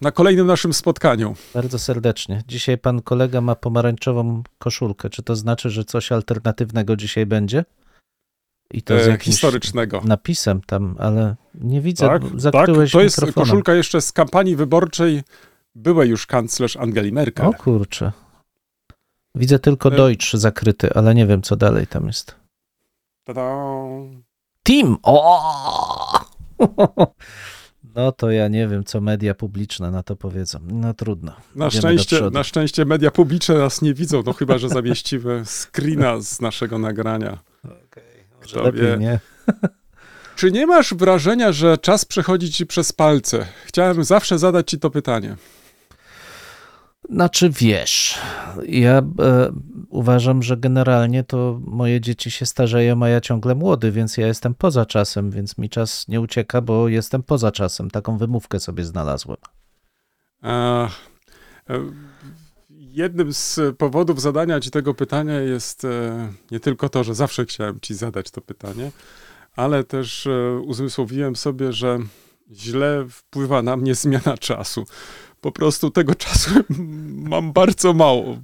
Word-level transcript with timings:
na 0.00 0.12
kolejnym 0.12 0.46
naszym 0.46 0.72
spotkaniu. 0.72 1.34
Bardzo 1.54 1.78
serdecznie. 1.78 2.42
Dzisiaj 2.48 2.78
pan 2.78 3.02
kolega 3.02 3.40
ma 3.40 3.54
pomarańczową 3.54 4.42
koszulkę. 4.58 5.10
Czy 5.10 5.22
to 5.22 5.36
znaczy, 5.36 5.70
że 5.70 5.84
coś 5.84 6.12
alternatywnego 6.12 6.96
dzisiaj 6.96 7.26
będzie? 7.26 7.64
I 8.72 8.82
to 8.82 8.98
z 8.98 9.06
E, 9.06 9.10
jakimś 9.10 9.34
historycznego. 9.36 10.00
napisem 10.04 10.60
tam, 10.66 10.96
ale 10.98 11.36
nie 11.54 11.80
widzę. 11.80 12.06
Tak, 12.06 12.22
tak, 12.22 12.40
Zakryłeś 12.40 12.92
to 12.92 13.00
jest 13.00 13.18
mikrofonem. 13.18 13.46
koszulka 13.46 13.74
jeszcze 13.74 14.00
z 14.00 14.12
kampanii 14.12 14.56
wyborczej 14.56 15.22
byłej 15.74 16.10
już 16.10 16.26
kanclerz 16.26 16.76
Angeli 16.76 17.12
Merkel. 17.12 17.46
O 17.46 17.52
kurczę. 17.52 18.12
Widzę 19.34 19.58
tylko 19.58 19.88
E- 19.92 19.96
Deutsch 19.96 20.30
zakryty, 20.36 20.94
ale 20.94 21.14
nie 21.14 21.26
wiem, 21.26 21.42
co 21.42 21.56
dalej 21.56 21.86
tam 21.86 22.06
jest. 22.06 22.34
Tada. 23.24 23.56
Team! 24.62 24.96
O! 25.02 26.20
No 27.94 28.12
to 28.12 28.30
ja 28.30 28.48
nie 28.48 28.68
wiem, 28.68 28.84
co 28.84 29.00
media 29.00 29.34
publiczne 29.34 29.90
na 29.90 30.02
to 30.02 30.16
powiedzą. 30.16 30.58
No 30.62 30.94
trudno. 30.94 31.32
Na 31.54 31.70
szczęście, 31.70 32.20
na 32.32 32.44
szczęście 32.44 32.84
media 32.84 33.10
publiczne 33.10 33.54
nas 33.54 33.82
nie 33.82 33.94
widzą, 33.94 34.22
no 34.26 34.32
chyba, 34.32 34.58
że 34.58 34.68
zamieścimy 34.68 35.42
screena 35.44 36.20
z 36.20 36.40
naszego 36.40 36.78
nagrania. 36.78 37.38
Kto 38.40 38.62
Lepiej 38.62 38.82
wie. 38.82 38.96
nie. 38.98 39.20
Czy 40.36 40.52
nie 40.52 40.66
masz 40.66 40.94
wrażenia, 40.94 41.52
że 41.52 41.78
czas 41.78 42.04
przechodzi 42.04 42.52
ci 42.52 42.66
przez 42.66 42.92
palce? 42.92 43.46
Chciałem 43.66 44.04
zawsze 44.04 44.38
zadać 44.38 44.70
ci 44.70 44.78
to 44.78 44.90
pytanie. 44.90 45.36
Znaczy 47.10 47.50
wiesz, 47.50 48.18
ja 48.66 48.98
e, 48.98 49.52
uważam, 49.88 50.42
że 50.42 50.56
generalnie 50.56 51.24
to 51.24 51.60
moje 51.64 52.00
dzieci 52.00 52.30
się 52.30 52.46
starzeją, 52.46 53.02
a 53.02 53.08
ja 53.08 53.20
ciągle 53.20 53.54
młody, 53.54 53.92
więc 53.92 54.16
ja 54.16 54.26
jestem 54.26 54.54
poza 54.54 54.86
czasem, 54.86 55.30
więc 55.30 55.58
mi 55.58 55.68
czas 55.68 56.08
nie 56.08 56.20
ucieka, 56.20 56.60
bo 56.60 56.88
jestem 56.88 57.22
poza 57.22 57.52
czasem. 57.52 57.90
Taką 57.90 58.18
wymówkę 58.18 58.60
sobie 58.60 58.84
znalazłem. 58.84 59.36
E, 60.44 60.88
Jednym 62.98 63.32
z 63.32 63.60
powodów 63.78 64.20
zadania 64.20 64.60
ci 64.60 64.70
tego 64.70 64.94
pytania 64.94 65.40
jest 65.40 65.84
e, 65.84 66.32
nie 66.50 66.60
tylko 66.60 66.88
to, 66.88 67.04
że 67.04 67.14
zawsze 67.14 67.44
chciałem 67.44 67.80
ci 67.80 67.94
zadać 67.94 68.30
to 68.30 68.40
pytanie, 68.40 68.92
ale 69.56 69.84
też 69.84 70.26
e, 70.26 70.60
uzmysłowiłem 70.64 71.36
sobie, 71.36 71.72
że 71.72 71.98
źle 72.52 73.06
wpływa 73.10 73.62
na 73.62 73.76
mnie 73.76 73.94
zmiana 73.94 74.38
czasu. 74.38 74.86
Po 75.40 75.52
prostu 75.52 75.90
tego 75.90 76.14
czasu 76.14 76.50
mam 77.32 77.52
bardzo 77.52 77.92
mało. 77.92 78.38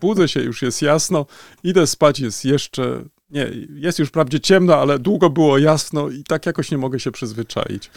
Budzę 0.00 0.28
się, 0.28 0.40
już 0.42 0.62
jest 0.62 0.82
jasno, 0.82 1.26
idę 1.64 1.86
spać, 1.86 2.20
jest 2.20 2.44
jeszcze. 2.44 3.04
Nie, 3.30 3.50
jest 3.74 3.98
już 3.98 4.08
wprawdzie 4.08 4.40
ciemno, 4.40 4.76
ale 4.76 4.98
długo 4.98 5.30
było 5.30 5.58
jasno 5.58 6.08
i 6.08 6.24
tak 6.24 6.46
jakoś 6.46 6.70
nie 6.70 6.78
mogę 6.78 7.00
się 7.00 7.10
przyzwyczaić. 7.12 7.90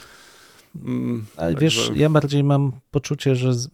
Mm, 0.84 1.26
Ale 1.36 1.52
także- 1.54 1.64
wiesz, 1.64 1.90
ja 1.94 2.10
bardziej 2.10 2.44
mam 2.44 2.72
poczucie, 2.90 3.36
że. 3.36 3.54
z- 3.54 3.68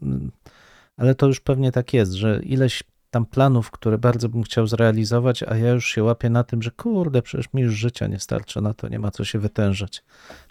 Ale 0.97 1.15
to 1.15 1.27
już 1.27 1.41
pewnie 1.41 1.73
tak 1.73 1.95
jest, 1.95 2.13
że 2.13 2.41
ileś 2.43 2.83
tam 3.11 3.27
planów, 3.27 3.71
które 3.71 3.99
bardzo 3.99 4.29
bym 4.29 4.43
chciał 4.43 4.67
zrealizować, 4.67 5.43
a 5.43 5.57
ja 5.57 5.71
już 5.71 5.87
się 5.89 6.03
łapię 6.05 6.31
na 6.31 6.45
tym, 6.45 6.63
że 6.63 6.71
kurde, 6.71 7.23
przecież 7.23 7.47
mi 7.55 7.63
już 7.63 7.75
życia 7.75 8.07
nie 8.07 8.19
starczy 8.21 8.61
na 8.61 8.75
to, 8.75 8.89
nie 8.89 8.99
ma 8.99 9.11
co 9.11 9.25
się 9.25 9.39
wytężać. 9.39 10.03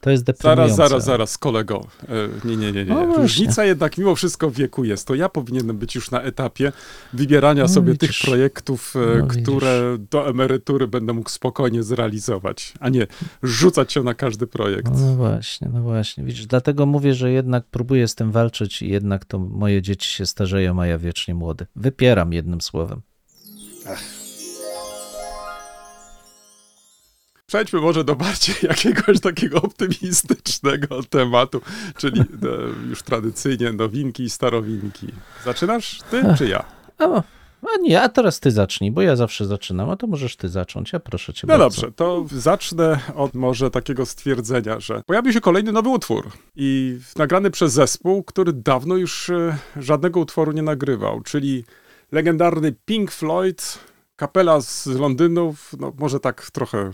To 0.02 0.10
jest 0.10 0.24
deprymujące. 0.24 0.76
Zaraz, 0.76 0.90
zaraz, 0.90 1.06
zaraz, 1.06 1.38
kolego. 1.38 1.88
E, 2.04 2.48
Nie, 2.48 2.58
nie, 2.58 2.72
nie, 2.72 2.86
nie. 2.86 2.94
No. 2.94 3.16
Różnica 3.16 3.66
jednak 3.66 3.98
mimo 3.98 4.16
wszystko 4.16 4.50
w 4.50 4.54
wieku 4.54 4.84
jest. 4.84 5.08
To 5.08 5.16
ja 5.16 5.30
powinienem 5.30 5.78
być 5.78 5.96
już 5.96 6.12
na 6.12 6.22
etapie 6.22 6.72
wybierania 7.14 7.64
No 7.64 7.70
sobie 7.70 7.92
widzisz. 7.94 8.20
tych 8.20 8.28
projektów, 8.30 8.94
e, 8.96 9.00
No 9.20 9.28
widzisz. 9.28 9.44
które 9.44 9.98
do 10.12 10.30
emerytury 10.30 10.88
będę 10.88 11.14
mógł 11.14 11.30
spokojnie 11.30 11.84
zrealizować, 11.84 12.74
a 12.80 12.90
nie 12.90 13.08
rzucać 13.44 13.94
się 13.94 14.04
na 14.04 14.14
każdy 14.14 14.48
projekt. 14.48 14.92
No 15.00 15.16
właśnie, 15.16 15.70
no 15.74 15.82
właśnie. 15.82 16.24
Widzisz, 16.24 16.46
dlatego 16.46 16.86
mówię, 16.86 17.14
że 17.14 17.32
jednak 17.32 17.64
próbuję 17.72 18.08
z 18.08 18.16
tym 18.16 18.32
walczyć 18.32 18.82
i 18.82 18.90
jednak 18.90 19.26
to 19.26 19.40
moje 19.40 19.82
dzieci 19.82 20.10
się 20.10 20.26
starzeją, 20.26 20.82
a 20.82 20.88
ja 20.88 20.98
wiecznie 20.98 21.36
młody. 21.36 21.66
Wypieram 21.76 22.34
jednym 22.50 22.62
słowem. 22.62 23.02
Przejdźmy 27.48 27.82
może 27.82 28.04
do 28.04 28.16
bardziej 28.16 28.56
jakiegoś 28.70 29.20
takiego 29.20 29.62
optymistycznego 29.62 31.04
tematu, 31.04 31.62
czyli 31.98 32.22
e, 32.22 32.26
już 32.90 33.02
tradycyjnie 33.04 33.74
nowinki 33.74 34.24
i 34.24 34.30
starowinki. 34.30 35.08
Zaczynasz 35.46 36.00
ty 36.12 36.24
czy 36.38 36.48
ja? 36.48 36.66
O, 37.00 37.24
a 37.64 37.78
nie, 37.82 38.02
a 38.02 38.10
teraz 38.10 38.40
ty 38.40 38.52
zacznij, 38.52 38.92
bo 38.92 39.02
ja 39.02 39.16
zawsze 39.16 39.46
zaczynam, 39.46 39.90
a 39.90 39.96
to 39.96 40.08
możesz 40.08 40.36
ty 40.36 40.50
zacząć, 40.50 40.94
ja 40.94 41.00
proszę 41.00 41.34
cię 41.34 41.48
No 41.48 41.58
bardzo. 41.58 41.82
dobrze, 41.82 41.92
to 41.96 42.26
zacznę 42.32 43.00
od 43.16 43.34
może 43.34 43.72
takiego 43.72 44.06
stwierdzenia, 44.06 44.80
że 44.80 45.02
pojawił 45.06 45.34
się 45.34 45.42
kolejny 45.42 45.72
nowy 45.72 45.90
utwór 45.90 46.30
i 46.56 47.00
nagrany 47.16 47.52
przez 47.52 47.74
zespół, 47.74 48.24
który 48.24 48.54
dawno 48.54 48.96
już 48.96 49.30
e, 49.30 49.58
żadnego 49.78 50.20
utworu 50.20 50.52
nie 50.52 50.64
nagrywał, 50.64 51.22
czyli 51.22 51.64
legendarny 52.12 52.76
Pink 52.86 53.12
Floyd, 53.12 53.80
kapela 54.16 54.62
z 54.62 54.88
Londynu, 54.88 55.56
no 55.80 55.94
może 56.00 56.20
tak 56.20 56.52
trochę 56.52 56.92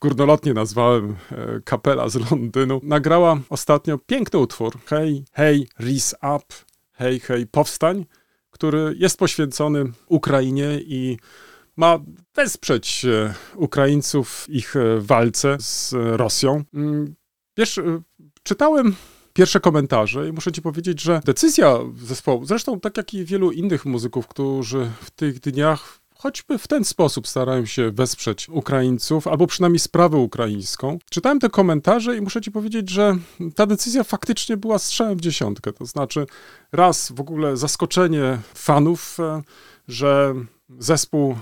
górnolotnie 0.00 0.54
nazwałem 0.54 1.16
e, 1.32 1.60
kapela 1.64 2.08
z 2.08 2.30
Londynu, 2.30 2.80
nagrała 2.82 3.38
ostatnio 3.48 3.98
piękny 3.98 4.38
utwór, 4.38 4.78
Hej, 4.86 5.24
hej, 5.32 5.68
rise 5.80 6.16
up, 6.16 6.44
hej, 6.92 7.20
hej, 7.20 7.46
powstań, 7.46 8.06
który 8.50 8.94
jest 8.98 9.18
poświęcony 9.18 9.84
Ukrainie 10.06 10.80
i 10.80 11.18
ma 11.76 11.98
wesprzeć 12.34 13.04
e, 13.04 13.34
Ukraińców 13.54 14.30
w 14.30 14.48
ich 14.48 14.76
e, 14.76 15.00
walce 15.00 15.56
z 15.60 15.92
Rosją. 15.92 16.64
Mm, 16.74 17.14
Wiesz, 17.58 17.78
e, 17.78 18.00
czytałem 18.42 18.94
pierwsze 19.38 19.60
komentarze 19.60 20.28
i 20.28 20.32
muszę 20.32 20.52
ci 20.52 20.62
powiedzieć, 20.62 21.00
że 21.00 21.20
decyzja 21.24 21.78
zespołu, 22.02 22.44
zresztą 22.44 22.80
tak 22.80 22.96
jak 22.96 23.14
i 23.14 23.24
wielu 23.24 23.52
innych 23.52 23.84
muzyków, 23.86 24.26
którzy 24.26 24.90
w 25.00 25.10
tych 25.10 25.40
dniach 25.40 26.00
choćby 26.14 26.58
w 26.58 26.68
ten 26.68 26.84
sposób 26.84 27.28
starają 27.28 27.66
się 27.66 27.90
wesprzeć 27.90 28.48
Ukraińców, 28.48 29.26
albo 29.26 29.46
przynajmniej 29.46 29.78
sprawę 29.78 30.16
ukraińską. 30.16 30.98
Czytałem 31.10 31.38
te 31.38 31.48
komentarze 31.48 32.16
i 32.16 32.20
muszę 32.20 32.40
ci 32.40 32.50
powiedzieć, 32.50 32.90
że 32.90 33.16
ta 33.54 33.66
decyzja 33.66 34.04
faktycznie 34.04 34.56
była 34.56 34.78
strzałem 34.78 35.18
w 35.18 35.20
dziesiątkę. 35.20 35.72
To 35.72 35.86
znaczy, 35.86 36.26
raz 36.72 37.12
w 37.12 37.20
ogóle 37.20 37.56
zaskoczenie 37.56 38.38
fanów, 38.54 39.20
e, 39.20 39.42
że 39.88 40.34
zespół 40.78 41.30
e, 41.30 41.36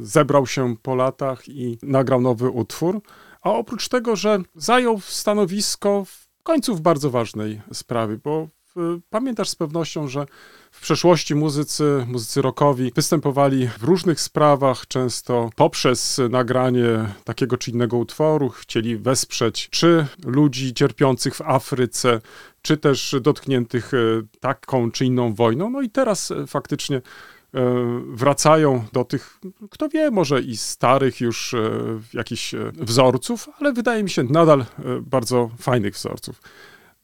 zebrał 0.00 0.46
się 0.46 0.76
po 0.82 0.94
latach 0.94 1.48
i 1.48 1.78
nagrał 1.82 2.20
nowy 2.20 2.50
utwór, 2.50 3.00
a 3.42 3.50
oprócz 3.50 3.88
tego, 3.88 4.16
że 4.16 4.38
zajął 4.56 5.00
stanowisko 5.00 6.04
w 6.04 6.23
końcu 6.44 6.76
w 6.76 6.80
bardzo 6.80 7.10
ważnej 7.10 7.60
sprawie, 7.72 8.16
bo 8.24 8.48
e, 8.76 8.80
pamiętasz 9.10 9.48
z 9.48 9.56
pewnością, 9.56 10.08
że 10.08 10.26
w 10.70 10.80
przeszłości 10.80 11.34
muzycy, 11.34 12.06
muzycy 12.08 12.42
rockowi 12.42 12.92
występowali 12.94 13.68
w 13.78 13.82
różnych 13.82 14.20
sprawach, 14.20 14.86
często 14.86 15.50
poprzez 15.56 16.20
nagranie 16.30 17.08
takiego 17.24 17.56
czy 17.56 17.70
innego 17.70 17.96
utworu, 17.96 18.48
chcieli 18.48 18.96
wesprzeć 18.96 19.68
czy 19.70 20.06
ludzi 20.24 20.74
cierpiących 20.74 21.34
w 21.34 21.42
Afryce, 21.42 22.20
czy 22.62 22.76
też 22.76 23.16
dotkniętych 23.20 23.94
e, 23.94 23.98
taką 24.40 24.90
czy 24.90 25.04
inną 25.04 25.34
wojną. 25.34 25.70
No 25.70 25.82
i 25.82 25.90
teraz 25.90 26.30
e, 26.30 26.46
faktycznie 26.46 27.02
wracają 28.06 28.84
do 28.92 29.04
tych, 29.04 29.40
kto 29.70 29.88
wie, 29.88 30.10
może 30.10 30.40
i 30.40 30.56
starych 30.56 31.20
już 31.20 31.54
e, 31.54 31.70
jakichś 32.14 32.54
e, 32.54 32.72
wzorców, 32.72 33.48
ale 33.60 33.72
wydaje 33.72 34.02
mi 34.02 34.10
się 34.10 34.24
nadal 34.24 34.60
e, 34.60 34.64
bardzo 35.00 35.50
fajnych 35.58 35.94
wzorców. 35.94 36.40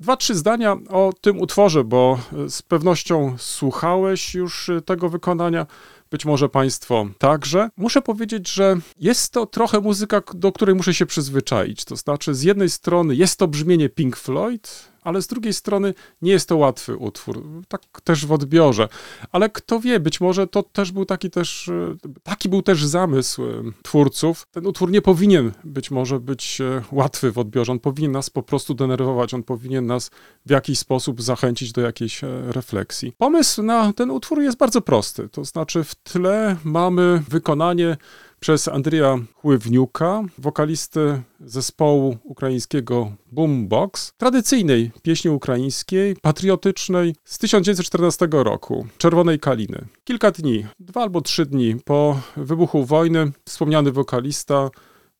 Dwa, 0.01 0.17
trzy 0.17 0.35
zdania 0.35 0.77
o 0.89 1.13
tym 1.21 1.41
utworze, 1.41 1.85
bo 1.85 2.19
e, 2.33 2.51
z 2.51 2.63
pewnością 2.63 3.35
słuchałeś 3.39 4.35
już 4.35 4.69
e, 4.69 4.83
tego 4.83 5.09
wykonania. 5.09 5.67
Być 6.11 6.25
może 6.25 6.49
Państwo 6.49 7.07
także. 7.19 7.71
Muszę 7.77 8.03
powiedzieć, 8.03 8.49
że 8.53 8.77
jest 9.01 9.33
to 9.33 9.47
trochę 9.47 9.81
muzyka, 9.81 10.23
do 10.35 10.53
której 10.53 10.75
muszę 10.75 10.95
się 10.95 11.07
przyzwyczaić. 11.07 11.85
To 11.85 11.97
znaczy, 11.97 12.35
z 12.35 12.43
jednej 12.43 12.71
strony 12.71 13.15
jest 13.15 13.39
to 13.39 13.49
brzmienie 13.49 13.89
Pink 13.89 14.17
Floyd, 14.17 14.89
ale 15.11 15.23
z 15.23 15.27
drugiej 15.27 15.53
strony 15.53 15.95
nie 16.23 16.33
jest 16.33 16.49
to 16.49 16.57
łatwy 16.57 16.97
utwór. 16.97 17.45
Tak 17.69 17.83
też 18.05 18.27
w 18.27 18.33
odbiorze. 18.33 18.89
Ale 19.33 19.51
kto 19.51 19.81
wie, 19.81 20.01
być 20.01 20.21
może 20.21 20.47
to 20.47 20.63
też 20.63 20.93
był 20.93 21.05
taki 21.05 21.31
też, 21.31 21.69
e, 21.69 21.97
taki 22.23 22.49
był 22.49 22.63
też 22.63 22.85
zamysł 22.85 23.45
e, 23.45 23.63
twórców. 23.83 24.47
Ten 24.51 24.67
utwór 24.67 24.91
nie 24.91 25.03
powinien 25.03 25.53
być 25.65 25.91
może 25.91 26.21
być 26.21 26.61
e, 26.61 26.83
łatwy 26.93 27.33
w 27.33 27.39
odbiorze. 27.39 27.73
On 27.73 27.79
powinien 27.79 28.13
nas 28.13 28.31
po 28.31 28.43
prostu 28.43 28.75
denerwować. 28.75 29.35
On 29.35 29.43
powinien 29.43 29.87
nas 29.87 30.11
w 30.47 30.51
jakiś 30.51 30.79
sposób 30.79 31.23
zachęcić 31.23 31.73
do 31.73 31.81
jakiejś 31.81 32.21
refleksji. 32.49 33.13
Pomysł 33.19 33.63
na 33.63 33.93
ten 33.93 34.11
utwór 34.11 34.43
jest 34.43 34.59
bardzo 34.59 34.81
prosty. 34.81 35.29
To 35.29 35.45
znaczy 35.45 35.85
w 35.85 35.95
tle 35.95 36.57
mamy 36.65 37.23
wykonanie 37.29 37.97
przez 38.41 38.69
Andrija 38.69 39.19
Chływniuka, 39.35 40.23
wokalisty 40.39 41.23
zespołu 41.41 42.17
ukraińskiego 42.25 43.13
Boombox, 43.33 44.13
tradycyjnej 44.17 44.91
pieśni 45.03 45.31
ukraińskiej, 45.31 46.17
patriotycznej 46.23 47.15
z 47.25 47.39
1914 47.39 48.29
roku, 48.33 48.87
Czerwonej 48.99 49.39
Kaliny. 49.41 49.85
Kilka 50.05 50.31
dni, 50.31 50.67
dwa 50.79 51.03
albo 51.03 51.21
trzy 51.21 51.47
dni 51.47 51.77
po 51.85 52.21
wybuchu 52.37 52.85
wojny, 52.85 53.33
wspomniany 53.45 53.93
wokalista 53.93 54.71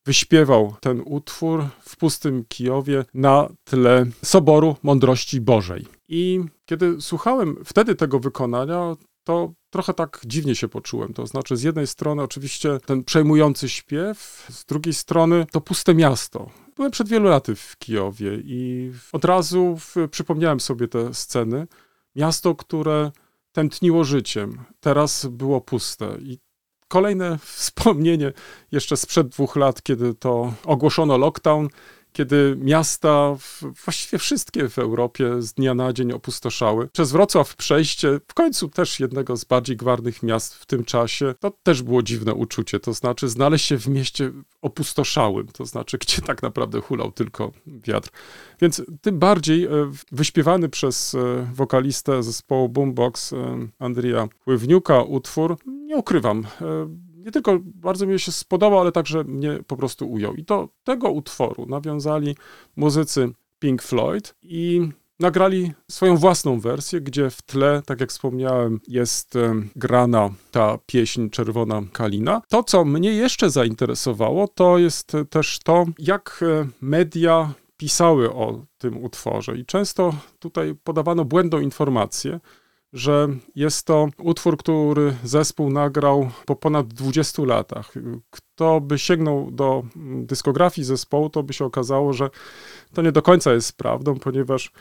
wyśpiewał 0.07 0.75
ten 0.81 1.03
utwór 1.05 1.65
w 1.81 1.97
pustym 1.97 2.45
Kijowie 2.49 3.05
na 3.15 3.49
tle 3.65 4.07
Soboru 4.25 4.77
Mądrości 4.83 5.41
Bożej. 5.41 5.87
I 6.09 6.41
kiedy 6.67 7.01
słuchałem 7.01 7.57
wtedy 7.65 7.95
tego 7.95 8.21
wykonania, 8.21 8.97
to 9.31 9.53
trochę 9.71 9.95
tak 9.95 10.21
dziwnie 10.27 10.55
się 10.55 10.69
poczułem. 10.69 11.15
To 11.15 11.27
znaczy, 11.27 11.57
z 11.57 11.63
jednej 11.63 11.87
strony 11.87 12.23
oczywiście 12.23 12.79
ten 12.87 13.05
przejmujący 13.05 13.69
śpiew, 13.69 14.47
z 14.51 14.65
drugiej 14.65 14.95
strony 14.95 15.47
to 15.53 15.61
puste 15.61 15.95
miasto. 15.95 16.51
Byłem 16.77 16.91
przed 16.91 17.09
wielu 17.09 17.29
laty 17.29 17.55
w 17.55 17.77
Kijowie 17.79 18.35
i 18.45 18.93
od 19.13 19.25
razu 19.25 19.79
przypomniałem 20.11 20.61
sobie 20.61 20.89
te 20.89 21.15
sceny. 21.15 21.67
Miasto, 22.17 22.55
które 22.55 23.11
tętniło 23.53 24.05
życiem, 24.05 24.59
teraz 24.81 25.27
było 25.27 25.61
puste. 25.61 26.17
I 26.21 26.39
kolejne 26.89 27.39
wspomnienie 27.57 28.33
jeszcze 28.73 28.97
sprzed 28.97 29.29
dwóch 29.29 29.57
lat, 29.57 29.83
kiedy 29.83 30.15
to 30.15 30.53
ogłoszono 30.65 31.19
lockdown, 31.19 31.69
kiedy 32.13 32.57
miasta, 32.59 33.37
właściwie 33.85 34.19
wszystkie 34.19 34.69
w 34.69 34.79
Europie 34.79 35.43
z 35.43 35.53
dnia 35.53 35.75
na 35.75 35.93
dzień 35.93 36.13
opustoszały. 36.13 36.89
Przez 36.89 37.13
Wrocław 37.13 37.57
przejście, 37.57 38.21
w 38.29 38.35
końcu 38.35 38.69
też 38.69 39.01
jednego 39.01 39.37
z 39.37 39.45
bardziej 39.45 39.77
gwarnych 39.77 40.23
miast 40.23 40.55
w 40.55 40.67
tym 40.67 40.85
czasie, 40.85 41.35
to 41.41 41.53
też 41.63 41.83
było 41.83 42.03
dziwne 42.03 42.35
uczucie, 42.35 42.81
to 42.81 42.93
znaczy 42.93 43.29
znaleźć 43.29 43.67
się 43.67 43.79
w 43.79 43.87
mieście 43.89 44.33
opustoszałym, 44.63 45.47
to 45.47 45.65
znaczy 45.65 45.99
gdzie 45.99 46.23
tak 46.23 46.43
naprawdę 46.43 46.81
hulał 46.81 47.13
tylko 47.13 47.53
wiatr. 47.67 48.11
Więc 48.61 48.83
tym 49.01 49.19
bardziej 49.19 49.65
e, 49.65 49.69
wyśpiewany 50.13 50.69
przez 50.69 51.15
e, 51.15 51.47
wokalistę 51.55 52.23
zespołu 52.23 52.69
Boombox 52.69 53.33
e, 53.33 53.37
Andrija 53.79 54.29
Ływniuka 54.47 55.03
utwór, 55.03 55.57
nie 55.67 55.97
ukrywam, 55.97 56.47
nie 57.25 57.31
tylko 57.31 57.59
bardzo 57.63 58.07
mi 58.07 58.21
się 58.21 58.33
spodobał, 58.33 58.81
ale 58.81 58.93
także 58.93 59.25
mnie 59.25 59.59
po 59.67 59.77
prostu 59.77 60.11
ujął. 60.11 60.35
I 60.35 60.43
do 60.43 60.69
tego 60.85 61.11
utworu 61.11 61.67
nawiązali 61.67 62.37
muzycy 62.77 63.31
Pink 63.59 63.83
Floyd 63.83 64.35
i 64.43 64.89
nagrali 65.21 65.73
swoją 65.91 66.17
własną 66.17 66.61
wersję, 66.61 67.01
gdzie 67.01 67.31
w 67.31 67.43
tle, 67.43 67.83
tak 67.87 68.01
jak 68.01 68.11
wspomniałem, 68.11 68.81
jest 68.89 69.35
grana 69.77 70.31
ta 70.51 70.79
pieśń 70.87 71.29
Czerwona 71.29 71.83
Kalina. 71.93 72.43
To, 72.49 72.63
co 72.63 72.85
mnie 72.85 73.13
jeszcze 73.13 73.51
zainteresowało, 73.51 74.49
to 74.49 74.79
jest 74.79 75.13
też 75.31 75.59
to, 75.65 75.87
jak 75.99 76.41
e, 76.43 76.69
media 76.81 77.53
pisały 77.77 78.33
o 78.33 78.65
tym 78.79 79.05
utworze. 79.05 79.57
I 79.57 79.65
często 79.65 80.15
tutaj 80.39 80.75
podawano 80.85 81.25
błędną 81.25 81.61
informację, 81.61 82.41
że 82.93 83.29
jest 83.55 83.87
to 83.87 84.09
utwór, 84.19 84.57
który 84.57 85.17
zespół 85.25 85.71
nagrał 85.71 86.31
po 86.47 86.57
ponad 86.57 86.87
20 86.87 87.43
latach. 87.43 87.93
Kto 88.31 88.81
by 88.81 88.99
sięgnął 88.99 89.51
do 89.51 89.83
dyskografii 90.23 90.85
zespołu, 90.85 91.31
to 91.31 91.43
by 91.43 91.53
się 91.53 91.65
okazało, 91.65 92.13
że 92.13 92.31
to 92.95 93.03
nie 93.03 93.13
do 93.13 93.23
końca 93.23 93.53
jest 93.53 93.77
prawdą, 93.77 94.19
ponieważ 94.19 94.73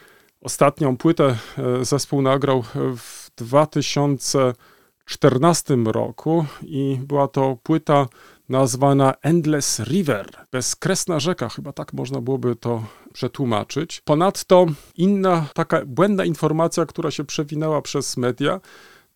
ostatnią 0.42 0.98
płytę 0.98 1.38
e, 1.58 1.86
zespół 1.86 2.22
nagrał 2.22 2.64
w 2.98 3.30
2014 3.38 5.76
roku 5.76 6.46
i 6.62 7.00
była 7.04 7.28
to 7.28 7.58
płyta 7.64 8.08
nazwana 8.50 9.14
Endless 9.22 9.80
River, 9.80 10.46
bezkresna 10.52 11.20
rzeka, 11.20 11.50
chyba 11.50 11.74
tak 11.74 11.94
można 11.94 12.22
byłoby 12.22 12.56
to 12.56 12.84
przetłumaczyć. 13.14 14.02
Ponadto 14.06 14.66
inna 14.98 15.46
taka 15.54 15.86
błędna 15.86 16.26
informacja, 16.26 16.86
która 16.86 17.12
się 17.12 17.24
przewinęła 17.24 17.82
przez 17.82 18.18
media, 18.18 18.60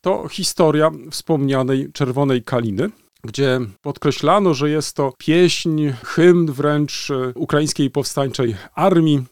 to 0.00 0.28
historia 0.28 0.90
wspomnianej 1.10 1.92
Czerwonej 1.92 2.42
Kaliny, 2.42 2.90
gdzie 3.24 3.60
podkreślano, 3.82 4.54
że 4.54 4.70
jest 4.70 4.96
to 4.96 5.12
pieśń, 5.18 5.88
hymn 6.04 6.52
wręcz 6.52 7.10
e, 7.10 7.32
ukraińskiej 7.34 7.90
powstańczej 7.90 8.56
armii, 8.74 9.24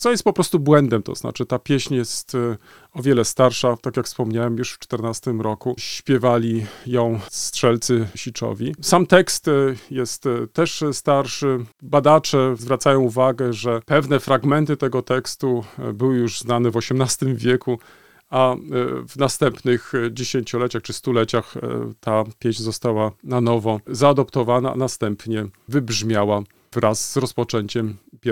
co 0.00 0.10
jest 0.10 0.22
po 0.24 0.32
prostu 0.32 0.58
błędem, 0.58 1.02
to 1.02 1.14
znaczy 1.14 1.46
ta 1.46 1.58
pieśń 1.58 1.94
jest 1.94 2.34
e, 2.34 2.56
o 2.92 3.02
wiele 3.02 3.24
starsza, 3.24 3.76
tak 3.76 3.96
jak 3.96 4.06
wspomniałem, 4.06 4.56
już 4.56 4.72
w 4.72 4.78
14 4.78 5.32
roku 5.32 5.74
śpiewali 5.78 6.66
ją 6.86 7.20
strzelcy 7.30 8.08
siczowi. 8.14 8.74
Sam 8.80 9.06
tekst 9.06 9.48
e, 9.48 9.52
jest 9.90 10.26
e, 10.26 10.46
też 10.46 10.84
starszy. 10.92 11.58
Badacze 11.82 12.54
zwracają 12.58 13.00
uwagę, 13.00 13.52
że 13.52 13.80
pewne 13.86 14.20
fragmenty 14.20 14.76
tego 14.76 15.02
tekstu 15.02 15.64
były 15.94 16.16
już 16.16 16.40
znane 16.40 16.70
w 16.70 16.76
XVIII 16.76 17.34
wieku, 17.34 17.78
a 18.30 18.54
w 19.08 19.16
następnych 19.16 19.92
dziesięcioleciach 20.10 20.82
czy 20.82 20.92
stuleciach 20.92 21.54
ta 22.00 22.24
pieśń 22.38 22.62
została 22.62 23.12
na 23.24 23.40
nowo 23.40 23.80
zaadoptowana, 23.86 24.72
a 24.72 24.76
następnie 24.76 25.44
wybrzmiała 25.68 26.42
wraz 26.72 27.12
z 27.12 27.16
rozpoczęciem 27.16 27.96
I 28.12 28.30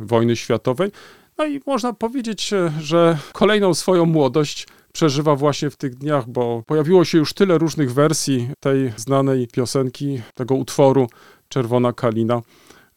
wojny 0.00 0.36
światowej. 0.36 0.90
No 1.38 1.46
i 1.46 1.60
można 1.66 1.92
powiedzieć, 1.92 2.50
że 2.80 3.18
kolejną 3.32 3.74
swoją 3.74 4.06
młodość 4.06 4.66
przeżywa 4.92 5.36
właśnie 5.36 5.70
w 5.70 5.76
tych 5.76 5.94
dniach, 5.94 6.28
bo 6.28 6.62
pojawiło 6.66 7.04
się 7.04 7.18
już 7.18 7.32
tyle 7.32 7.58
różnych 7.58 7.92
wersji 7.94 8.50
tej 8.60 8.92
znanej 8.96 9.48
piosenki, 9.48 10.22
tego 10.34 10.54
utworu 10.54 11.06
Czerwona 11.48 11.92
Kalina, 11.92 12.42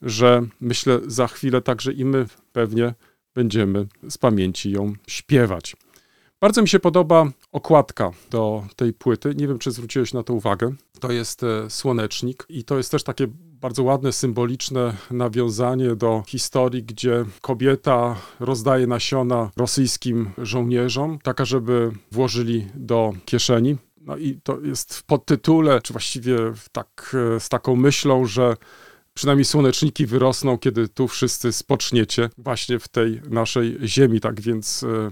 że 0.02 0.42
myślę 0.62 1.00
za 1.08 1.28
chwilę 1.28 1.62
także 1.62 1.94
i 1.94 2.06
my 2.06 2.26
pewnie 2.52 2.94
będziemy 3.36 3.88
z 4.10 4.18
pamięci 4.18 4.72
ją 4.72 4.94
śpiewać. 5.08 5.76
Bardzo 6.42 6.62
mi 6.62 6.68
się 6.68 6.80
podoba 6.80 7.26
okładka 7.52 8.12
do 8.30 8.64
tej 8.76 8.94
płyty. 8.94 9.36
Nie 9.36 9.48
wiem, 9.48 9.60
czy 9.60 9.72
zwróciłeś 9.72 10.14
na 10.14 10.24
to 10.24 10.34
uwagę. 10.34 10.74
To 11.00 11.12
jest 11.12 11.44
e, 11.44 11.70
słonecznik 11.70 12.46
i 12.50 12.64
to 12.64 12.78
jest 12.78 12.92
też 12.92 13.04
takie 13.04 13.28
bardzo 13.62 13.84
ładne, 13.84 14.12
symboliczne 14.12 14.94
nawiązanie 15.12 15.96
do 15.96 16.24
historii, 16.28 16.84
gdzie 16.84 17.26
kobieta 17.42 18.16
rozdaje 18.40 18.88
nasiona 18.88 19.52
rosyjskim 19.58 20.32
żołnierzom, 20.38 21.20
taka, 21.24 21.46
żeby 21.46 21.92
włożyli 22.12 22.68
do 22.76 23.14
kieszeni. 23.26 23.78
No 24.02 24.18
i 24.18 24.40
to 24.44 24.60
jest 24.60 24.96
w 24.96 25.04
podtytule, 25.04 25.82
czy 25.82 25.94
właściwie 25.94 26.38
tak, 26.72 27.16
z 27.40 27.50
taką 27.50 27.76
myślą, 27.76 28.26
że 28.26 28.56
przynajmniej 29.14 29.46
słoneczniki 29.46 30.06
wyrosną, 30.06 30.58
kiedy 30.58 30.88
tu 30.88 31.08
wszyscy 31.08 31.52
spoczniecie 31.52 32.30
właśnie 32.38 32.80
w 32.80 32.88
tej 32.88 33.22
naszej 33.30 33.78
ziemi. 33.84 34.20
Tak 34.20 34.42
więc 34.42 34.84
e, 34.84 35.10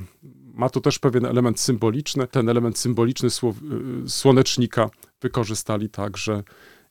ma 0.53 0.69
tu 0.69 0.81
też 0.81 0.99
pewien 0.99 1.25
element 1.25 1.59
symboliczny. 1.59 2.27
Ten 2.27 2.49
element 2.49 2.77
symboliczny 2.77 3.29
e, 3.29 3.53
słonecznika 4.09 4.89
wykorzystali 5.21 5.89
także 5.89 6.43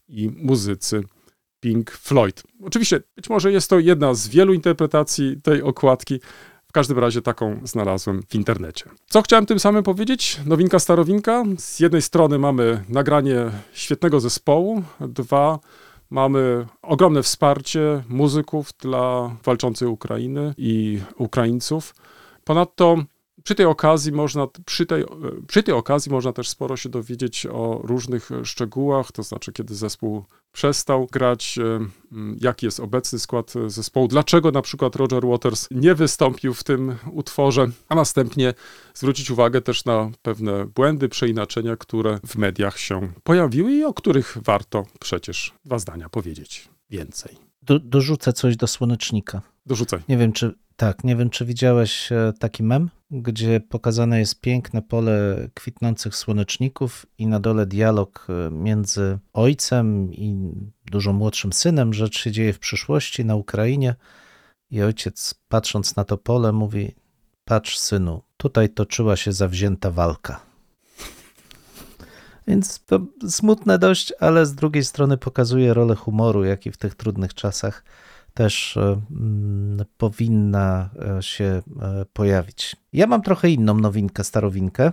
i 0.08 0.30
muzycy 0.36 1.02
Pink 1.66 1.90
Floyd. 1.90 2.42
Oczywiście, 2.62 3.00
być 3.16 3.30
może 3.30 3.52
jest 3.52 3.70
to 3.70 3.78
jedna 3.78 4.14
z 4.14 4.28
wielu 4.28 4.52
interpretacji 4.52 5.40
tej 5.42 5.62
okładki. 5.62 6.20
W 6.68 6.72
każdym 6.72 6.98
razie 6.98 7.22
taką 7.22 7.60
znalazłem 7.64 8.22
w 8.28 8.34
internecie. 8.34 8.84
Co 9.08 9.22
chciałem 9.22 9.46
tym 9.46 9.60
samym 9.60 9.82
powiedzieć? 9.82 10.40
Nowinka, 10.46 10.78
starowinka. 10.78 11.44
Z 11.58 11.80
jednej 11.80 12.02
strony 12.02 12.38
mamy 12.38 12.84
nagranie 12.88 13.50
świetnego 13.72 14.20
zespołu, 14.20 14.82
dwa 15.00 15.58
mamy 16.10 16.66
ogromne 16.82 17.22
wsparcie 17.22 18.02
muzyków 18.08 18.70
dla 18.80 19.36
walczącej 19.44 19.88
Ukrainy 19.88 20.54
i 20.58 21.00
Ukraińców. 21.18 21.94
Ponadto 22.44 22.96
przy 23.42 23.54
tej 23.54 23.66
okazji 23.66 24.12
można, 24.12 24.46
przy 24.66 24.86
tej, 24.86 25.04
przy 25.48 25.62
tej 25.62 25.74
okazji 25.74 26.12
można 26.12 26.32
też 26.32 26.48
sporo 26.48 26.76
się 26.76 26.88
dowiedzieć 26.88 27.46
o 27.46 27.80
różnych 27.84 28.30
szczegółach, 28.44 29.12
to 29.12 29.22
znaczy 29.22 29.52
kiedy 29.52 29.74
zespół 29.74 30.24
przestał 30.56 31.06
grać, 31.12 31.58
jaki 32.40 32.66
jest 32.66 32.80
obecny 32.80 33.18
skład 33.18 33.52
zespołu, 33.66 34.08
dlaczego 34.08 34.50
na 34.50 34.62
przykład 34.62 34.96
Roger 34.96 35.26
Waters 35.26 35.68
nie 35.70 35.94
wystąpił 35.94 36.54
w 36.54 36.64
tym 36.64 36.96
utworze, 37.12 37.70
a 37.88 37.94
następnie 37.94 38.54
zwrócić 38.94 39.30
uwagę 39.30 39.60
też 39.60 39.84
na 39.84 40.10
pewne 40.22 40.66
błędy, 40.66 41.08
przeinaczenia, 41.08 41.76
które 41.76 42.18
w 42.26 42.36
mediach 42.36 42.78
się 42.78 43.12
pojawiły 43.22 43.72
i 43.72 43.84
o 43.84 43.94
których 43.94 44.38
warto 44.42 44.86
przecież 45.00 45.54
dwa 45.64 45.78
zdania 45.78 46.08
powiedzieć 46.08 46.68
więcej. 46.90 47.36
Do, 47.62 47.78
dorzucę 47.78 48.32
coś 48.32 48.56
do 48.56 48.66
słonecznika. 48.66 49.42
Dorzucaj. 49.66 50.00
Nie 50.08 50.16
wiem, 50.16 50.32
czy 50.32 50.54
Tak, 50.76 51.04
nie 51.04 51.16
wiem, 51.16 51.30
czy 51.30 51.44
widziałeś 51.44 52.12
e, 52.12 52.32
taki 52.38 52.62
mem, 52.62 52.90
gdzie 53.10 53.60
pokazane 53.60 54.18
jest 54.18 54.40
piękne 54.40 54.82
pole 54.82 55.48
kwitnących 55.54 56.16
słoneczników 56.16 57.06
i 57.18 57.26
na 57.26 57.40
dole 57.40 57.66
dialog 57.66 58.26
e, 58.28 58.50
między 58.50 59.18
ojcem 59.32 60.12
i 60.12 60.52
dużo 60.86 61.12
młodszym 61.12 61.52
synem. 61.52 61.94
Rzecz 61.94 62.18
się 62.18 62.32
dzieje 62.32 62.52
w 62.52 62.58
przyszłości 62.58 63.24
na 63.24 63.34
Ukrainie 63.34 63.94
i 64.70 64.82
ojciec, 64.82 65.34
patrząc 65.48 65.96
na 65.96 66.04
to 66.04 66.18
pole, 66.18 66.52
mówi: 66.52 66.94
Patrz, 67.44 67.78
synu, 67.78 68.22
tutaj 68.36 68.68
toczyła 68.68 69.16
się 69.16 69.32
zawzięta 69.32 69.90
walka. 69.90 70.40
Więc 72.48 72.84
to 72.84 73.00
smutne 73.28 73.78
dość, 73.78 74.12
ale 74.20 74.46
z 74.46 74.54
drugiej 74.54 74.84
strony 74.84 75.16
pokazuje 75.16 75.74
rolę 75.74 75.94
humoru, 75.94 76.44
jaki 76.44 76.72
w 76.72 76.76
tych 76.76 76.94
trudnych 76.94 77.34
czasach 77.34 77.84
też 78.36 78.76
e, 78.76 79.00
mm, 79.10 79.84
powinna 79.98 80.90
e, 81.18 81.22
się 81.22 81.44
e, 81.44 81.62
pojawić. 82.12 82.76
Ja 82.92 83.06
mam 83.06 83.22
trochę 83.22 83.50
inną 83.50 83.74
nowinkę, 83.74 84.24
starowinkę, 84.24 84.92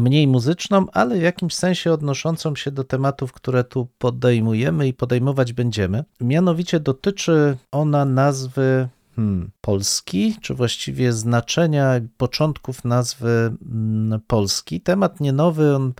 mniej 0.00 0.26
muzyczną, 0.26 0.86
ale 0.92 1.18
w 1.18 1.22
jakimś 1.22 1.54
sensie 1.54 1.92
odnoszącą 1.92 2.56
się 2.56 2.70
do 2.70 2.84
tematów, 2.84 3.32
które 3.32 3.64
tu 3.64 3.88
podejmujemy 3.98 4.88
i 4.88 4.94
podejmować 4.94 5.52
będziemy. 5.52 6.04
Mianowicie 6.20 6.80
dotyczy 6.80 7.56
ona 7.72 8.04
nazwy 8.04 8.88
hmm, 9.16 9.50
Polski, 9.60 10.36
czy 10.40 10.54
właściwie 10.54 11.12
znaczenia 11.12 12.00
początków 12.16 12.84
nazwy 12.84 13.52
mm, 13.72 14.20
Polski. 14.26 14.80
Temat 14.80 15.20
nie 15.20 15.32
nowy, 15.32 15.76
on 15.76 15.92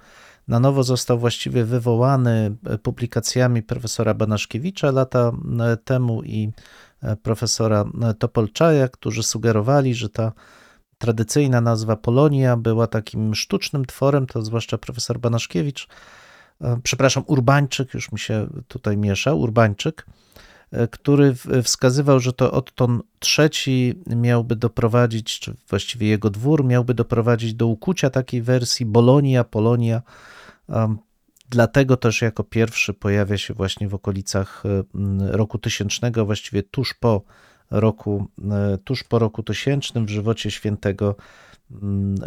na 0.48 0.60
nowo 0.60 0.82
został 0.82 1.18
właściwie 1.18 1.64
wywołany 1.64 2.56
publikacjami 2.82 3.62
profesora 3.62 4.14
Banaszkiewicza 4.14 4.90
lata 4.90 5.32
e, 5.60 5.76
temu 5.76 6.22
i 6.22 6.50
e, 7.02 7.16
profesora 7.16 7.84
e, 8.02 8.14
Topolczaja, 8.14 8.88
którzy 8.88 9.22
sugerowali, 9.22 9.94
że 9.94 10.08
ta 10.08 10.32
tradycyjna 10.98 11.60
nazwa 11.60 11.96
Polonia 11.96 12.56
była 12.56 12.86
takim 12.86 13.34
sztucznym 13.34 13.84
tworem, 13.84 14.26
to 14.26 14.42
zwłaszcza 14.42 14.78
profesor 14.78 15.18
Banaszkiewicz, 15.18 15.88
przepraszam, 16.82 17.24
Urbańczyk, 17.26 17.94
już 17.94 18.12
mi 18.12 18.18
się 18.18 18.46
tutaj 18.68 18.96
miesza, 18.96 19.34
Urbańczyk, 19.34 20.06
który 20.90 21.34
wskazywał, 21.62 22.20
że 22.20 22.32
to 22.32 22.52
Otton 22.52 23.02
III 23.38 23.94
miałby 24.06 24.56
doprowadzić, 24.56 25.40
czy 25.40 25.54
właściwie 25.68 26.08
jego 26.08 26.30
dwór 26.30 26.64
miałby 26.64 26.94
doprowadzić 26.94 27.54
do 27.54 27.66
ukucia 27.66 28.10
takiej 28.10 28.42
wersji 28.42 28.86
Bolonia, 28.86 29.44
Polonia. 29.44 30.02
Dlatego 31.48 31.96
też 31.96 32.22
jako 32.22 32.44
pierwszy 32.44 32.94
pojawia 32.94 33.38
się 33.38 33.54
właśnie 33.54 33.88
w 33.88 33.94
okolicach 33.94 34.62
roku 35.20 35.58
tysięcznego, 35.58 36.26
właściwie 36.26 36.62
tuż 36.62 36.94
po 36.94 37.22
roku, 37.70 38.26
tuż 38.84 39.04
po 39.04 39.18
roku 39.18 39.42
tysięcznym 39.42 40.06
w 40.06 40.10
żywocie 40.10 40.50
świętego, 40.50 41.16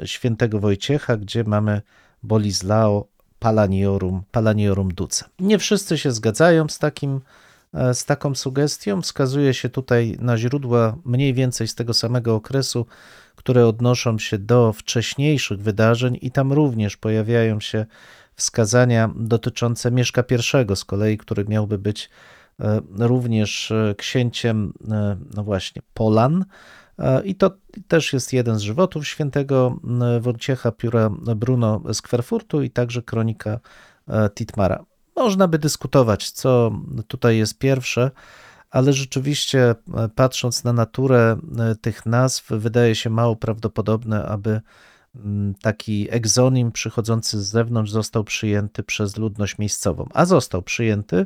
świętego 0.06 0.60
Wojciecha, 0.60 1.18
gdzie 1.18 1.44
mamy 1.44 1.82
Bolislao 2.24 3.08
Palaniorum, 3.40 4.24
Palaniorum 4.32 4.94
Duce. 4.94 5.26
Nie 5.40 5.60
wszyscy 5.60 5.98
się 5.98 6.12
zgadzają 6.12 6.68
z 6.68 6.80
takim 6.80 7.22
E, 7.22 7.45
z 7.94 8.06
taką 8.06 8.36
sugestią. 8.36 9.02
Wskazuje 9.02 9.54
się 9.54 9.70
tutaj 9.70 10.18
na 10.20 10.38
źródła 10.38 10.98
mniej 11.06 11.34
więcej 11.34 11.68
z 11.68 11.76
tego 11.76 11.94
samego 11.94 12.36
okresu, 12.36 12.86
które 13.36 13.68
odnoszą 13.68 14.20
się 14.20 14.38
do 14.38 14.74
wcześniejszych 14.74 15.60
wydarzeń, 15.60 16.18
i 16.22 16.32
tam 16.32 16.54
również 16.54 16.98
pojawiają 16.98 17.60
się 17.60 17.86
wskazania 18.36 19.10
dotyczące 19.16 19.92
Mieszka 19.92 20.24
I, 20.72 20.76
z 20.76 20.86
kolei, 20.86 21.18
który 21.18 21.46
miałby 21.46 21.78
być 21.78 22.10
e, 22.60 22.82
również 22.98 23.72
e, 23.72 23.96
księciem, 23.98 24.74
no 25.36 25.44
właśnie, 25.44 25.82
Polan. 25.94 26.46
I 27.24 27.36
to 27.36 27.52
też 27.88 28.14
jest 28.14 28.34
jeden 28.34 28.60
z 28.60 28.62
żywotów 28.62 29.08
świętego 29.08 29.80
Wojciecha 30.22 30.72
Pióra 30.72 31.10
Bruno 31.36 31.82
z 31.94 32.02
Kwerfurtu 32.02 32.62
i 32.62 32.70
także 32.70 33.02
kronika 33.02 33.60
Titmara. 34.36 34.86
Można 35.16 35.48
by 35.48 35.60
dyskutować, 35.60 36.32
co 36.32 36.72
tutaj 37.08 37.38
jest 37.38 37.58
pierwsze, 37.58 38.12
ale 38.72 38.94
rzeczywiście 38.94 39.76
e, 39.94 40.10
patrząc 40.16 40.64
na 40.64 40.74
naturę 40.74 41.38
e, 41.60 41.76
tych 41.76 42.06
nazw, 42.06 42.50
wydaje 42.50 42.96
się 42.96 43.10
mało 43.10 43.36
prawdopodobne, 43.36 44.26
aby 44.26 44.62
mm, 45.16 45.54
taki 45.62 46.08
egzonim 46.12 46.72
przychodzący 46.72 47.44
z 47.44 47.48
zewnątrz 47.48 47.92
został 47.92 48.24
przyjęty 48.24 48.84
przez 48.84 49.18
ludność 49.18 49.58
miejscową, 49.58 50.10
a 50.14 50.26
został 50.26 50.62
przyjęty. 50.62 51.26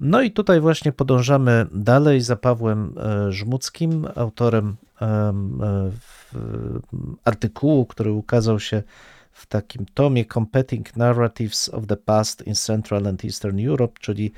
No 0.00 0.22
i 0.22 0.30
tutaj 0.30 0.60
właśnie 0.60 0.92
podążamy 0.92 1.66
dalej 1.72 2.20
za 2.20 2.36
Pawłem 2.36 2.94
e, 2.98 3.32
Żmuckim, 3.32 4.06
autorem 4.16 4.76
artykułu, 7.24 7.86
który 7.86 8.12
ukazał 8.12 8.60
się 8.60 8.82
w 9.34 9.46
takim 9.46 9.86
tomie 9.94 10.24
Competing 10.24 10.96
Narratives 10.96 11.68
of 11.68 11.86
the 11.86 11.96
Past 11.96 12.46
in 12.46 12.54
Central 12.54 13.06
and 13.06 13.24
Eastern 13.24 13.66
Europe, 13.68 13.98
czyli 14.00 14.32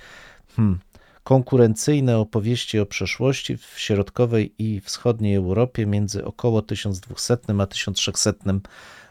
hmm, 0.57 0.79
konkurencyjne 1.25 2.19
opowieści 2.19 2.79
o 2.79 2.87
przeszłości 2.87 3.57
w 3.57 3.75
środkowej 3.76 4.55
i 4.59 4.81
wschodniej 4.81 5.35
Europie 5.35 5.87
między 5.87 6.25
około 6.25 6.62
1200 6.62 7.37
a 7.59 7.67
1300 7.67 8.33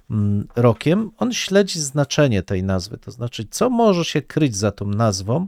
hmm, 0.08 0.48
rokiem. 0.56 1.12
On 1.18 1.34
śledzi 1.34 1.80
znaczenie 1.80 2.44
tej 2.44 2.64
nazwy, 2.64 2.98
to 2.98 3.12
znaczy, 3.12 3.48
co 3.52 3.70
może 3.70 4.06
się 4.06 4.22
kryć 4.22 4.56
za 4.56 4.72
tą 4.72 4.86
nazwą. 4.86 5.48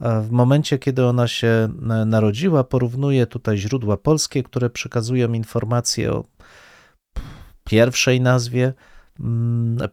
W 0.00 0.30
momencie, 0.30 0.78
kiedy 0.78 1.06
ona 1.06 1.28
się 1.28 1.46
e, 1.46 1.68
narodziła, 2.04 2.64
porównuje 2.64 3.26
tutaj 3.26 3.58
źródła 3.58 3.96
polskie, 3.96 4.42
które 4.42 4.70
przekazują 4.70 5.32
informacje 5.32 6.12
o 6.12 6.24
pierwszej 7.64 8.20
nazwie, 8.20 8.72
Mm, 8.72 8.93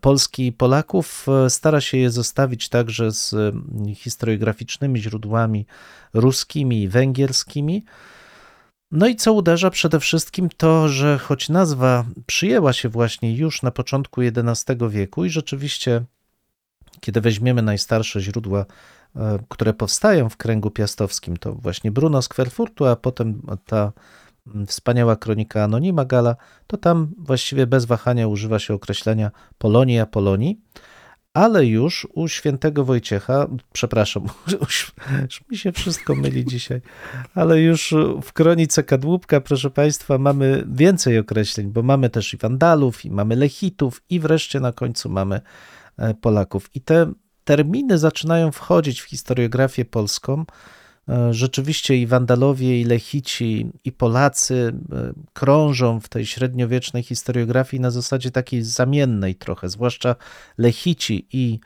Polski 0.02 0.48
i 0.48 0.52
Polaków. 0.52 1.26
E, 1.46 1.50
stara 1.50 1.82
się 1.82 1.98
je 1.98 2.10
zostawić 2.12 2.70
także 2.70 3.12
z 3.12 3.34
mm, 3.34 3.96
historiograficznymi 3.96 5.02
źródłami 5.02 5.66
ruskimi 6.14 6.82
i 6.82 6.88
węgierskimi. 6.88 7.84
No 8.92 9.08
i 9.08 9.16
co 9.16 9.34
uderza 9.34 9.70
przede 9.70 10.00
wszystkim 10.00 10.50
to, 10.58 10.90
że 10.90 11.18
choć 11.18 11.50
nazwa 11.50 12.06
przyjęła 12.26 12.74
się 12.74 12.90
właśnie 12.90 13.36
już 13.36 13.62
na 13.62 13.72
początku 13.72 14.22
XI 14.22 14.74
wieku 14.90 15.26
i 15.26 15.30
rzeczywiście, 15.30 16.04
kiedy 17.00 17.22
weźmiemy 17.22 17.62
najstarsze 17.62 18.22
źródła, 18.22 18.66
e, 19.16 19.40
które 19.50 19.74
powstają 19.74 20.30
w 20.30 20.38
kręgu 20.38 20.72
piastowskim, 20.72 21.38
to 21.38 21.54
właśnie 21.54 21.92
Bruno 21.92 22.22
z 22.22 22.28
Kwerfurtu, 22.28 22.86
a 22.86 22.96
potem 22.96 23.42
ta 23.66 23.92
Mm, 23.92 23.92
wspaniała 24.68 25.16
kronika 25.16 25.64
Anonima 25.64 26.06
Gala, 26.06 26.36
to 26.68 26.78
tam 26.78 27.14
właściwie 27.18 27.68
bez 27.68 27.86
wahania 27.86 28.28
używa 28.28 28.60
się 28.60 28.74
określenia 28.74 29.32
Polonia 29.58 30.06
Polonii, 30.06 30.62
ale 31.34 31.66
już 31.66 32.08
u 32.14 32.28
świętego 32.28 32.86
Wojciecha, 32.86 33.48
przepraszam, 33.74 34.24
już, 34.62 34.92
już 35.22 35.44
mi 35.50 35.58
się 35.58 35.72
wszystko 35.72 36.16
myli 36.16 36.46
dzisiaj, 36.46 36.82
ale 37.36 37.62
już 37.62 37.94
w 38.24 38.34
kronice 38.34 38.84
Kadłubka, 38.84 39.42
proszę 39.42 39.70
Państwa, 39.70 40.18
mamy 40.18 40.64
więcej 40.68 41.20
określeń, 41.20 41.68
bo 41.68 41.84
mamy 41.84 42.10
też 42.10 42.34
i 42.34 42.38
Wandalów, 42.38 43.06
i 43.06 43.12
mamy 43.12 43.36
Lechitów, 43.36 44.02
i 44.10 44.20
wreszcie 44.20 44.60
na 44.60 44.72
końcu 44.72 45.10
mamy 45.10 45.42
e, 45.98 46.14
Polaków. 46.14 46.70
I 46.76 46.82
te 46.82 47.14
terminy 47.44 47.98
zaczynają 47.98 48.52
wchodzić 48.52 49.02
w 49.02 49.06
historiografię 49.06 49.86
polską, 49.86 50.46
rzeczywiście 51.32 51.98
i 51.98 52.08
Wandalowie, 52.08 52.82
i 52.82 52.84
Lechici, 52.84 53.72
i 53.84 53.92
Polacy 53.92 54.74
e, 54.92 55.14
krążą 55.34 56.00
w 56.00 56.10
tej 56.10 56.26
średniowiecznej 56.26 57.04
historiografii 57.04 57.82
na 57.82 57.92
zasadzie 57.92 58.32
takiej 58.32 58.64
zamiennej 58.64 59.36
trochę, 59.36 59.70
zwłaszcza 59.70 60.16
Lechici 60.58 61.28
i, 61.32 61.60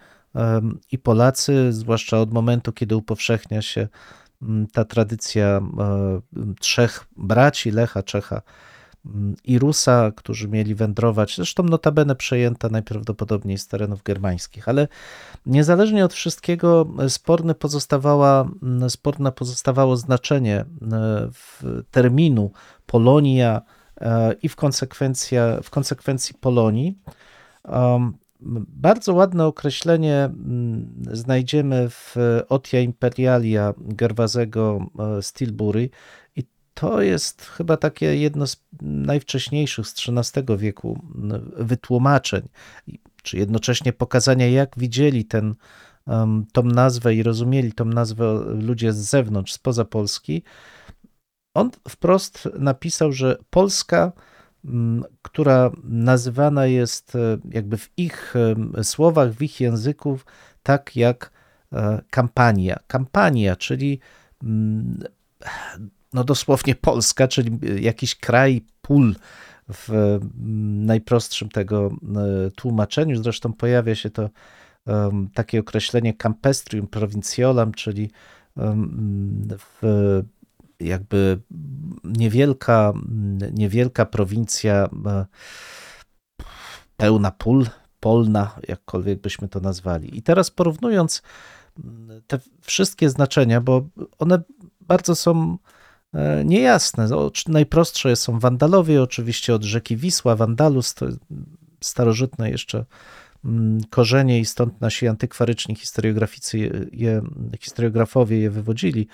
i 0.91 0.97
Polacy, 0.97 1.73
zwłaszcza 1.73 2.19
od 2.19 2.33
momentu, 2.33 2.71
kiedy 2.71 2.95
upowszechnia 2.95 3.61
się 3.61 3.87
ta 4.73 4.85
tradycja 4.85 5.61
e, 5.79 6.21
trzech 6.59 7.05
braci, 7.17 7.71
Lecha, 7.71 8.03
Czecha 8.03 8.41
i 9.43 9.59
Rusa, 9.59 10.11
którzy 10.15 10.47
mieli 10.47 10.75
wędrować, 10.75 11.35
zresztą 11.35 11.63
notabene 11.63 12.15
przejęta 12.15 12.69
najprawdopodobniej 12.69 13.57
z 13.57 13.67
terenów 13.67 14.03
germańskich, 14.03 14.69
ale 14.69 14.87
niezależnie 15.45 16.05
od 16.05 16.13
wszystkiego 16.13 16.87
sporne, 17.07 17.55
pozostawała, 17.55 18.49
sporne 18.89 19.31
pozostawało 19.31 19.97
znaczenie 19.97 20.55
e, 20.57 20.65
terminu 21.91 22.51
Polonia 22.85 23.61
e, 24.01 24.33
i 24.33 24.49
w, 24.49 24.55
konsekwencja, 24.55 25.61
w 25.63 25.69
konsekwencji 25.69 26.35
Polonii. 26.35 26.99
Bardzo 28.67 29.13
ładne 29.13 29.45
określenie 29.45 30.29
znajdziemy 31.11 31.89
w 31.89 32.15
Otia 32.49 32.79
Imperialia 32.79 33.73
Gerwazego 33.77 34.85
e, 34.99 35.21
Stilbury 35.21 35.89
to 36.75 37.01
jest 37.01 37.41
chyba 37.41 37.77
takie 37.77 38.15
jedno 38.15 38.47
z 38.47 38.63
najwcześniejszych 38.81 39.87
z 39.87 39.95
XIII 40.09 40.57
wieku 40.57 41.01
wytłumaczeń, 41.57 42.47
czy 43.23 43.37
jednocześnie 43.37 43.93
pokazania, 43.93 44.49
jak 44.49 44.73
widzieli 44.77 45.25
ten, 45.25 45.55
tą 46.51 46.63
nazwę 46.63 47.15
i 47.15 47.23
rozumieli 47.23 47.73
tą 47.73 47.85
nazwę 47.85 48.43
ludzie 48.47 48.93
z 48.93 48.97
zewnątrz, 48.97 49.53
spoza 49.53 49.85
Polski. 49.85 50.43
on 51.53 51.71
wprost 51.89 52.49
napisał, 52.59 53.11
że 53.11 53.37
Polska, 53.49 54.11
która 55.21 55.71
nazywana 55.83 56.65
jest 56.65 57.15
e, 57.15 57.37
jakby 57.51 57.77
w 57.77 57.89
ich 57.97 58.33
em, 58.35 58.83
słowach, 58.83 59.31
w 59.31 59.41
ich 59.41 59.59
języku, 59.59 60.19
tak 60.63 60.95
jak 60.95 61.31
e, 61.73 62.01
kampania. 62.09 62.79
Kampania, 62.87 63.55
czyli 63.55 63.99
no 66.15 66.23
dosłownie 66.23 66.75
Polska, 66.75 67.27
czyli 67.27 67.59
jakiś 67.83 68.15
kraj, 68.15 68.65
pól 68.81 69.15
w 69.69 69.89
mm, 69.89 70.85
najprostszym 70.85 71.49
tego 71.49 71.91
e, 72.47 72.51
tłumaczeniu. 72.51 73.23
Zresztą 73.23 73.53
pojawia 73.53 73.95
się 73.95 74.09
to 74.09 74.29
em, 74.85 75.29
takie 75.33 75.59
określenie 75.59 76.13
campestrium 76.13 76.87
provinciolam, 76.87 77.71
czyli 77.71 78.11
em, 78.57 79.47
w 79.57 80.21
jakby 80.79 81.39
niewielka, 82.03 82.93
niewielka 83.53 84.05
prowincja 84.05 84.89
e, 85.05 85.25
pełna 86.97 87.31
pól, 87.31 87.65
polna, 87.99 88.59
jakkolwiek 88.67 89.21
byśmy 89.21 89.47
to 89.47 89.59
nazwali. 89.59 90.17
I 90.17 90.21
teraz 90.21 90.51
porównując 90.51 91.21
mm, 91.83 92.21
te 92.27 92.39
wszystkie 92.61 93.09
znaczenia, 93.09 93.61
bo 93.61 93.87
one 94.19 94.41
bardzo 94.81 95.15
są 95.15 95.57
niejasne. 96.45 97.15
O, 97.15 97.31
czy 97.31 97.51
Najprostsze 97.51 98.15
są 98.15 98.39
Wandalowie, 98.39 99.01
oczywiście 99.01 99.55
od 99.55 99.63
rzeki 99.63 99.97
Wisła, 99.97 100.35
Wandalus 100.35 100.93
to 100.93 101.05
starożytne 101.81 102.49
jeszcze 102.49 102.85
mm, 103.45 103.81
korzenie 103.89 104.39
i 104.39 104.45
stąd 104.45 104.81
nasi 104.81 105.07
antykwaryczni 105.07 105.75
historiograficy, 105.75 106.87
je, 106.91 107.21
historiografowie 107.59 108.39
je 108.39 108.49
wywodzili, 108.49 109.07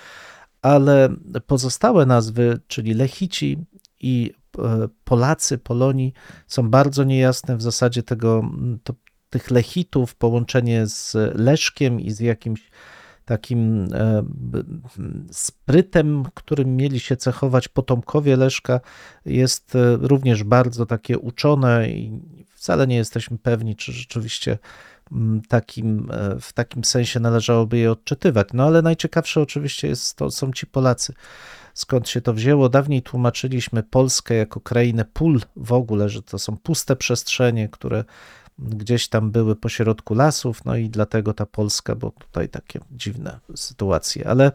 ale 0.61 1.09
pozostałe 1.47 2.05
nazwy, 2.05 2.59
czyli 2.67 2.93
Lechici 2.93 3.57
i 3.99 4.33
e, 4.59 4.87
Polacy, 5.03 5.57
Polonii 5.57 6.13
są 6.47 6.69
bardzo 6.69 7.03
niejasne 7.03 7.57
w 7.57 7.61
zasadzie 7.61 8.03
tego, 8.03 8.39
mm, 8.39 8.79
to, 8.83 8.93
tych 9.29 9.51
Lechitów, 9.51 10.15
połączenie 10.15 10.87
z 10.87 11.15
Leszkiem 11.35 11.99
i 11.99 12.11
z 12.11 12.19
jakimś 12.19 12.71
takim 13.31 13.87
e, 13.93 14.23
sprytem, 15.31 16.23
którym 16.33 16.75
mieli 16.75 16.99
się 16.99 17.17
cechować 17.17 17.67
potomkowie 17.67 18.35
Leszka, 18.35 18.79
jest 19.25 19.75
e, 19.75 19.97
również 19.97 20.43
bardzo 20.43 20.85
takie 20.85 21.19
uczone 21.19 21.89
i 21.89 22.19
wcale 22.49 22.87
nie 22.87 22.95
jesteśmy 22.95 23.37
pewni, 23.37 23.75
czy 23.75 23.91
rzeczywiście 23.91 24.57
mm, 25.11 25.41
takim, 25.41 26.11
e, 26.11 26.39
w 26.39 26.53
takim 26.53 26.83
sensie 26.83 27.19
należałoby 27.19 27.77
je 27.77 27.91
odczytywać. 27.91 28.47
No 28.53 28.63
ale 28.63 28.81
najciekawsze 28.81 29.41
oczywiście 29.41 29.87
jest, 29.87 30.15
to 30.15 30.31
są 30.31 30.51
ci 30.51 30.67
Polacy. 30.67 31.13
Skąd 31.73 32.09
się 32.09 32.21
to 32.21 32.33
wzięło? 32.33 32.69
Dawniej 32.69 33.01
tłumaczyliśmy 33.01 33.83
Polskę 33.83 34.35
jako 34.35 34.59
krainę 34.59 35.05
pól 35.05 35.41
w 35.55 35.73
ogóle, 35.73 36.09
że 36.09 36.21
to 36.21 36.39
są 36.39 36.57
puste 36.57 36.95
przestrzenie, 36.95 37.69
które 37.69 38.03
gdzieś 38.61 39.07
tam 39.07 39.31
były 39.31 39.55
pośrodku 39.55 40.13
lasów, 40.13 40.65
no 40.65 40.75
i 40.75 40.89
dlatego 40.89 41.33
ta 41.33 41.45
Polska, 41.45 41.95
bo 41.95 42.11
tutaj 42.11 42.49
takie 42.49 42.79
dziwne 42.91 43.39
sytuacje. 43.55 44.27
Ale 44.27 44.51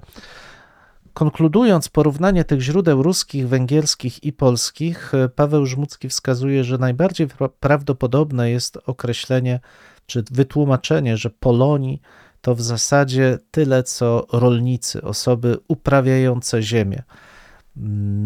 konkludując 1.15 1.89
porównanie 1.89 2.45
tych 2.45 2.61
źródeł 2.61 3.03
ruskich, 3.03 3.49
węgierskich 3.49 4.25
i 4.25 4.33
polskich, 4.33 5.13
Paweł 5.35 5.67
Żmudzki 5.67 6.09
wskazuje, 6.09 6.65
że 6.65 6.79
najbardziej 6.79 7.29
pra- 7.29 7.51
prawdopodobne 7.61 8.51
jest 8.51 8.79
określenie 8.87 9.61
czy 10.07 10.25
wytłumaczenie, 10.31 11.17
że 11.17 11.31
Polonii 11.31 12.03
to 12.41 12.55
w 12.55 12.63
zasadzie 12.63 13.39
tyle 13.51 13.83
co 13.83 14.27
rolnicy, 14.33 15.03
osoby 15.03 15.57
uprawiające 15.69 16.63
ziemię. 16.63 17.03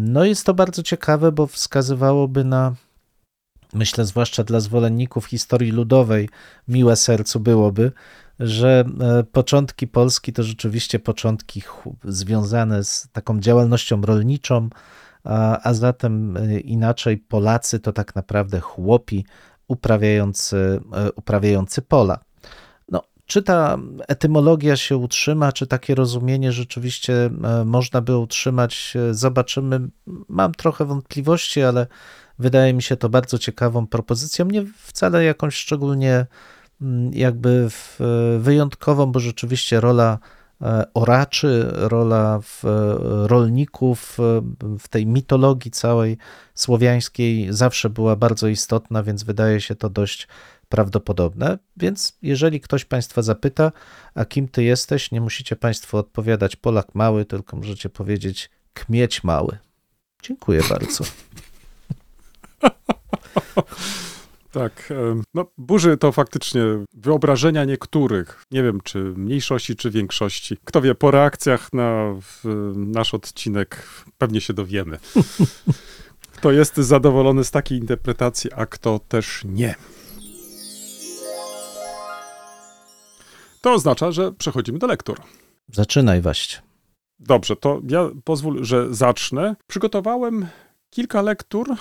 No 0.05 0.25
jest 0.25 0.45
to 0.45 0.53
bardzo 0.53 0.83
ciekawe, 0.83 1.31
bo 1.31 1.47
wskazywałoby 1.47 2.43
na 2.43 2.75
myślę, 3.73 4.05
zwłaszcza 4.05 4.43
dla 4.43 4.59
zwolenników 4.59 5.25
historii 5.25 5.71
ludowej, 5.71 6.29
miłe 6.67 6.95
sercu 6.95 7.39
byłoby, 7.39 7.91
że 8.39 8.85
e, 9.01 9.23
początki 9.23 9.87
Polski 9.87 10.33
to 10.33 10.43
rzeczywiście 10.43 10.99
początki 10.99 11.63
związane 12.03 12.83
z 12.83 13.07
taką 13.11 13.39
działalnością 13.39 14.01
rolniczą, 14.01 14.69
a, 15.23 15.69
a 15.69 15.73
zatem 15.73 16.37
e, 16.37 16.59
inaczej 16.59 17.17
Polacy 17.17 17.79
to 17.79 17.93
tak 17.93 18.15
naprawdę 18.15 18.59
chłopi 18.59 19.25
uprawiający, 19.67 20.81
e, 20.93 21.11
uprawiający 21.11 21.81
pola. 21.81 22.19
Czy 23.31 23.43
ta 23.43 23.77
etymologia 24.07 24.75
się 24.75 24.97
utrzyma, 24.97 25.51
czy 25.51 25.67
takie 25.67 25.95
rozumienie 25.95 26.51
rzeczywiście 26.51 27.29
e, 27.43 27.65
można 27.65 28.01
by 28.01 28.17
utrzymać, 28.17 28.93
e, 28.95 29.13
zobaczymy. 29.13 29.79
Mam 30.29 30.51
trochę 30.51 30.85
wątpliwości, 30.85 31.61
ale 31.61 31.87
Wydaje 32.41 32.73
mi 32.73 32.81
się 32.81 32.97
to 32.97 33.09
bardzo 33.09 33.39
ciekawą 33.39 33.87
propozycją, 33.87 34.45
nie 34.45 34.65
wcale 34.77 35.23
jakąś 35.23 35.55
szczególnie 35.55 36.25
mm, 36.81 37.13
jakby 37.13 37.69
w- 37.69 37.99
wyjątkową, 38.39 39.11
bo 39.11 39.19
rzeczywiście 39.19 39.79
rola 39.79 40.19
e, 40.61 40.83
oraczy, 40.93 41.67
rola 41.73 42.39
w, 42.43 42.65
e, 42.65 43.27
rolników 43.27 44.17
e, 44.19 44.41
w 44.79 44.87
tej 44.87 45.05
mitologii 45.05 45.71
całej 45.71 46.17
słowiańskiej 46.55 47.47
zawsze 47.49 47.89
była 47.89 48.15
bardzo 48.15 48.47
istotna, 48.47 49.03
więc 49.03 49.23
wydaje 49.23 49.61
się 49.61 49.75
to 49.75 49.89
dość 49.89 50.27
prawdopodobne. 50.71 51.57
Więc 51.77 52.17
jeżeli 52.21 52.61
ktoś 52.61 52.85
Państwa 52.85 53.21
zapyta, 53.21 53.71
a 54.15 54.25
kim 54.25 54.47
Ty 54.47 54.63
jesteś, 54.63 55.11
nie 55.11 55.21
musicie 55.21 55.55
Państwo 55.55 55.97
odpowiadać 55.97 56.55
Polak 56.55 56.95
mały, 56.95 57.25
tylko 57.25 57.57
możecie 57.57 57.89
powiedzieć 57.89 58.49
kmieć 58.73 59.23
mały. 59.23 59.57
Dziękuję 60.23 60.61
bardzo. 60.69 61.03
Tak, 64.51 64.93
no 65.33 65.51
burzy 65.57 65.97
to 65.97 66.11
faktycznie 66.11 66.61
wyobrażenia 66.93 67.65
niektórych, 67.65 68.45
nie 68.51 68.63
wiem 68.63 68.79
czy 68.83 68.97
mniejszości, 68.97 69.75
czy 69.75 69.91
większości. 69.91 70.57
Kto 70.63 70.81
wie, 70.81 70.95
po 70.95 71.11
reakcjach 71.11 71.73
na 71.73 72.15
nasz 72.75 73.13
odcinek 73.13 73.87
pewnie 74.17 74.41
się 74.41 74.53
dowiemy. 74.53 74.97
Kto 76.37 76.51
jest 76.51 76.75
zadowolony 76.75 77.43
z 77.43 77.51
takiej 77.51 77.77
interpretacji, 77.77 78.49
a 78.55 78.65
kto 78.65 78.99
też 78.99 79.41
nie. 79.45 79.75
To 83.61 83.73
oznacza, 83.73 84.11
że 84.11 84.31
przechodzimy 84.31 84.79
do 84.79 84.87
lektur. 84.87 85.21
Zaczynaj 85.67 86.21
właśnie. 86.21 86.61
Dobrze, 87.19 87.55
to 87.55 87.81
ja 87.87 88.09
pozwól, 88.23 88.63
że 88.63 88.93
zacznę. 88.93 89.55
Przygotowałem 89.67 90.47
kilka 90.89 91.21
lektur, 91.21 91.75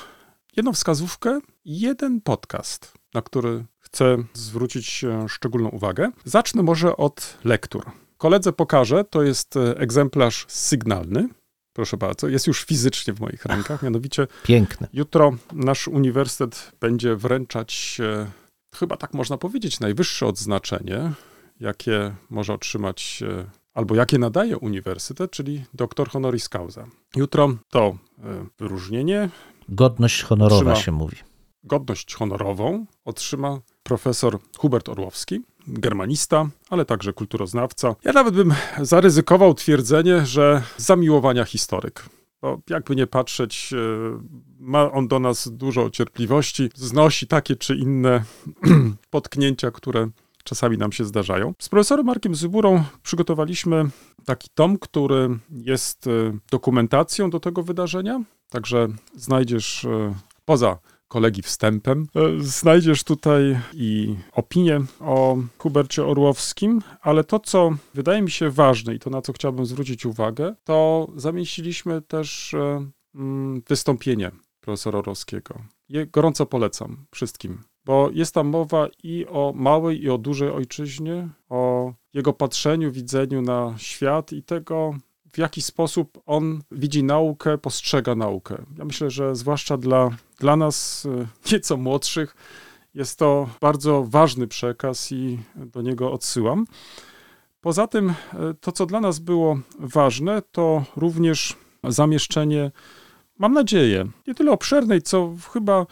jedną 0.56 0.72
wskazówkę 0.72 1.40
i 1.64 1.80
jeden 1.80 2.20
podcast, 2.20 2.92
na 3.14 3.22
który 3.22 3.64
chcę 3.78 4.16
zwrócić 4.34 5.04
e, 5.04 5.28
szczególną 5.28 5.68
uwagę. 5.68 6.10
Zacznę 6.24 6.62
może 6.62 6.96
od 6.96 7.38
lektur. 7.44 7.90
Koledze 8.18 8.52
pokażę, 8.52 9.04
to 9.04 9.22
jest 9.22 9.56
e, 9.56 9.76
egzemplarz 9.78 10.46
sygnalny. 10.48 11.28
Proszę 11.72 11.96
bardzo, 11.96 12.28
jest 12.28 12.46
już 12.46 12.64
fizycznie 12.64 13.14
w 13.14 13.20
moich 13.20 13.44
rękach. 13.44 13.82
Mianowicie 13.82 14.26
Piękny. 14.42 14.88
jutro 14.92 15.32
nasz 15.52 15.88
uniwersytet 15.88 16.72
będzie 16.80 17.16
wręczać, 17.16 17.98
e, 18.00 18.30
chyba 18.74 18.96
tak 18.96 19.14
można 19.14 19.38
powiedzieć, 19.38 19.80
najwyższe 19.80 20.26
odznaczenie, 20.26 21.12
jakie 21.60 22.14
może 22.30 22.54
otrzymać 22.54 23.22
e, 23.28 23.50
albo 23.74 23.94
jakie 23.94 24.18
nadaje 24.18 24.58
uniwersytet, 24.58 25.30
czyli 25.30 25.64
doktor 25.74 26.08
honoris 26.08 26.48
causa. 26.48 26.86
Jutro 27.16 27.54
to 27.70 27.96
e, 28.18 28.46
wyróżnienie, 28.58 29.28
Godność 29.68 30.22
honorowa 30.22 30.60
Trzyma. 30.60 30.76
się 30.76 30.92
mówi. 30.92 31.16
godność 31.64 32.14
honorową 32.14 32.86
otrzyma 33.04 33.60
profesor 33.82 34.38
Hubert 34.58 34.88
Orłowski, 34.88 35.40
germanista, 35.66 36.48
ale 36.70 36.84
także 36.84 37.12
kulturoznawca. 37.12 37.96
Ja 38.04 38.12
nawet 38.12 38.34
bym 38.34 38.54
zaryzykował 38.80 39.54
twierdzenie, 39.54 40.26
że 40.26 40.62
zamiłowania 40.76 41.44
historyk. 41.44 42.04
Bo 42.42 42.60
jakby 42.70 42.96
nie 42.96 43.06
patrzeć, 43.06 43.72
e, 43.72 43.76
ma 44.58 44.92
on 44.92 45.08
do 45.08 45.20
nas 45.20 45.48
dużo 45.48 45.90
cierpliwości, 45.90 46.70
znosi 46.74 47.26
takie 47.26 47.56
czy 47.56 47.76
inne 47.76 48.24
potknięcia, 49.10 49.70
które 49.70 50.08
czasami 50.44 50.78
nam 50.78 50.92
się 50.92 51.04
zdarzają. 51.04 51.54
Z 51.58 51.68
profesorem 51.68 52.06
Markiem 52.06 52.34
Zyburą 52.34 52.84
przygotowaliśmy 53.02 53.90
taki 54.24 54.48
tom, 54.54 54.78
który 54.78 55.38
jest 55.50 56.06
e, 56.06 56.10
dokumentacją 56.50 57.30
do 57.30 57.40
tego 57.40 57.62
wydarzenia. 57.62 58.22
Także 58.48 58.88
znajdziesz 59.14 59.84
e, 59.84 60.14
poza 60.44 60.78
kolegi 61.08 61.42
wstępem, 61.42 62.06
e, 62.16 62.42
znajdziesz 62.42 63.04
tutaj 63.04 63.58
i 63.74 64.16
opinię 64.32 64.80
o 65.00 65.36
Hubercie 65.58 66.04
Orłowskim, 66.04 66.82
ale 67.00 67.24
to, 67.24 67.38
co 67.38 67.70
wydaje 67.94 68.22
mi 68.22 68.30
się 68.30 68.50
ważne 68.50 68.94
i 68.94 68.98
to, 68.98 69.10
na 69.10 69.22
co 69.22 69.32
chciałbym 69.32 69.66
zwrócić 69.66 70.06
uwagę, 70.06 70.54
to 70.64 71.08
zamieściliśmy 71.16 72.02
też 72.02 72.54
mm, 73.14 73.62
wystąpienie 73.68 74.30
profesora 74.60 74.98
Orłowskiego. 74.98 75.54
Je 75.88 76.06
gorąco 76.06 76.46
polecam 76.46 77.06
wszystkim, 77.10 77.62
bo 77.90 78.10
jest 78.12 78.34
tam 78.34 78.48
mowa 78.48 78.88
i 79.02 79.26
o 79.26 79.52
małej, 79.56 80.02
i 80.02 80.10
o 80.10 80.18
dużej 80.18 80.50
ojczyźnie, 80.50 81.28
o 81.48 81.92
jego 82.14 82.32
patrzeniu, 82.32 82.92
widzeniu 82.92 83.42
na 83.42 83.74
świat 83.76 84.32
i 84.32 84.42
tego, 84.42 84.94
w 85.32 85.38
jaki 85.38 85.62
sposób 85.62 86.22
on 86.26 86.62
widzi 86.70 87.04
naukę, 87.04 87.58
postrzega 87.58 88.14
naukę. 88.14 88.62
Ja 88.78 88.84
myślę, 88.84 89.10
że 89.10 89.36
zwłaszcza 89.36 89.76
dla, 89.76 90.10
dla 90.38 90.56
nas 90.56 91.06
e, 91.06 91.52
nieco 91.52 91.76
młodszych 91.76 92.36
jest 92.94 93.18
to 93.18 93.48
bardzo 93.60 94.04
ważny 94.04 94.46
przekaz 94.46 95.12
i 95.12 95.38
do 95.56 95.82
niego 95.82 96.12
odsyłam. 96.12 96.66
Poza 97.60 97.86
tym, 97.86 98.10
e, 98.10 98.14
to 98.60 98.72
co 98.72 98.86
dla 98.86 99.00
nas 99.00 99.18
było 99.18 99.58
ważne, 99.78 100.42
to 100.52 100.84
również 100.96 101.56
zamieszczenie, 101.84 102.70
mam 103.38 103.52
nadzieję, 103.52 104.06
nie 104.26 104.34
tyle 104.34 104.52
obszernej, 104.52 105.02
co 105.02 105.34
chyba 105.52 105.86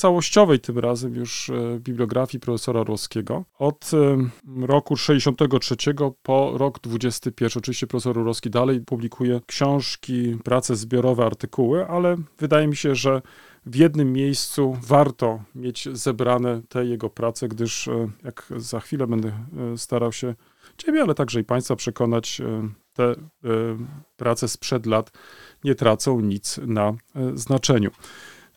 całościowej 0.00 0.60
tym 0.60 0.78
razem 0.78 1.14
już 1.14 1.50
e, 1.50 1.78
bibliografii 1.80 2.40
profesora 2.40 2.80
Orłowskiego. 2.80 3.44
Od 3.58 3.90
e, 3.94 4.66
roku 4.66 4.96
63 4.96 5.76
po 6.22 6.58
rok 6.58 6.80
21. 6.80 7.50
Oczywiście 7.56 7.86
profesor 7.86 8.18
Orłowski 8.18 8.50
dalej 8.50 8.80
publikuje 8.80 9.40
książki, 9.46 10.36
prace 10.44 10.76
zbiorowe, 10.76 11.24
artykuły, 11.24 11.86
ale 11.88 12.16
wydaje 12.38 12.66
mi 12.68 12.76
się, 12.76 12.94
że 12.94 13.22
w 13.66 13.76
jednym 13.76 14.12
miejscu 14.12 14.76
warto 14.82 15.42
mieć 15.54 15.88
zebrane 15.92 16.62
te 16.68 16.84
jego 16.84 17.10
prace, 17.10 17.48
gdyż 17.48 17.88
e, 17.88 18.08
jak 18.24 18.46
za 18.56 18.80
chwilę 18.80 19.06
będę 19.06 19.32
starał 19.76 20.12
się 20.12 20.34
Ciebie, 20.76 21.02
ale 21.02 21.14
także 21.14 21.40
i 21.40 21.44
Państwa 21.44 21.76
przekonać, 21.76 22.42
te 22.92 23.14
prace 24.16 24.48
sprzed 24.48 24.86
lat 24.86 25.12
nie 25.64 25.74
tracą 25.74 26.20
nic 26.20 26.60
na 26.66 26.92
znaczeniu. 27.34 27.90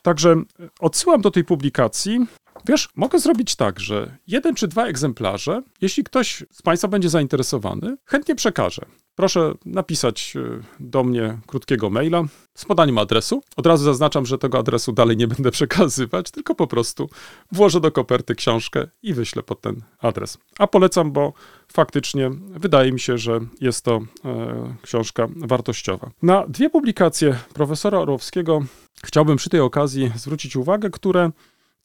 Także 0.04 0.32
e, 0.32 0.44
odsyłam 0.80 1.22
do 1.22 1.32
tej 1.32 1.44
publikacji. 1.44 2.28
Wiesz, 2.66 2.90
mogę 2.96 3.20
zrobić 3.20 3.56
tak, 3.56 3.80
że 3.80 4.18
jeden 4.28 4.56
czy 4.56 4.68
dwa 4.68 4.86
egzemplarze, 4.86 5.62
jeśli 5.82 6.04
ktoś 6.04 6.44
z 6.52 6.62
Państwa 6.62 6.88
będzie 6.88 7.10
zainteresowany, 7.10 7.98
chętnie 8.06 8.36
przekażę. 8.36 8.86
Proszę 9.16 9.54
napisać 9.66 10.34
e, 10.36 10.64
do 10.80 11.04
mnie 11.04 11.38
krótkiego 11.48 11.90
maila 11.90 12.24
z 12.54 12.66
podaniem 12.66 12.98
adresu. 12.98 13.44
Od 13.56 13.68
razu 13.68 13.84
zaznaczam, 13.84 14.26
że 14.26 14.38
tego 14.38 14.60
adresu 14.60 14.92
dalej 14.92 15.18
nie 15.18 15.28
będę 15.28 15.52
przekazywać, 15.58 16.32
tylko 16.32 16.56
po 16.56 16.68
prostu 16.68 17.10
włożę 17.52 17.82
do 17.82 17.92
koperty 17.92 18.36
książkę 18.36 18.88
i 19.04 19.14
wyślę 19.14 19.44
pod 19.44 19.62
ten 19.62 19.82
adres. 20.00 20.38
A 20.60 20.68
polecam, 20.68 21.12
bo 21.12 21.34
faktycznie 21.74 22.30
wydaje 22.50 22.92
mi 22.92 23.00
się, 23.00 23.18
że 23.18 23.40
jest 23.62 23.86
to 23.86 24.02
e, 24.26 24.76
książka 24.82 25.28
wartościowa. 25.36 26.10
Na 26.22 26.48
dwie 26.48 26.70
publikacje 26.70 27.40
profesora 27.54 28.00
Orłowskiego 28.00 28.62
chciałbym 29.06 29.38
przy 29.38 29.50
tej 29.50 29.60
okazji 29.60 30.12
zwrócić 30.16 30.56
uwagę, 30.56 30.90
które 30.90 31.32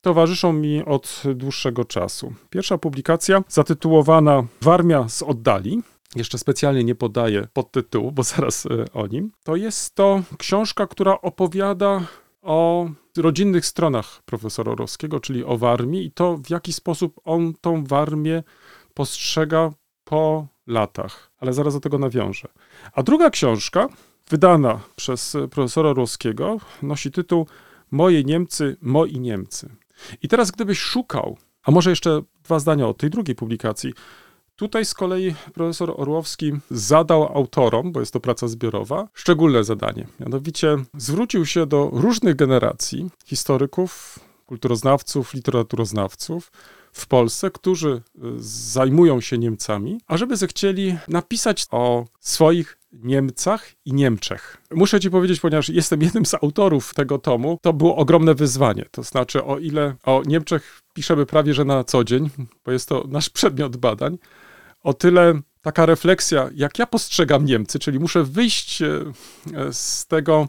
towarzyszą 0.01 0.53
mi 0.53 0.85
od 0.85 1.23
dłuższego 1.35 1.85
czasu. 1.85 2.33
Pierwsza 2.49 2.77
publikacja 2.77 3.43
zatytułowana 3.47 4.43
Warmia 4.61 5.09
z 5.09 5.23
oddali. 5.23 5.81
Jeszcze 6.15 6.37
specjalnie 6.37 6.83
nie 6.83 6.95
podaję 6.95 7.47
podtytułu, 7.53 8.11
bo 8.11 8.23
zaraz 8.33 8.65
e, 8.65 8.69
o 8.93 9.07
nim. 9.07 9.31
To 9.43 9.55
jest 9.55 9.95
to 9.95 10.21
książka, 10.37 10.87
która 10.87 11.21
opowiada 11.21 12.01
o 12.41 12.89
rodzinnych 13.17 13.65
stronach 13.65 14.21
profesora 14.25 14.71
Orowskiego, 14.71 15.19
czyli 15.19 15.43
o 15.43 15.57
Warmii 15.57 16.05
i 16.05 16.11
to, 16.11 16.37
w 16.37 16.49
jaki 16.49 16.73
sposób 16.73 17.19
on 17.23 17.53
tą 17.61 17.83
Warmię 17.83 18.43
postrzega 18.93 19.71
po 20.03 20.47
latach. 20.67 21.31
Ale 21.39 21.53
zaraz 21.53 21.73
do 21.73 21.79
tego 21.79 21.97
nawiążę. 21.97 22.47
A 22.93 23.03
druga 23.03 23.29
książka, 23.29 23.87
wydana 24.29 24.79
przez 24.95 25.37
profesora 25.51 25.89
Orłowskiego, 25.89 26.57
nosi 26.81 27.11
tytuł 27.11 27.47
Moje 27.91 28.23
Niemcy, 28.23 28.77
moi 28.81 29.19
Niemcy. 29.19 29.69
I 30.21 30.27
teraz, 30.27 30.51
gdybyś 30.51 30.79
szukał, 30.79 31.37
a 31.63 31.71
może 31.71 31.89
jeszcze 31.89 32.21
dwa 32.43 32.59
zdania 32.59 32.87
o 32.87 32.93
tej 32.93 33.09
drugiej 33.09 33.35
publikacji. 33.35 33.93
Tutaj 34.55 34.85
z 34.85 34.93
kolei 34.93 35.35
profesor 35.53 35.93
Orłowski 35.97 36.51
zadał 36.71 37.37
autorom, 37.37 37.91
bo 37.91 37.99
jest 37.99 38.13
to 38.13 38.19
praca 38.19 38.47
zbiorowa, 38.47 39.07
szczególne 39.13 39.63
zadanie. 39.63 40.07
Mianowicie 40.19 40.77
zwrócił 40.97 41.45
się 41.45 41.65
do 41.65 41.89
różnych 41.93 42.35
generacji 42.35 43.09
historyków, 43.25 44.19
kulturoznawców, 44.45 45.33
literaturoznawców 45.33 46.51
w 46.99 47.07
Polsce, 47.07 47.51
którzy 47.51 47.89
y, 47.89 48.19
zajmują 48.71 49.21
się 49.21 49.37
Niemcami, 49.37 50.01
ażeby 50.07 50.37
zechcieli 50.37 50.97
napisać 51.07 51.65
o 51.71 52.05
swoich 52.19 52.77
Niemcach 52.91 53.71
i 53.85 53.93
Niemczech. 53.93 54.57
Muszę 54.71 54.99
ci 54.99 55.11
powiedzieć, 55.11 55.39
ponieważ 55.39 55.69
jestem 55.69 56.01
jednym 56.01 56.25
z 56.25 56.33
autorów 56.33 56.93
tego 56.93 57.17
tomu, 57.17 57.59
to 57.61 57.73
było 57.73 57.95
ogromne 57.95 58.35
wyzwanie. 58.35 58.85
To 58.91 59.03
znaczy, 59.03 59.43
o 59.43 59.59
ile 59.59 59.95
o 60.03 60.21
Niemczech 60.25 60.81
piszemy 60.93 61.25
prawie 61.25 61.53
że 61.53 61.65
na 61.65 61.83
co 61.83 62.03
dzień, 62.03 62.29
bo 62.65 62.71
jest 62.71 62.89
to 62.89 63.05
nasz 63.07 63.29
przedmiot 63.39 63.77
badań, 63.77 64.17
o 64.83 64.93
tyle 64.93 65.41
taka 65.61 65.85
refleksja, 65.85 66.49
jak 66.55 66.79
ja 66.79 66.87
postrzegam 66.87 67.45
Niemcy, 67.45 67.79
czyli 67.79 67.99
muszę 67.99 68.23
wyjść 68.23 68.81
e, 68.81 68.87
z 69.71 70.05
tego 70.05 70.47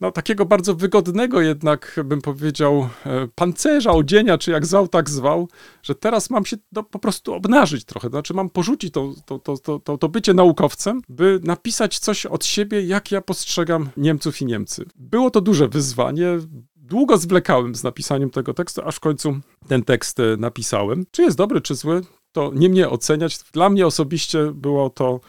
no, 0.00 0.12
takiego 0.12 0.46
bardzo 0.46 0.74
wygodnego 0.74 1.40
jednak, 1.40 2.00
bym 2.04 2.20
powiedział, 2.20 2.88
e, 3.06 3.28
pancerza, 3.34 3.92
odzienia, 3.92 4.38
czy 4.38 4.50
jak 4.50 4.66
zwał, 4.66 4.88
tak 4.88 5.10
zwał, 5.10 5.48
że 5.82 5.94
teraz 5.94 6.30
mam 6.30 6.44
się 6.44 6.56
no, 6.72 6.82
po 6.82 6.98
prostu 6.98 7.34
obnażyć 7.34 7.84
trochę, 7.84 8.08
znaczy 8.08 8.34
mam 8.34 8.50
porzucić 8.50 8.92
to, 8.92 9.14
to, 9.26 9.38
to, 9.38 9.58
to, 9.58 9.78
to, 9.78 9.98
to 9.98 10.08
bycie 10.08 10.34
naukowcem, 10.34 11.00
by 11.08 11.40
napisać 11.42 11.98
coś 11.98 12.26
od 12.26 12.44
siebie, 12.44 12.82
jak 12.82 13.12
ja 13.12 13.20
postrzegam 13.20 13.88
Niemców 13.96 14.40
i 14.40 14.46
Niemcy. 14.46 14.84
Było 14.96 15.30
to 15.30 15.40
duże 15.40 15.68
wyzwanie, 15.68 16.38
długo 16.76 17.18
zwlekałem 17.18 17.74
z 17.74 17.82
napisaniem 17.82 18.30
tego 18.30 18.54
tekstu, 18.54 18.82
aż 18.84 18.96
w 18.96 19.00
końcu 19.00 19.38
ten 19.68 19.82
tekst 19.82 20.20
e, 20.20 20.36
napisałem. 20.36 21.04
Czy 21.10 21.22
jest 21.22 21.36
dobry, 21.36 21.60
czy 21.60 21.74
zły, 21.74 22.00
to 22.32 22.50
nie 22.54 22.68
mnie 22.68 22.88
oceniać. 22.88 23.38
Dla 23.52 23.70
mnie 23.70 23.86
osobiście 23.86 24.52
było 24.54 24.90
to 24.90 25.20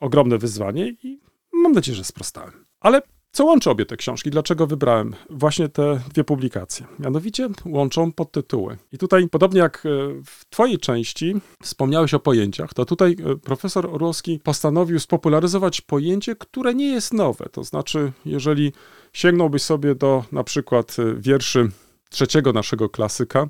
ogromne 0.00 0.38
wyzwanie 0.38 0.88
i 1.02 1.20
mam 1.52 1.72
nadzieję, 1.72 1.96
że 1.96 2.04
sprostałem. 2.04 2.64
Ale 2.80 3.02
co 3.32 3.44
łączy 3.44 3.70
obie 3.70 3.86
te 3.86 3.96
książki? 3.96 4.30
Dlaczego 4.30 4.66
wybrałem 4.66 5.14
właśnie 5.30 5.68
te 5.68 6.00
dwie 6.12 6.24
publikacje? 6.24 6.86
Mianowicie 6.98 7.48
łączą 7.66 8.12
podtytuły. 8.12 8.78
I 8.92 8.98
tutaj, 8.98 9.28
podobnie 9.28 9.60
jak 9.60 9.86
e, 9.86 9.88
w 10.24 10.44
Twojej 10.50 10.78
części 10.78 11.34
wspomniałeś 11.62 12.14
o 12.14 12.20
pojęciach, 12.20 12.74
to 12.74 12.84
tutaj 12.84 13.16
e, 13.26 13.36
profesor 13.36 13.86
Orłowski 13.86 14.40
postanowił 14.44 15.00
spopularyzować 15.00 15.80
pojęcie, 15.80 16.36
które 16.36 16.74
nie 16.74 16.86
jest 16.86 17.12
nowe. 17.12 17.46
To 17.52 17.64
znaczy, 17.64 18.12
jeżeli 18.24 18.72
sięgnąłbyś 19.12 19.62
sobie 19.62 19.94
do 19.94 20.24
na 20.32 20.44
przykład 20.44 20.96
e, 20.98 21.14
wierszy 21.14 21.70
trzeciego 22.10 22.52
naszego 22.52 22.88
klasyka, 22.88 23.46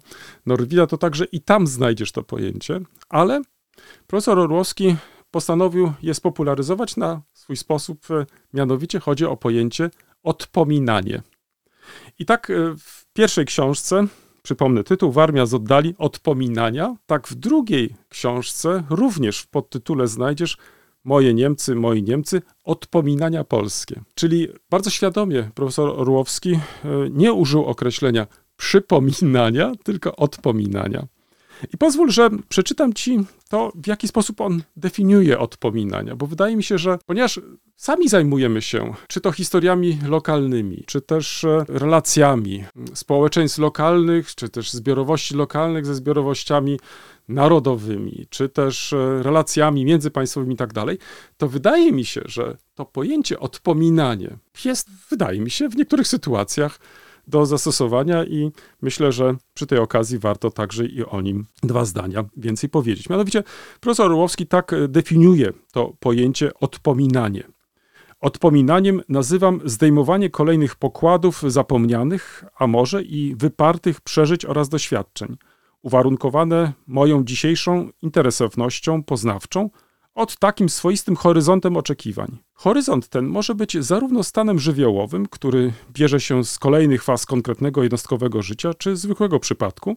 Norwida, 0.46 0.86
to 0.86 0.98
także 0.98 1.24
i 1.24 1.40
tam 1.40 1.66
znajdziesz 1.66 2.12
to 2.12 2.22
pojęcie, 2.22 2.80
ale 3.08 3.42
profesor 4.06 4.38
Orłowski 4.38 4.96
postanowił 5.32 5.92
je 6.02 6.14
spopularyzować 6.14 6.96
na 6.96 7.22
swój 7.32 7.56
sposób, 7.56 8.10
e, 8.10 8.26
mianowicie 8.54 9.00
chodzi 9.00 9.24
o 9.24 9.36
pojęcie 9.36 9.90
odpominanie. 10.22 11.22
I 12.18 12.24
tak 12.24 12.50
e, 12.50 12.54
w 12.78 13.06
pierwszej 13.12 13.46
książce, 13.46 14.06
przypomnę 14.42 14.84
tytuł, 14.84 15.12
Warmia 15.12 15.46
z 15.46 15.54
oddali, 15.54 15.94
odpominania, 15.98 16.96
tak 17.06 17.28
w 17.28 17.34
drugiej 17.34 17.94
książce, 18.08 18.82
również 18.90 19.38
w 19.38 19.46
podtytule 19.46 20.08
znajdziesz 20.08 20.56
Moje 21.04 21.34
Niemcy, 21.34 21.74
moi 21.74 22.02
Niemcy, 22.02 22.42
odpominania 22.64 23.44
polskie. 23.44 24.00
Czyli 24.14 24.48
bardzo 24.70 24.90
świadomie 24.90 25.50
profesor 25.54 26.00
Orłowski 26.00 26.52
e, 26.52 26.60
nie 27.10 27.32
użył 27.32 27.64
określenia 27.64 28.26
przypominania, 28.56 29.72
tylko 29.84 30.16
odpominania. 30.16 31.06
I 31.74 31.78
pozwól, 31.78 32.10
że 32.10 32.30
przeczytam 32.48 32.92
ci 32.92 33.18
to, 33.48 33.72
w 33.74 33.86
jaki 33.86 34.08
sposób 34.08 34.40
on 34.40 34.62
definiuje 34.76 35.38
odpominania, 35.38 36.16
bo 36.16 36.26
wydaje 36.26 36.56
mi 36.56 36.62
się, 36.62 36.78
że 36.78 36.98
ponieważ 37.06 37.40
sami 37.76 38.08
zajmujemy 38.08 38.62
się 38.62 38.94
czy 39.08 39.20
to 39.20 39.32
historiami 39.32 39.98
lokalnymi, 40.08 40.84
czy 40.86 41.00
też 41.00 41.44
e, 41.44 41.64
relacjami 41.68 42.64
społeczeństw 42.94 43.58
lokalnych, 43.58 44.34
czy 44.34 44.48
też 44.48 44.72
zbiorowości 44.72 45.34
lokalnych 45.34 45.86
ze 45.86 45.94
zbiorowościami 45.94 46.78
narodowymi, 47.28 48.26
czy 48.30 48.48
też 48.48 48.92
e, 48.92 49.22
relacjami 49.22 49.84
międzypaństwowymi 49.84 50.54
i 50.54 50.56
tak 50.56 50.72
dalej, 50.72 50.98
to 51.36 51.48
wydaje 51.48 51.92
mi 51.92 52.04
się, 52.04 52.22
że 52.24 52.56
to 52.74 52.84
pojęcie 52.84 53.40
odpominanie 53.40 54.36
jest, 54.64 54.88
wydaje 55.10 55.40
mi 55.40 55.50
się, 55.50 55.68
w 55.68 55.76
niektórych 55.76 56.08
sytuacjach 56.08 56.78
do 57.26 57.46
zastosowania 57.46 58.24
i 58.24 58.50
myślę, 58.82 59.12
że 59.12 59.34
przy 59.54 59.66
tej 59.66 59.78
okazji 59.78 60.18
warto 60.18 60.50
także 60.50 60.86
i 60.86 61.04
o 61.04 61.20
nim 61.20 61.46
dwa 61.62 61.84
zdania 61.84 62.24
więcej 62.36 62.70
powiedzieć. 62.70 63.08
Mianowicie 63.08 63.42
profesor 63.80 64.06
Orłowski 64.06 64.46
tak 64.46 64.72
e, 64.72 64.88
definiuje 64.88 65.52
to 65.72 65.92
pojęcie 66.00 66.50
odpominanie. 66.54 67.44
Odpominaniem 68.20 69.02
nazywam 69.08 69.60
zdejmowanie 69.64 70.30
kolejnych 70.30 70.76
pokładów 70.76 71.42
zapomnianych, 71.46 72.44
a 72.58 72.66
może 72.66 73.02
i 73.02 73.34
wypartych 73.36 74.00
przeżyć 74.00 74.44
oraz 74.44 74.68
doświadczeń, 74.68 75.36
uwarunkowane 75.82 76.72
moją 76.86 77.24
dzisiejszą 77.24 77.90
interesownością 78.02 79.02
poznawczą 79.02 79.70
od 80.14 80.38
takim 80.38 80.68
swoistym 80.68 81.16
horyzontem 81.16 81.76
oczekiwań. 81.76 82.38
Horyzont 82.54 83.08
ten 83.08 83.26
może 83.26 83.54
być 83.54 83.76
zarówno 83.84 84.22
stanem 84.22 84.58
żywiołowym, 84.58 85.26
który 85.28 85.72
bierze 85.92 86.20
się 86.20 86.44
z 86.44 86.58
kolejnych 86.58 87.02
faz 87.02 87.26
konkretnego 87.26 87.82
jednostkowego 87.82 88.42
życia, 88.42 88.74
czy 88.74 88.96
zwykłego 88.96 89.40
przypadku, 89.40 89.96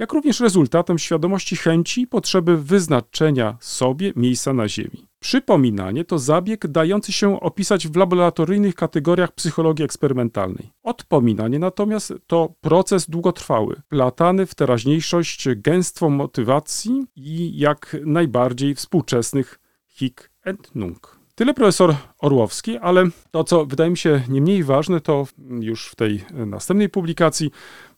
jak 0.00 0.12
również 0.12 0.40
rezultatem 0.40 0.98
świadomości 0.98 1.56
chęci 1.56 2.00
i 2.00 2.06
potrzeby 2.06 2.56
wyznaczenia 2.56 3.56
sobie 3.60 4.12
miejsca 4.16 4.52
na 4.52 4.68
Ziemi. 4.68 5.06
Przypominanie 5.18 6.04
to 6.04 6.18
zabieg 6.18 6.66
dający 6.66 7.12
się 7.12 7.40
opisać 7.40 7.88
w 7.88 7.96
laboratoryjnych 7.96 8.74
kategoriach 8.74 9.32
psychologii 9.32 9.84
eksperymentalnej. 9.84 10.70
Odpominanie 10.82 11.58
natomiast 11.58 12.14
to 12.26 12.54
proces 12.60 13.10
długotrwały, 13.10 13.80
platany 13.88 14.46
w 14.46 14.54
teraźniejszość 14.54 15.48
gęstwą 15.56 16.10
motywacji 16.10 17.06
i 17.16 17.58
jak 17.58 17.96
najbardziej 18.04 18.74
współczesnych 18.74 19.60
hik 19.86 20.30
and 20.44 20.74
nunc. 20.74 21.19
Tyle 21.40 21.54
profesor 21.54 21.94
Orłowski, 22.18 22.78
ale 22.78 23.04
to, 23.30 23.44
co 23.44 23.66
wydaje 23.66 23.90
mi 23.90 23.96
się 23.96 24.22
nie 24.28 24.40
mniej 24.40 24.64
ważne, 24.64 25.00
to 25.00 25.26
już 25.60 25.86
w 25.86 25.94
tej 25.94 26.24
następnej 26.46 26.88
publikacji 26.88 27.50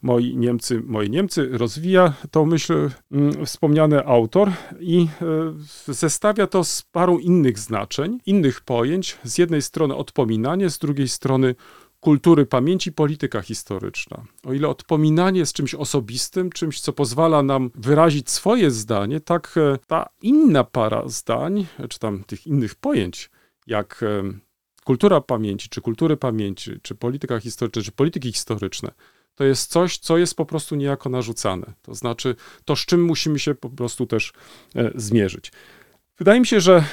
Moi 0.03 0.37
Niemcy, 0.37 0.83
Moi 0.87 1.11
Niemcy 1.11 1.49
rozwija 1.53 2.13
tą 2.31 2.47
myśl 2.47 2.91
mm, 3.13 3.47
wspomniany 3.47 4.07
autor 4.07 4.51
i 4.81 5.09
e, 5.89 5.93
zestawia 5.93 6.47
to 6.47 6.65
z 6.65 6.83
parą 6.83 7.19
innych 7.19 7.59
znaczeń, 7.59 8.19
innych 8.27 8.61
pojęć. 8.61 9.19
Z 9.25 9.39
jednej 9.39 9.63
strony 9.63 9.95
odpominanie, 9.97 10.71
z 10.71 10.79
drugiej 10.79 11.09
strony 11.09 11.55
kultury 12.01 12.47
pamięci, 12.47 12.93
polityka 12.93 13.43
historyczna. 13.43 14.25
O 14.45 14.53
ile 14.53 14.69
odpominanie 14.69 15.39
jest 15.39 15.53
czymś 15.53 15.75
osobistym, 15.75 16.51
czymś, 16.51 16.81
co 16.81 16.93
pozwala 16.93 17.43
nam 17.43 17.71
wyrazić 17.75 18.31
swoje 18.31 18.71
zdanie, 18.71 19.21
tak 19.21 19.55
e, 19.57 19.79
ta 19.87 20.09
inna 20.23 20.65
para 20.65 21.09
zdań, 21.09 21.67
czy 21.89 21.99
tam 21.99 22.25
tych 22.25 22.47
innych 22.47 22.75
pojęć, 22.75 23.31
jak 23.67 24.05
kultura 24.85 25.21
pamięci, 25.21 25.69
czy 25.69 25.81
kultury 25.81 26.17
pamięci, 26.17 26.81
czy 26.83 26.95
polityka 26.95 27.41
historyczna, 27.41 27.83
czy 27.83 27.93
polityki 27.93 28.33
historyczne, 28.33 28.93
to 29.35 29.45
jest 29.45 29.71
coś, 29.71 29.99
co 29.99 30.19
jest 30.19 30.35
po 30.35 30.47
prostu 30.47 30.75
niejako 30.77 31.09
narzucane. 31.09 31.73
To 31.83 31.95
znaczy 31.95 32.37
to, 32.65 32.77
z 32.77 32.87
czym 32.87 33.05
musimy 33.05 33.39
się 33.39 33.55
po 33.55 33.71
prostu 33.71 34.07
też 34.07 34.33
e, 34.77 34.91
zmierzyć. 34.95 35.53
Wydaje 36.19 36.41
mi 36.41 36.47
się, 36.47 36.61
że 36.61 36.85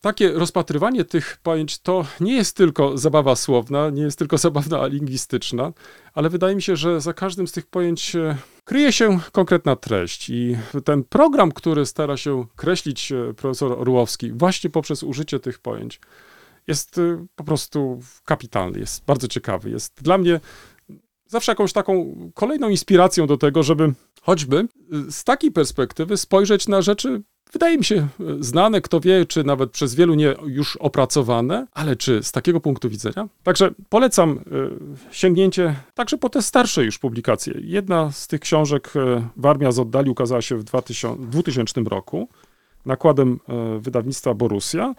takie 0.00 0.32
rozpatrywanie 0.32 1.04
tych 1.04 1.38
pojęć 1.42 1.78
to 1.78 2.06
nie 2.20 2.36
jest 2.36 2.56
tylko 2.56 2.98
zabawa 2.98 3.36
słowna, 3.36 3.90
nie 3.90 4.02
jest 4.02 4.18
tylko 4.18 4.38
zabawa 4.48 4.86
lingwistyczna, 4.86 5.72
ale 6.14 6.30
wydaje 6.30 6.56
mi 6.56 6.62
się, 6.62 6.76
że 6.76 7.00
za 7.00 7.12
każdym 7.14 7.48
z 7.48 7.52
tych 7.52 7.66
pojęć 7.66 8.16
e, 8.16 8.36
kryje 8.70 8.92
się 8.92 9.18
konkretna 9.32 9.76
treść. 9.76 10.30
I 10.30 10.56
ten 10.84 11.04
program, 11.04 11.52
który 11.52 11.86
stara 11.86 12.16
się 12.16 12.46
kreślić 12.56 13.12
e, 13.12 13.34
profesor 13.34 13.72
Orłowski 13.72 14.32
właśnie 14.32 14.70
poprzez 14.70 15.02
użycie 15.02 15.40
tych 15.40 15.58
pojęć, 15.58 16.00
jest 16.66 16.98
e, 16.98 17.26
po 17.34 17.44
prostu 17.44 18.00
kapitalny, 18.24 18.78
jest 18.78 19.04
bardzo 19.04 19.28
ciekawy. 19.28 19.70
Jest 19.70 20.02
dla 20.02 20.18
mnie 20.18 20.40
zawsze 21.26 21.52
jakąś 21.52 21.72
taką 21.72 22.14
kolejną 22.34 22.68
inspiracją 22.68 23.26
do 23.26 23.36
tego, 23.36 23.62
żeby 23.62 23.92
choćby 24.22 24.68
z 25.10 25.24
takiej 25.24 25.52
perspektywy 25.52 26.16
spojrzeć 26.16 26.68
na 26.68 26.82
rzeczy 26.82 27.22
wydaje 27.52 27.78
mi 27.78 27.84
się 27.84 27.96
e, 27.96 28.06
znane, 28.40 28.80
kto 28.80 29.00
wie, 29.00 29.26
czy 29.26 29.44
nawet 29.44 29.70
przez 29.70 29.94
wielu 29.94 30.14
nie 30.14 30.34
już 30.46 30.76
opracowane, 30.76 31.66
ale 31.74 31.96
czy 31.96 32.22
z 32.22 32.32
takiego 32.32 32.60
punktu 32.60 32.90
widzenia? 32.90 33.28
Także 33.42 33.70
polecam 33.88 34.30
e, 34.30 35.14
sięgnięcie 35.14 35.74
także 35.94 36.18
po 36.18 36.28
te 36.28 36.42
starsze 36.42 36.84
już 36.84 36.98
publikacje. 36.98 37.54
Jedna 37.60 38.12
z 38.12 38.28
tych 38.28 38.40
książek 38.40 38.92
e, 38.96 39.28
Warmia 39.36 39.72
z 39.72 39.78
oddali 39.78 40.10
ukazała 40.10 40.42
się 40.42 40.56
w 40.56 40.64
2000, 40.64 41.16
2000 41.26 41.80
roku 41.80 42.28
nakładem 42.86 43.40
wydawnictwa 43.80 44.34
Borussia. 44.34 44.94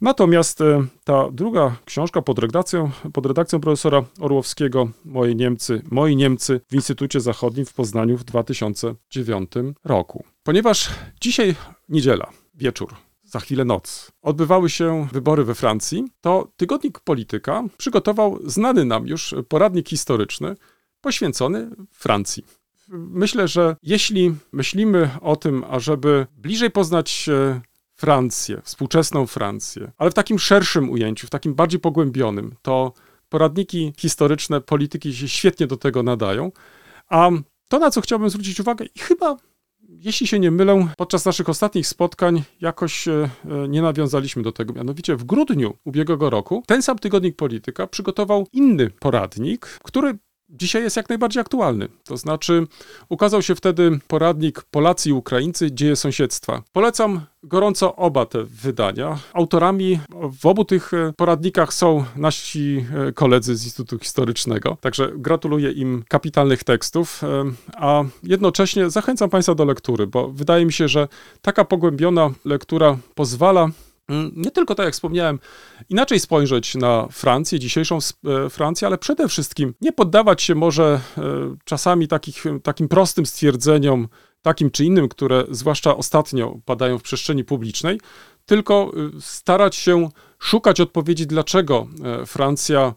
Natomiast 0.00 0.58
ta 1.04 1.30
druga 1.32 1.76
książka 1.84 2.22
pod 2.22 2.38
redakcją, 2.38 2.90
pod 3.12 3.26
redakcją 3.26 3.60
profesora 3.60 4.04
Orłowskiego, 4.20 4.88
Moje 5.04 5.34
Niemcy, 5.34 5.82
Moi 5.90 6.16
Niemcy 6.16 6.60
w 6.70 6.74
Instytucie 6.74 7.20
Zachodnim 7.20 7.66
w 7.66 7.74
Poznaniu 7.74 8.16
w 8.16 8.24
2009 8.24 9.52
roku. 9.84 10.24
Ponieważ 10.42 10.90
dzisiaj 11.20 11.54
niedziela, 11.88 12.30
wieczór, 12.54 12.94
za 13.24 13.40
chwilę 13.40 13.64
noc, 13.64 14.12
odbywały 14.22 14.70
się 14.70 15.08
wybory 15.12 15.44
we 15.44 15.54
Francji, 15.54 16.04
to 16.20 16.48
tygodnik 16.56 17.00
Polityka 17.00 17.64
przygotował 17.76 18.38
znany 18.44 18.84
nam 18.84 19.06
już 19.06 19.34
poradnik 19.48 19.88
historyczny 19.88 20.56
poświęcony 21.00 21.70
Francji. 21.92 22.44
Myślę, 22.92 23.48
że 23.48 23.76
jeśli 23.82 24.34
myślimy 24.52 25.10
o 25.20 25.36
tym, 25.36 25.64
ażeby 25.70 26.26
bliżej 26.36 26.70
poznać 26.70 27.30
Francję, 28.00 28.60
współczesną 28.64 29.26
Francję, 29.26 29.90
ale 29.98 30.10
w 30.10 30.14
takim 30.14 30.38
szerszym 30.38 30.90
ujęciu, 30.90 31.26
w 31.26 31.30
takim 31.30 31.54
bardziej 31.54 31.80
pogłębionym, 31.80 32.54
to 32.62 32.92
poradniki 33.28 33.92
historyczne 33.98 34.60
polityki 34.60 35.14
się 35.14 35.28
świetnie 35.28 35.66
do 35.66 35.76
tego 35.76 36.02
nadają. 36.02 36.52
A 37.08 37.30
to, 37.68 37.78
na 37.78 37.90
co 37.90 38.00
chciałbym 38.00 38.30
zwrócić 38.30 38.60
uwagę, 38.60 38.84
i 38.94 38.98
chyba, 38.98 39.36
jeśli 39.88 40.26
się 40.26 40.38
nie 40.38 40.50
mylę, 40.50 40.88
podczas 40.96 41.24
naszych 41.24 41.48
ostatnich 41.48 41.86
spotkań 41.86 42.42
jakoś 42.60 43.08
e, 43.08 43.28
nie 43.68 43.82
nawiązaliśmy 43.82 44.42
do 44.42 44.52
tego. 44.52 44.72
Mianowicie 44.72 45.16
w 45.16 45.24
grudniu 45.24 45.74
ubiegłego 45.84 46.30
roku 46.30 46.62
ten 46.66 46.82
sam 46.82 46.98
tygodnik 46.98 47.36
Polityka 47.36 47.86
przygotował 47.86 48.46
inny 48.52 48.90
poradnik, 48.90 49.66
który 49.66 50.18
dzisiaj 50.50 50.82
jest 50.82 50.96
jak 50.96 51.08
najbardziej 51.08 51.40
aktualny. 51.40 51.88
To 52.04 52.16
znaczy, 52.16 52.66
ukazał 53.08 53.42
się 53.42 53.54
wtedy 53.54 53.98
poradnik 54.08 54.62
Polacy 54.62 55.08
i 55.08 55.12
Ukraińcy, 55.12 55.72
dzieje 55.72 55.96
sąsiedztwa. 55.96 56.62
Polecam 56.72 57.20
gorąco 57.42 57.96
oba 57.96 58.26
te 58.26 58.44
wydania. 58.44 59.18
Autorami 59.32 60.00
w 60.40 60.46
obu 60.46 60.64
tych 60.64 60.94
e, 60.94 61.12
poradnikach 61.16 61.74
są 61.74 62.04
nasi 62.16 62.86
e, 63.08 63.12
koledzy 63.12 63.56
z 63.56 63.64
Instytutu 63.64 63.98
Historycznego, 63.98 64.76
także 64.80 65.12
gratuluję 65.14 65.72
im 65.72 66.04
kapitalnych 66.08 66.64
tekstów, 66.64 67.24
e, 67.24 67.44
a 67.76 68.02
jednocześnie 68.22 68.90
zachęcam 68.90 69.30
Państwa 69.30 69.54
do 69.54 69.64
lektury, 69.64 70.06
bo 70.06 70.28
wydaje 70.28 70.66
mi 70.66 70.72
się, 70.72 70.88
że 70.88 71.08
taka 71.42 71.64
pogłębiona 71.64 72.30
lektura 72.44 72.98
pozwala 73.14 73.70
nie 74.36 74.50
tylko, 74.50 74.74
tak 74.74 74.84
jak 74.84 74.94
wspomniałem, 74.94 75.38
inaczej 75.88 76.20
spojrzeć 76.20 76.74
na 76.74 77.08
Francję, 77.10 77.58
dzisiejszą 77.58 77.98
e, 78.46 78.50
Francję, 78.50 78.86
ale 78.86 78.98
przede 78.98 79.28
wszystkim 79.28 79.74
nie 79.80 79.92
poddawać 79.92 80.42
się 80.42 80.54
może 80.54 81.00
e, 81.18 81.22
czasami 81.64 82.08
takich, 82.08 82.44
takim 82.62 82.88
prostym 82.88 83.26
stwierdzeniom, 83.26 84.08
takim 84.42 84.70
czy 84.70 84.84
innym, 84.84 85.08
które 85.08 85.44
zwłaszcza 85.50 85.96
ostatnio 85.96 86.58
padają 86.64 86.98
w 86.98 87.02
przestrzeni 87.02 87.44
publicznej, 87.44 88.00
tylko 88.46 88.92
e, 89.16 89.20
starać 89.20 89.76
się 89.76 90.08
szukać 90.38 90.80
odpowiedzi, 90.80 91.26
dlaczego 91.26 91.86
Francja 92.26 92.94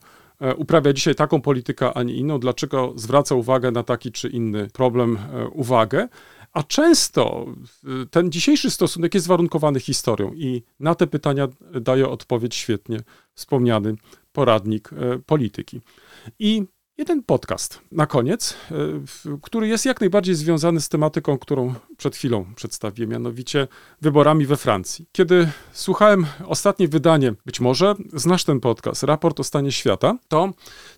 uprawia 0.57 0.93
dzisiaj 0.93 1.15
taką 1.15 1.41
politykę, 1.41 1.93
a 1.93 2.03
nie 2.03 2.13
inną, 2.13 2.39
dlaczego 2.39 2.93
zwraca 2.95 3.35
uwagę 3.35 3.71
na 3.71 3.83
taki 3.83 4.11
czy 4.11 4.29
inny 4.29 4.67
problem 4.73 5.17
uwagę, 5.51 6.07
a 6.53 6.63
często 6.63 7.45
y, 8.03 8.05
ten 8.05 8.31
dzisiejszy 8.31 8.71
stosunek 8.71 9.13
jest 9.13 9.27
warunkowany 9.27 9.79
historią 9.79 10.33
i 10.33 10.63
na 10.79 10.95
te 10.95 11.07
pytania 11.07 11.47
daje 11.81 12.09
odpowiedź 12.09 12.55
świetnie 12.55 12.99
wspomniany 13.33 13.95
poradnik 14.31 14.89
e, 14.93 15.19
polityki. 15.19 15.81
I 16.39 16.63
jeden 16.97 17.23
podcast 17.23 17.81
na 17.91 18.05
koniec, 18.05 18.55
e, 18.71 18.75
który 19.41 19.67
jest 19.67 19.85
jak 19.85 19.99
najbardziej 19.99 20.35
związany 20.35 20.81
z 20.81 20.89
tematyką, 20.89 21.37
którą 21.37 21.73
przed 21.97 22.15
chwilą 22.15 22.45
przedstawiłem, 22.55 23.09
mianowicie 23.09 23.67
wyborami 24.01 24.45
we 24.45 24.57
Francji. 24.57 25.05
Kiedy 25.11 25.49
słuchałem 25.71 26.25
ostatnie 26.45 26.87
wydanie, 26.87 27.33
być 27.45 27.59
może 27.59 27.95
znasz 28.13 28.43
ten 28.43 28.59
podcast, 28.59 29.03
Raport 29.03 29.39
o 29.39 29.43
stanie 29.43 29.71
świata, 29.71 30.17
to 30.27 30.51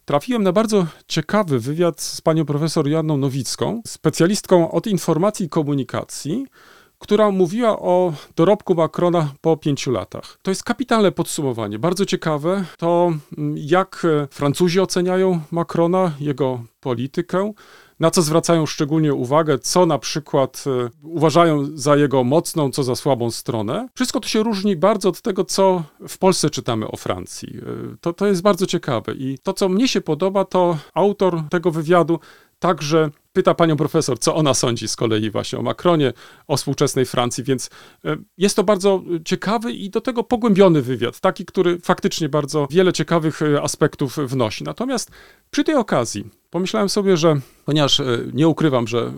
trafiłem 0.06 0.44
na 0.44 0.52
bardzo 0.52 0.88
ciekawy 1.08 1.60
wywiad 1.60 2.02
z 2.02 2.22
panią 2.22 2.46
profesor 2.46 2.88
Joanną 2.88 3.18
Nowicką, 3.18 3.82
specjalistką 3.88 4.72
od 4.72 4.88
informacji 4.88 5.46
i 5.46 5.50
komunikacji, 5.50 6.46
która 7.00 7.32
mówiła 7.32 7.80
o 7.80 8.14
dorobku 8.36 8.76
Macrona 8.76 9.34
po 9.42 9.58
pięciu 9.58 9.92
latach. 9.92 10.38
To 10.42 10.52
jest 10.52 10.64
kapitalne 10.64 11.12
podsumowanie, 11.12 11.80
bardzo 11.80 12.06
ciekawe. 12.06 12.66
To 12.78 13.14
mm, 13.38 13.56
jak 13.58 14.08
Francuzi 14.32 14.80
oceniają 14.80 15.40
Macrona, 15.52 16.12
jego 16.20 16.64
politykę, 16.80 17.54
na 18.00 18.12
co 18.12 18.22
zwracają 18.22 18.66
szczególnie 18.66 19.14
uwagę, 19.14 19.60
co 19.60 19.86
na 19.86 20.00
przykład 20.00 20.64
e, 20.68 20.90
uważają 21.04 21.68
za 21.74 21.96
jego 21.96 22.24
mocną, 22.24 22.72
co 22.72 22.84
za 22.84 22.96
słabą 22.96 23.32
stronę. 23.32 23.88
Wszystko 23.96 24.20
to 24.20 24.28
się 24.28 24.44
różni 24.44 24.76
bardzo 24.76 25.10
od 25.10 25.22
tego, 25.22 25.46
co 25.46 25.84
w 26.08 26.18
Polsce 26.18 26.50
czytamy 26.50 26.88
o 26.88 26.98
Francji. 26.98 27.58
E, 27.58 27.98
to, 28.02 28.14
to 28.14 28.28
jest 28.28 28.42
bardzo 28.42 28.66
ciekawe 28.66 29.14
i 29.14 29.38
to, 29.44 29.54
co 29.54 29.70
mnie 29.70 29.88
się 29.88 30.02
podoba, 30.02 30.46
to 30.46 30.78
autor 30.94 31.44
tego 31.50 31.72
wywiadu 31.72 32.20
także 32.60 33.10
pyta 33.36 33.54
panią 33.54 33.78
profesor, 33.78 34.20
co 34.20 34.36
ona 34.36 34.54
sądzi 34.54 34.88
z 34.88 34.96
kolei 34.96 35.32
właśnie 35.32 35.60
o 35.60 35.62
Macronie, 35.62 36.14
o 36.48 36.58
współczesnej 36.58 37.06
Francji, 37.06 37.44
więc 37.44 37.70
e, 38.06 38.18
jest 38.38 38.56
to 38.56 38.64
bardzo 38.64 39.04
ciekawy 39.26 39.72
i 39.72 39.90
do 39.90 40.02
tego 40.02 40.24
pogłębiony 40.24 40.82
wywiad, 40.82 41.20
taki, 41.20 41.46
który 41.46 41.80
faktycznie 41.80 42.30
bardzo 42.30 42.68
wiele 42.72 42.94
ciekawych 42.94 43.42
e, 43.42 43.62
aspektów 43.62 44.18
wnosi. 44.18 44.64
Natomiast 44.64 45.12
przy 45.52 45.64
tej 45.64 45.76
okazji 45.76 46.30
pomyślałem 46.50 46.90
sobie, 46.90 47.18
że 47.18 47.40
ponieważ 47.66 48.00
e, 48.00 48.06
nie 48.34 48.48
ukrywam, 48.48 48.88
że 48.88 49.14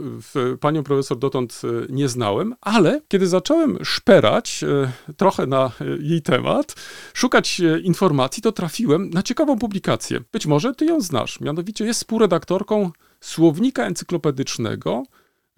panią 0.60 0.84
profesor 0.84 1.20
dotąd 1.20 1.62
nie 1.90 2.10
znałem, 2.10 2.56
ale 2.62 3.02
kiedy 3.08 3.28
zacząłem 3.28 3.86
szperać 3.86 4.66
trochę 5.18 5.48
na 5.48 5.72
jej 6.00 6.22
temat, 6.22 6.76
szukać 7.14 7.62
informacji, 7.84 8.44
to 8.44 8.52
trafiłem 8.52 9.10
na 9.10 9.24
ciekawą 9.24 9.60
publikację. 9.60 10.20
Być 10.32 10.46
może 10.46 10.76
ty 10.76 10.86
ją 10.86 11.02
znasz, 11.02 11.40
mianowicie 11.40 11.86
jest 11.86 12.00
współredaktorką 12.00 12.92
słownika 13.22 13.86
encyklopedycznego 13.86 15.04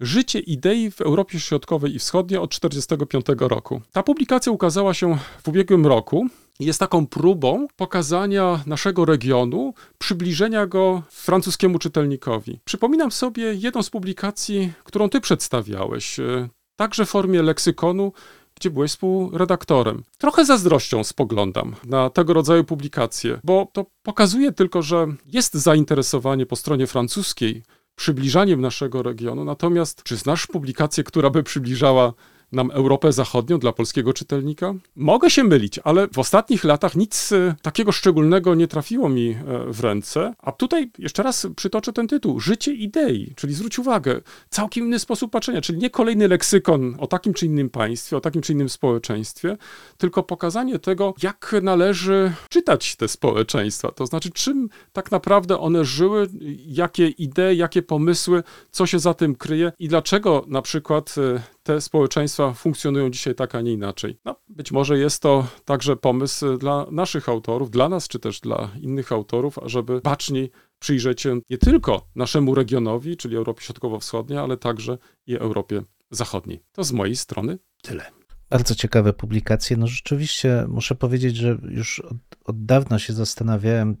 Życie 0.00 0.38
idei 0.38 0.90
w 0.90 1.00
Europie 1.00 1.40
Środkowej 1.40 1.94
i 1.94 1.98
Wschodniej 1.98 2.40
od 2.40 2.50
1945 2.50 3.40
roku. 3.50 3.80
Ta 3.92 4.02
publikacja 4.02 4.52
ukazała 4.52 4.94
się 4.94 5.18
w 5.42 5.48
ubiegłym 5.48 5.86
roku. 5.86 6.26
Jest 6.60 6.80
taką 6.80 7.06
próbą 7.06 7.66
pokazania 7.76 8.62
naszego 8.66 9.04
regionu, 9.04 9.74
przybliżenia 9.98 10.66
go 10.66 11.02
francuskiemu 11.10 11.78
czytelnikowi. 11.78 12.58
Przypominam 12.64 13.12
sobie 13.12 13.54
jedną 13.54 13.82
z 13.82 13.90
publikacji, 13.90 14.72
którą 14.84 15.08
ty 15.08 15.20
przedstawiałeś, 15.20 16.20
e, 16.20 16.48
także 16.76 17.06
w 17.06 17.10
formie 17.10 17.42
leksykonu, 17.42 18.12
gdzie 18.60 18.70
byłeś 18.70 18.90
współredaktorem. 18.90 20.02
Trochę 20.18 20.44
zazdrością 20.44 21.04
spoglądam 21.04 21.74
na 21.84 22.10
tego 22.10 22.32
rodzaju 22.32 22.64
publikacje, 22.64 23.40
bo 23.44 23.68
to 23.72 23.86
pokazuje 24.02 24.52
tylko, 24.52 24.82
że 24.82 25.06
jest 25.26 25.54
zainteresowanie 25.54 26.46
po 26.46 26.56
stronie 26.56 26.86
francuskiej 26.86 27.62
przybliżaniem 27.94 28.60
naszego 28.60 29.02
regionu, 29.02 29.44
natomiast 29.44 30.02
czy 30.02 30.16
znasz 30.16 30.46
publikację, 30.46 31.04
która 31.04 31.30
by 31.30 31.42
przybliżała 31.42 32.12
nam 32.52 32.70
Europę 32.70 33.12
Zachodnią 33.12 33.58
dla 33.58 33.72
polskiego 33.72 34.12
czytelnika? 34.12 34.74
Mogę 34.96 35.30
się 35.30 35.44
mylić, 35.44 35.78
ale 35.84 36.08
w 36.08 36.18
ostatnich 36.18 36.64
latach 36.64 36.96
nic 36.96 37.32
e, 37.32 37.54
takiego 37.62 37.92
szczególnego 37.92 38.54
nie 38.54 38.68
trafiło 38.68 39.08
mi 39.08 39.30
e, 39.30 39.36
w 39.72 39.80
ręce. 39.80 40.34
A 40.38 40.52
tutaj 40.52 40.90
jeszcze 40.98 41.22
raz 41.22 41.46
przytoczę 41.56 41.92
ten 41.92 42.08
tytuł: 42.08 42.40
Życie 42.40 42.72
idei, 42.72 43.34
czyli 43.36 43.54
zwróć 43.54 43.78
uwagę, 43.78 44.20
całkiem 44.50 44.84
inny 44.84 44.98
sposób 44.98 45.32
patrzenia, 45.32 45.60
czyli 45.60 45.78
nie 45.78 45.90
kolejny 45.90 46.28
leksykon 46.28 46.96
o 46.98 47.06
takim 47.06 47.34
czy 47.34 47.46
innym 47.46 47.70
państwie, 47.70 48.16
o 48.16 48.20
takim 48.20 48.42
czy 48.42 48.52
innym 48.52 48.68
społeczeństwie, 48.68 49.56
tylko 49.98 50.22
pokazanie 50.22 50.78
tego, 50.78 51.14
jak 51.22 51.54
należy 51.62 52.32
czytać 52.48 52.96
te 52.96 53.08
społeczeństwa. 53.08 53.92
To 53.92 54.06
znaczy, 54.06 54.30
czym 54.30 54.68
tak 54.92 55.10
naprawdę 55.10 55.58
one 55.58 55.84
żyły, 55.84 56.28
jakie 56.66 57.08
idee, 57.08 57.56
jakie 57.56 57.82
pomysły, 57.82 58.42
co 58.70 58.86
się 58.86 58.98
za 58.98 59.14
tym 59.14 59.34
kryje 59.34 59.72
i 59.78 59.88
dlaczego 59.88 60.44
na 60.48 60.62
przykład 60.62 61.14
e, 61.18 61.42
te 61.70 61.80
społeczeństwa 61.80 62.52
funkcjonują 62.52 63.10
dzisiaj 63.10 63.34
tak, 63.34 63.54
a 63.54 63.60
nie 63.60 63.72
inaczej. 63.72 64.18
No, 64.24 64.36
być 64.48 64.72
może 64.72 64.98
jest 64.98 65.22
to 65.22 65.46
także 65.64 65.96
pomysł 65.96 66.58
dla 66.58 66.86
naszych 66.90 67.28
autorów, 67.28 67.70
dla 67.70 67.88
nas, 67.88 68.08
czy 68.08 68.18
też 68.18 68.40
dla 68.40 68.70
innych 68.80 69.12
autorów, 69.12 69.58
ażeby 69.58 70.00
baczniej 70.00 70.50
przyjrzeć 70.78 71.20
się 71.20 71.40
nie 71.50 71.58
tylko 71.58 72.06
naszemu 72.14 72.54
regionowi, 72.54 73.16
czyli 73.16 73.36
Europie 73.36 73.62
Środkowo-Wschodniej, 73.62 74.38
ale 74.38 74.56
także 74.56 74.98
i 75.26 75.36
Europie 75.36 75.82
Zachodniej. 76.10 76.62
To 76.72 76.84
z 76.84 76.92
mojej 76.92 77.16
strony 77.16 77.58
tyle. 77.82 78.04
Bardzo 78.50 78.74
ciekawe 78.74 79.12
publikacje. 79.12 79.76
No 79.76 79.86
rzeczywiście 79.86 80.64
muszę 80.68 80.94
powiedzieć, 80.94 81.36
że 81.36 81.58
już 81.68 82.00
od, 82.00 82.16
od 82.44 82.64
dawna 82.64 82.98
się 82.98 83.12
zastanawiałem 83.12 83.96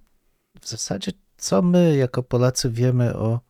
w 0.60 0.68
zasadzie, 0.68 1.12
co 1.36 1.62
my 1.62 1.96
jako 1.96 2.22
Polacy 2.22 2.70
wiemy 2.70 3.16
o 3.16 3.40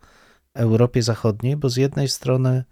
Europie 0.54 1.02
Zachodniej, 1.02 1.56
bo 1.56 1.68
z 1.68 1.76
jednej 1.76 2.08
strony 2.08 2.64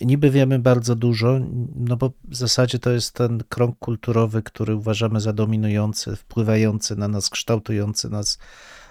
niby 0.00 0.30
wiemy 0.30 0.58
bardzo 0.58 0.96
dużo, 0.96 1.38
no 1.74 1.96
bo 1.96 2.12
w 2.24 2.36
zasadzie 2.36 2.78
to 2.78 2.90
jest 2.90 3.14
ten 3.14 3.42
krąg 3.48 3.78
kulturowy, 3.78 4.42
który 4.42 4.74
uważamy 4.74 5.20
za 5.20 5.32
dominujący, 5.32 6.16
wpływający 6.16 6.96
na 6.96 7.08
nas, 7.08 7.30
kształtujący 7.30 8.10
nas, 8.10 8.38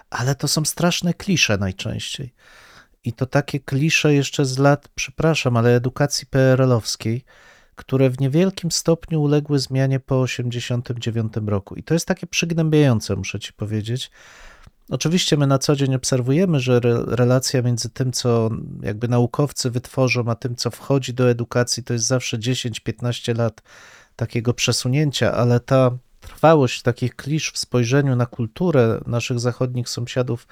ale 0.09 0.35
to 0.35 0.47
są 0.47 0.65
straszne 0.65 1.13
klisze 1.13 1.57
najczęściej. 1.57 2.33
I 3.03 3.13
to 3.13 3.25
takie 3.25 3.59
klisze 3.59 4.13
jeszcze 4.13 4.45
z 4.45 4.57
lat, 4.57 4.89
przepraszam, 4.95 5.57
ale 5.57 5.75
edukacji 5.75 6.27
PRL-owskiej, 6.27 7.25
które 7.75 8.09
w 8.09 8.19
niewielkim 8.19 8.71
stopniu 8.71 9.21
uległy 9.21 9.59
zmianie 9.59 9.99
po 9.99 10.25
1989 10.25 11.33
roku. 11.49 11.75
I 11.75 11.83
to 11.83 11.93
jest 11.93 12.05
takie 12.05 12.27
przygnębiające, 12.27 13.15
muszę 13.15 13.39
ci 13.39 13.53
powiedzieć. 13.53 14.11
Oczywiście 14.89 15.37
my 15.37 15.47
na 15.47 15.59
co 15.59 15.75
dzień 15.75 15.95
obserwujemy, 15.95 16.59
że 16.59 16.75
re, 16.75 17.03
relacja 17.07 17.61
między 17.61 17.89
tym, 17.89 18.11
co 18.11 18.49
jakby 18.81 19.07
naukowcy 19.07 19.71
wytworzą, 19.71 20.23
a 20.27 20.35
tym, 20.35 20.55
co 20.55 20.71
wchodzi 20.71 21.13
do 21.13 21.29
edukacji, 21.29 21.83
to 21.83 21.93
jest 21.93 22.05
zawsze 22.05 22.37
10-15 22.37 23.37
lat 23.37 23.61
takiego 24.15 24.53
przesunięcia, 24.53 25.33
ale 25.33 25.59
ta 25.59 25.91
trwałość 26.21 26.81
takich 26.81 27.15
klisz 27.15 27.51
w 27.51 27.57
spojrzeniu 27.57 28.15
na 28.15 28.25
kulturę 28.25 29.01
naszych 29.05 29.39
zachodnich 29.39 29.89
sąsiadów, 29.89 30.47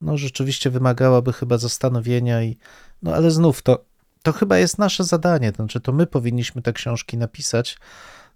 no 0.00 0.18
rzeczywiście 0.18 0.70
wymagałaby 0.70 1.32
chyba 1.32 1.58
zastanowienia 1.58 2.42
i, 2.42 2.56
no 3.02 3.14
ale 3.14 3.30
znów 3.30 3.62
to, 3.62 3.84
to 4.22 4.32
chyba 4.32 4.58
jest 4.58 4.78
nasze 4.78 5.04
zadanie, 5.04 5.52
znaczy 5.56 5.80
to 5.80 5.92
my 5.92 6.06
powinniśmy 6.06 6.62
te 6.62 6.72
książki 6.72 7.18
napisać, 7.18 7.78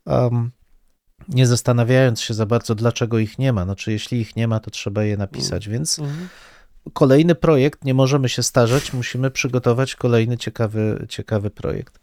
um, 0.05 0.51
nie 1.29 1.47
zastanawiając 1.47 2.21
się 2.21 2.35
za 2.35 2.47
bardzo, 2.47 2.75
dlaczego 2.75 3.19
ich 3.19 3.39
nie 3.39 3.53
ma. 3.53 3.65
Znaczy, 3.65 3.93
jeśli 3.93 4.21
ich 4.21 4.37
nie 4.37 4.49
ma, 4.49 4.61
to 4.61 4.71
trzeba 4.71 5.05
je 5.05 5.17
napisać, 5.17 5.69
więc 5.69 6.01
kolejny 6.93 7.35
projekt, 7.35 7.85
nie 7.85 7.95
możemy 7.95 8.29
się 8.29 8.43
starzeć, 8.43 8.93
musimy 8.93 9.31
przygotować 9.31 9.95
kolejny 9.97 10.39
ciekawy, 10.39 11.07
ciekawy 11.09 11.51
projekt. 11.51 11.99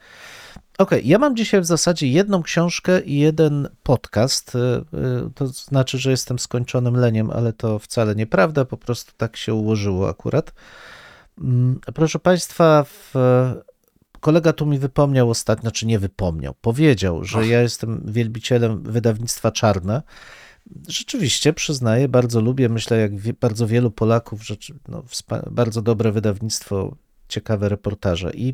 Ok, 0.78 0.92
ja 1.04 1.18
mam 1.18 1.36
dzisiaj 1.36 1.62
w 1.62 1.66
zasadzie 1.66 2.08
jedną 2.08 2.44
książkę 2.44 3.02
i 3.02 3.20
jeden 3.20 3.70
podcast. 3.84 4.56
Y, 4.56 4.58
y, 4.58 5.32
To 5.36 5.48
znaczy, 5.48 5.98
że 5.98 6.12
jestem 6.12 6.40
skończonym 6.40 6.96
leniem, 6.96 7.32
ale 7.32 7.54
to 7.54 7.80
wcale 7.80 8.16
nieprawda, 8.16 8.66
po 8.66 8.78
prostu 8.78 9.12
tak 9.18 9.38
się 9.38 9.54
ułożyło 9.54 10.10
akurat. 10.10 10.54
Mm, 11.42 11.80
Proszę 11.96 12.20
Państwa, 12.20 12.84
w, 12.84 13.14
kolega 14.20 14.54
tu 14.54 14.66
mi 14.66 14.80
wypomniał 14.80 15.30
ostatnio, 15.30 15.72
czy 15.72 15.86
nie 15.86 16.00
wypomniał, 16.00 16.54
powiedział, 16.62 17.24
że 17.24 17.48
ja 17.48 17.62
jestem 17.62 18.02
wielbicielem 18.06 18.84
wydawnictwa 18.84 19.52
Czarne. 19.52 20.02
Rzeczywiście, 20.88 21.54
przyznaję, 21.54 22.08
bardzo 22.08 22.42
lubię, 22.42 22.70
myślę, 22.70 22.98
jak 22.98 23.20
wie, 23.20 23.34
bardzo 23.34 23.68
wielu 23.68 23.92
Polaków, 23.92 24.46
rzeczy, 24.46 24.74
no, 24.88 25.04
bardzo 25.52 25.82
dobre 25.82 26.12
wydawnictwo, 26.12 26.96
ciekawe 27.28 27.70
reportaże. 27.70 28.32
I 28.34 28.54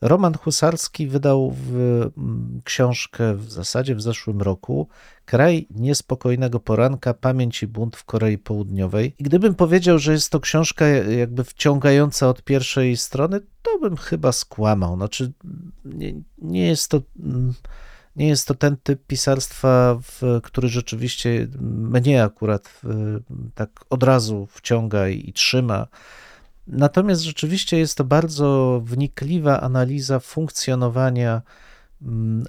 Roman 0.00 0.34
Husarski 0.34 1.06
wydał 1.08 1.50
w, 1.50 1.74
mm, 2.16 2.60
książkę 2.64 3.34
w 3.34 3.52
zasadzie 3.52 3.94
w 3.94 4.02
zeszłym 4.02 4.42
roku 4.42 4.88
Kraj 5.26 5.66
niespokojnego 5.70 6.60
poranka, 6.60 7.14
pamięć 7.14 7.62
i 7.62 7.66
bunt 7.66 7.96
w 7.96 8.04
Korei 8.04 8.38
Południowej. 8.38 9.14
I 9.18 9.24
gdybym 9.24 9.54
powiedział, 9.54 9.98
że 9.98 10.12
jest 10.12 10.30
to 10.30 10.40
książka 10.40 10.86
jakby 10.86 11.44
wciągająca 11.44 12.28
od 12.28 12.42
pierwszej 12.42 12.96
strony, 12.96 13.40
to 13.62 13.78
bym 13.78 13.96
chyba 13.96 14.32
skłamał. 14.32 14.96
Znaczy, 14.96 15.32
nie, 15.84 16.14
nie 16.38 16.66
jest 16.66 16.90
to. 16.90 17.00
Nie 18.16 18.28
jest 18.28 18.48
to 18.48 18.54
ten 18.54 18.76
typ 18.76 19.06
pisarstwa, 19.06 19.98
w, 20.02 20.40
który 20.42 20.68
rzeczywiście 20.68 21.48
mnie 21.60 22.24
akurat 22.24 22.80
tak 23.54 23.70
od 23.90 24.02
razu 24.02 24.48
wciąga 24.50 25.08
i, 25.08 25.28
i 25.28 25.32
trzyma. 25.32 25.86
Natomiast 26.66 27.22
rzeczywiście 27.22 27.78
jest 27.78 27.98
to 27.98 28.04
bardzo 28.04 28.80
wnikliwa 28.84 29.60
analiza 29.60 30.20
funkcjonowania 30.20 31.42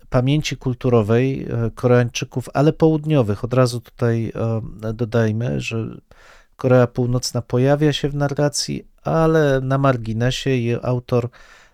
pamięci 0.10 0.58
kulturowej 0.58 1.44
e, 1.50 1.72
Koreańczyków, 1.76 2.50
ale 2.54 2.74
południowych. 2.74 3.44
Od 3.44 3.54
razu 3.54 3.82
tutaj 3.82 4.32
e, 4.84 4.94
dodajmy, 4.94 5.62
że 5.62 5.86
Korea 6.56 6.88
Północna 6.88 7.42
pojawia 7.42 7.94
się 7.94 8.10
w 8.10 8.16
narracji, 8.16 8.88
ale 9.04 9.62
na 9.62 9.78
marginesie 9.78 10.50
i 10.50 10.76
autor 10.84 11.30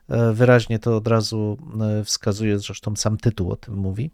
e, 0.10 0.34
wyraźnie 0.34 0.80
to 0.80 0.98
od 0.98 1.08
razu 1.08 1.58
wskazuje, 2.06 2.60
zresztą 2.60 2.96
sam 2.96 3.18
tytuł 3.18 3.52
o 3.52 3.56
tym 3.56 3.74
mówi. 3.74 4.12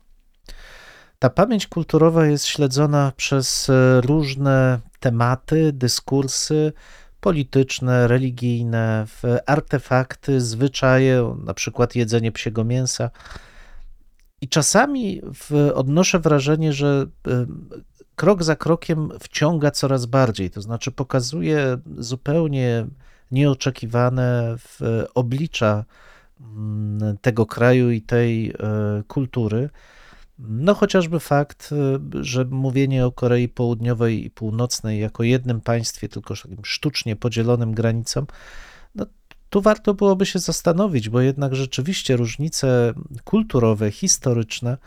Ta 1.20 1.30
pamięć 1.30 1.68
kulturowa 1.68 2.26
jest 2.26 2.46
śledzona 2.46 3.12
przez 3.18 3.72
różne 4.02 4.80
tematy, 5.00 5.74
dyskursy 5.74 6.74
polityczne, 7.20 8.08
religijne, 8.08 9.06
artefakty, 9.46 10.42
zwyczaje, 10.42 11.36
na 11.46 11.54
przykład 11.54 11.96
jedzenie 11.96 12.32
psiego 12.32 12.64
mięsa. 12.64 13.10
I 14.42 14.48
czasami 14.48 15.22
w, 15.34 15.72
odnoszę 15.74 16.20
wrażenie, 16.20 16.74
że 16.74 17.06
e, 17.28 17.46
krok 18.16 18.44
za 18.44 18.56
krokiem 18.56 19.10
wciąga 19.20 19.72
coraz 19.72 20.06
bardziej, 20.06 20.50
to 20.50 20.62
znaczy 20.62 20.92
pokazuje 20.92 21.78
zupełnie 21.98 22.88
nieoczekiwane 23.32 24.56
oblicza 25.16 25.86
mm, 26.42 27.18
tego 27.18 27.46
kraju 27.46 27.92
i 27.92 28.02
tej 28.02 28.50
e, 28.50 28.54
kultury. 29.08 29.70
No 30.40 30.74
chociażby 30.74 31.20
fakt, 31.20 31.70
e, 31.72 32.24
że 32.24 32.46
mówienie 32.46 33.06
o 33.06 33.12
Korei 33.12 33.50
Południowej 33.50 34.26
i 34.26 34.30
Północnej 34.30 35.00
jako 35.00 35.24
jednym 35.24 35.62
państwie, 35.62 36.10
tylko 36.10 36.36
takim 36.36 36.66
sztucznie 36.66 37.16
podzielonym 37.16 37.74
granicą, 37.74 38.20
no 38.20 38.28
tu 39.50 39.62
warto 39.62 39.94
byłoby 39.94 40.26
się 40.26 40.40
zastanowić, 40.40 41.10
bo 41.10 41.22
jednak 41.22 41.56
rzeczywiście 41.56 42.16
różnice 42.18 42.94
kulturowe, 43.24 43.92
historyczne 43.92 44.78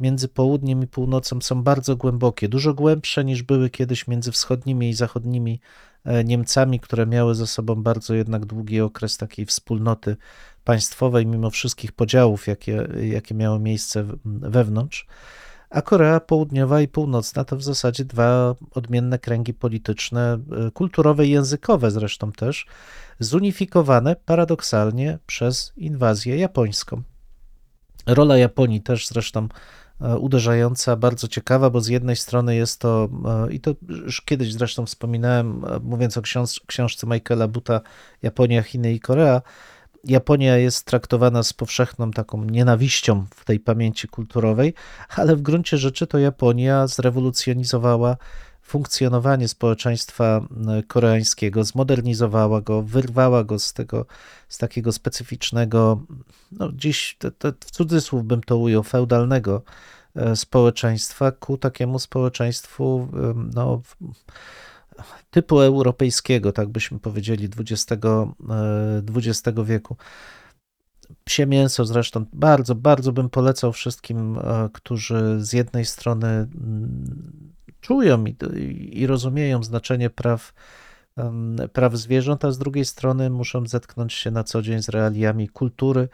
między 0.00 0.28
południem 0.28 0.82
i 0.82 0.86
północą 0.86 1.40
są 1.40 1.62
bardzo 1.62 1.96
głębokie, 1.96 2.48
dużo 2.48 2.74
głębsze 2.74 3.24
niż 3.24 3.42
były 3.42 3.70
kiedyś 3.70 4.08
między 4.08 4.32
wschodnimi 4.32 4.90
i 4.90 4.94
zachodnimi 4.94 5.60
e, 6.04 6.24
Niemcami, 6.24 6.80
które 6.80 7.06
miały 7.06 7.34
ze 7.34 7.46
sobą 7.46 7.74
bardzo 7.74 8.14
jednak 8.14 8.46
długi 8.46 8.80
okres 8.80 9.16
takiej 9.16 9.46
wspólnoty 9.46 10.16
państwowej, 10.64 11.26
mimo 11.26 11.50
wszystkich 11.50 11.92
podziałów, 11.92 12.46
jakie, 12.46 12.88
jakie 13.02 13.34
miały 13.34 13.58
miejsce 13.58 14.04
wewnątrz. 14.24 15.06
A 15.72 15.82
Korea 15.82 16.20
Południowa 16.20 16.80
i 16.80 16.88
Północna 16.88 17.44
to 17.44 17.56
w 17.56 17.62
zasadzie 17.62 18.04
dwa 18.04 18.54
odmienne 18.74 19.18
kręgi 19.18 19.54
polityczne, 19.54 20.38
y, 20.68 20.70
kulturowe 20.70 21.26
i 21.26 21.30
językowe 21.30 21.90
zresztą 21.90 22.32
też, 22.32 22.66
zunifikowane 23.18 24.16
paradoksalnie 24.16 25.18
przez 25.26 25.72
inwazję 25.76 26.36
japońską. 26.36 27.02
Rola 28.06 28.38
Japonii 28.38 28.80
też 28.80 29.08
zresztą 29.08 29.48
e, 30.00 30.18
uderzająca, 30.18 30.96
bardzo 30.96 31.28
ciekawa, 31.28 31.70
bo 31.70 31.80
z 31.80 31.88
jednej 31.88 32.16
strony 32.16 32.56
jest 32.56 32.80
to, 32.80 33.08
e, 33.48 33.52
i 33.52 33.60
to 33.60 33.74
już 33.88 34.22
kiedyś 34.22 34.52
zresztą 34.52 34.86
wspominałem, 34.86 35.64
e, 35.64 35.78
mówiąc 35.78 36.16
o 36.16 36.22
książ 36.22 36.60
książce 36.66 37.06
Michaela 37.06 37.48
Buta 37.48 37.80
Japonia, 38.22 38.62
Chiny 38.62 38.92
i 38.92 39.00
Korea, 39.00 39.42
Japonia 40.04 40.56
jest 40.56 40.86
traktowana 40.86 41.42
z 41.42 41.52
powszechną 41.52 42.10
taką 42.10 42.44
nienawiścią 42.44 43.26
w 43.34 43.44
tej 43.44 43.60
pamięci 43.60 44.08
kulturowej, 44.08 44.74
ale 45.16 45.36
w 45.36 45.42
gruncie 45.42 45.78
rzeczy 45.78 46.06
to 46.06 46.18
Japonia 46.18 46.86
zrewolucjonizowała 46.86 48.16
funkcjonowanie 48.62 49.48
społeczeństwa 49.48 50.46
koreańskiego, 50.88 51.64
zmodernizowała 51.64 52.60
go, 52.60 52.82
wyrwała 52.82 53.44
go 53.44 53.58
z 53.58 53.72
tego, 53.72 54.06
z 54.48 54.58
takiego 54.58 54.92
specyficznego, 54.92 56.02
no 56.52 56.72
dziś 56.72 57.16
to, 57.18 57.30
to 57.30 57.52
w 57.60 57.70
cudzysłów 57.70 58.24
bym 58.24 58.42
to 58.42 58.56
ujął, 58.56 58.82
feudalnego 58.82 59.62
społeczeństwa 60.34 61.32
ku 61.32 61.58
takiemu 61.58 61.98
społeczeństwu, 61.98 63.08
no, 63.54 63.82
typu 65.30 65.60
europejskiego, 65.60 66.52
tak 66.52 66.68
byśmy 66.68 66.98
powiedzieli, 66.98 67.48
XX, 67.58 68.02
XX 69.16 69.58
wieku. 69.64 69.96
Psie 71.24 71.46
mięso 71.46 71.84
zresztą 71.84 72.24
bardzo, 72.32 72.74
bardzo 72.74 73.12
bym 73.12 73.30
polecał 73.30 73.72
wszystkim, 73.72 74.38
którzy 74.72 75.36
z 75.40 75.52
jednej 75.52 75.84
strony 75.84 76.48
czują 77.80 78.24
i, 78.24 78.36
i 78.92 79.06
rozumieją 79.06 79.62
znaczenie 79.62 80.10
praw, 80.10 80.52
praw 81.72 81.96
zwierząt, 81.96 82.44
a 82.44 82.52
z 82.52 82.58
drugiej 82.58 82.84
strony 82.84 83.30
muszą 83.30 83.66
zetknąć 83.66 84.12
się 84.12 84.30
na 84.30 84.44
co 84.44 84.62
dzień 84.62 84.82
z 84.82 84.88
realiami 84.88 85.48
kultury. 85.48 86.08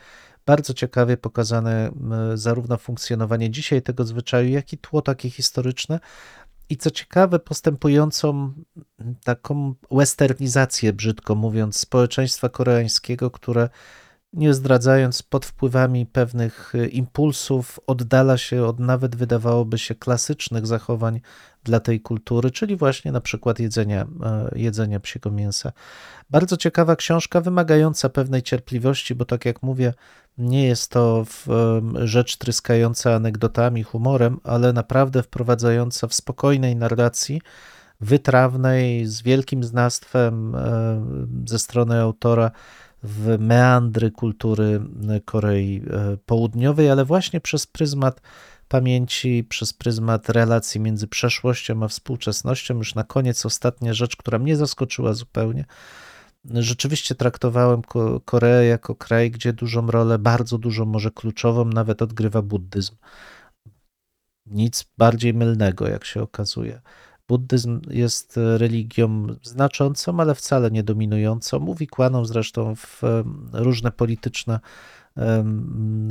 Bardzo 0.46 0.74
ciekawie 0.74 1.16
pokazane 1.16 1.90
zarówno 2.34 2.76
funkcjonowanie 2.76 3.50
dzisiaj 3.50 3.82
tego 3.82 4.04
zwyczaju, 4.04 4.50
jak 4.50 4.72
i 4.72 4.78
tło 4.78 5.02
takie 5.02 5.30
historyczne. 5.30 6.00
I 6.70 6.76
co 6.76 6.90
ciekawe, 6.90 7.38
postępującą 7.38 8.52
taką 9.24 9.74
westernizację, 9.90 10.92
brzydko 10.92 11.34
mówiąc, 11.34 11.78
społeczeństwa 11.78 12.48
koreańskiego, 12.48 13.30
które 13.30 13.68
nie 14.32 14.54
zdradzając 14.54 15.22
pod 15.22 15.46
wpływami 15.46 16.06
pewnych 16.06 16.72
impulsów, 16.90 17.80
oddala 17.86 18.38
się 18.38 18.64
od 18.64 18.78
nawet 18.80 19.16
wydawałoby 19.16 19.78
się 19.78 19.94
klasycznych 19.94 20.66
zachowań 20.66 21.20
dla 21.64 21.80
tej 21.80 22.00
kultury, 22.00 22.50
czyli 22.50 22.76
właśnie 22.76 23.12
na 23.12 23.20
przykład 23.20 23.58
jedzenia, 23.58 24.06
jedzenia 24.54 25.00
psiego 25.00 25.30
mięsa. 25.30 25.72
Bardzo 26.30 26.56
ciekawa 26.56 26.96
książka, 26.96 27.40
wymagająca 27.40 28.08
pewnej 28.08 28.42
cierpliwości, 28.42 29.14
bo 29.14 29.24
tak 29.24 29.44
jak 29.44 29.62
mówię, 29.62 29.94
nie 30.38 30.64
jest 30.64 30.90
to 30.90 31.24
rzecz 31.94 32.36
tryskająca 32.36 33.14
anegdotami, 33.14 33.82
humorem, 33.82 34.40
ale 34.44 34.72
naprawdę 34.72 35.22
wprowadzająca 35.22 36.06
w 36.06 36.14
spokojnej 36.14 36.76
narracji, 36.76 37.40
wytrawnej, 38.00 39.06
z 39.06 39.22
wielkim 39.22 39.64
znawstwem 39.64 40.56
ze 41.46 41.58
strony 41.58 42.00
autora 42.00 42.50
w 43.02 43.38
meandry 43.38 44.10
kultury 44.10 44.80
Korei 45.24 45.82
Południowej, 46.26 46.90
ale 46.90 47.04
właśnie 47.04 47.40
przez 47.40 47.66
pryzmat 47.66 48.20
pamięci, 48.68 49.44
przez 49.48 49.72
pryzmat 49.72 50.28
relacji 50.28 50.80
między 50.80 51.06
przeszłością 51.08 51.82
a 51.84 51.88
współczesnością. 51.88 52.76
Już 52.78 52.94
na 52.94 53.04
koniec 53.04 53.46
ostatnia 53.46 53.94
rzecz, 53.94 54.16
która 54.16 54.38
mnie 54.38 54.56
zaskoczyła 54.56 55.12
zupełnie. 55.14 55.64
Rzeczywiście 56.44 57.14
traktowałem 57.14 57.82
Koreę 58.24 58.64
jako 58.64 58.94
kraj, 58.94 59.30
gdzie 59.30 59.52
dużą 59.52 59.86
rolę, 59.86 60.18
bardzo 60.18 60.58
dużą, 60.58 60.84
może 60.84 61.10
kluczową, 61.10 61.64
nawet 61.64 62.02
odgrywa 62.02 62.42
buddyzm. 62.42 62.96
Nic 64.46 64.84
bardziej 64.98 65.34
mylnego, 65.34 65.88
jak 65.88 66.04
się 66.04 66.22
okazuje. 66.22 66.80
Buddyzm 67.28 67.80
jest 67.90 68.38
religią 68.56 69.26
znaczącą, 69.42 70.20
ale 70.20 70.34
wcale 70.34 70.70
nie 70.70 70.82
dominującą, 70.82 71.58
uwikłaną 71.58 72.24
zresztą 72.24 72.74
w 72.76 73.02
różne 73.52 73.92
polityczne 73.92 74.60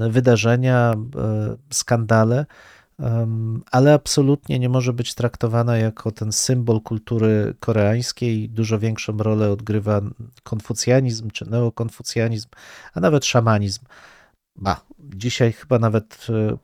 wydarzenia, 0.10 0.94
e, 0.94 1.56
skandale, 1.70 2.46
ale 3.72 3.94
absolutnie 3.94 4.60
nie 4.60 4.70
może 4.70 4.94
być 4.94 5.16
traktowana 5.16 5.78
jako 5.78 6.12
ten 6.12 6.32
symbol 6.32 6.82
kultury 6.82 7.54
koreańskiej. 7.60 8.50
Dużo 8.50 8.80
większą 8.80 9.18
rolę 9.18 9.52
odgrywa 9.52 10.02
konfucjanizm 10.44 11.30
czy 11.32 11.50
neokonfucjanizm, 11.50 12.50
a 12.94 13.00
nawet 13.00 13.26
szamanizm. 13.26 13.82
Ba, 14.58 14.82
dzisiaj 15.00 15.54
chyba 15.54 15.80
nawet 15.80 16.28
e, 16.30 16.58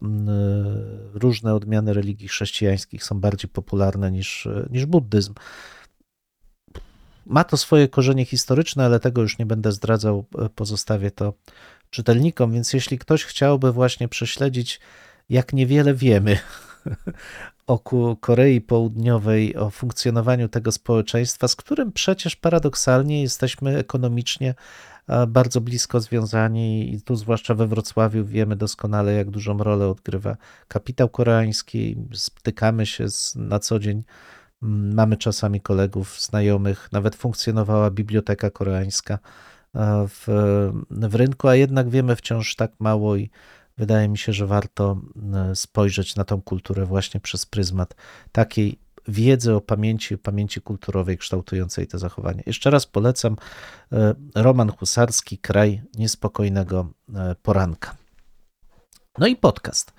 różne 1.13 1.55
odmiany 1.55 1.93
religii 1.93 2.27
chrześcijańskich 2.27 3.03
są 3.03 3.19
bardziej 3.19 3.49
popularne 3.49 4.11
niż, 4.11 4.47
niż 4.69 4.85
buddyzm. 4.85 5.33
Ma 7.25 7.43
to 7.43 7.57
swoje 7.57 7.87
korzenie 7.87 8.25
historyczne, 8.25 8.85
ale 8.85 8.99
tego 8.99 9.21
już 9.21 9.37
nie 9.37 9.45
będę 9.45 9.71
zdradzał, 9.71 10.25
pozostawię 10.55 11.11
to 11.11 11.33
czytelnikom, 11.89 12.51
więc 12.51 12.73
jeśli 12.73 12.99
ktoś 12.99 13.23
chciałby 13.23 13.71
właśnie 13.71 14.07
prześledzić, 14.07 14.79
jak 15.29 15.53
niewiele 15.53 15.93
wiemy 15.93 16.39
o 17.67 17.79
Korei 18.15 18.61
Południowej, 18.61 19.55
o 19.55 19.69
funkcjonowaniu 19.69 20.49
tego 20.49 20.71
społeczeństwa, 20.71 21.47
z 21.47 21.55
którym 21.55 21.91
przecież 21.91 22.35
paradoksalnie 22.35 23.21
jesteśmy 23.21 23.77
ekonomicznie 23.77 24.55
bardzo 25.27 25.61
blisko 25.61 25.99
związani 25.99 26.93
i 26.93 27.01
tu 27.01 27.15
zwłaszcza 27.15 27.55
we 27.55 27.67
Wrocławiu 27.67 28.25
wiemy 28.25 28.55
doskonale, 28.55 29.13
jak 29.13 29.29
dużą 29.29 29.57
rolę 29.57 29.87
odgrywa 29.87 30.37
kapitał 30.67 31.09
koreański. 31.09 31.95
Spotykamy 32.13 32.85
się 32.85 33.09
z, 33.09 33.35
na 33.35 33.59
co 33.59 33.79
dzień, 33.79 34.03
mamy 34.61 35.17
czasami 35.17 35.61
kolegów, 35.61 36.21
znajomych, 36.21 36.89
nawet 36.91 37.15
funkcjonowała 37.15 37.91
biblioteka 37.91 38.49
koreańska 38.49 39.19
w, 40.07 40.25
w 40.89 41.15
rynku, 41.15 41.47
a 41.47 41.55
jednak 41.55 41.89
wiemy 41.89 42.15
wciąż 42.15 42.55
tak 42.55 42.71
mało 42.79 43.15
i 43.15 43.29
wydaje 43.77 44.09
mi 44.09 44.17
się, 44.17 44.33
że 44.33 44.47
warto 44.47 45.01
spojrzeć 45.53 46.15
na 46.15 46.23
tą 46.23 46.41
kulturę 46.41 46.85
właśnie 46.85 47.19
przez 47.19 47.45
pryzmat 47.45 47.95
takiej 48.31 48.82
wiedzy 49.07 49.53
o 49.55 49.61
pamięci, 49.61 50.17
pamięci 50.17 50.61
kulturowej 50.61 51.17
kształtującej 51.17 51.87
te 51.87 51.99
zachowania. 51.99 52.43
Jeszcze 52.45 52.69
raz 52.69 52.85
polecam 52.85 53.35
Roman 54.35 54.71
Husarski, 54.71 55.37
Kraj 55.37 55.81
niespokojnego 55.97 56.87
poranka. 57.41 57.95
No 59.17 59.27
i 59.27 59.35
podcast. 59.35 59.93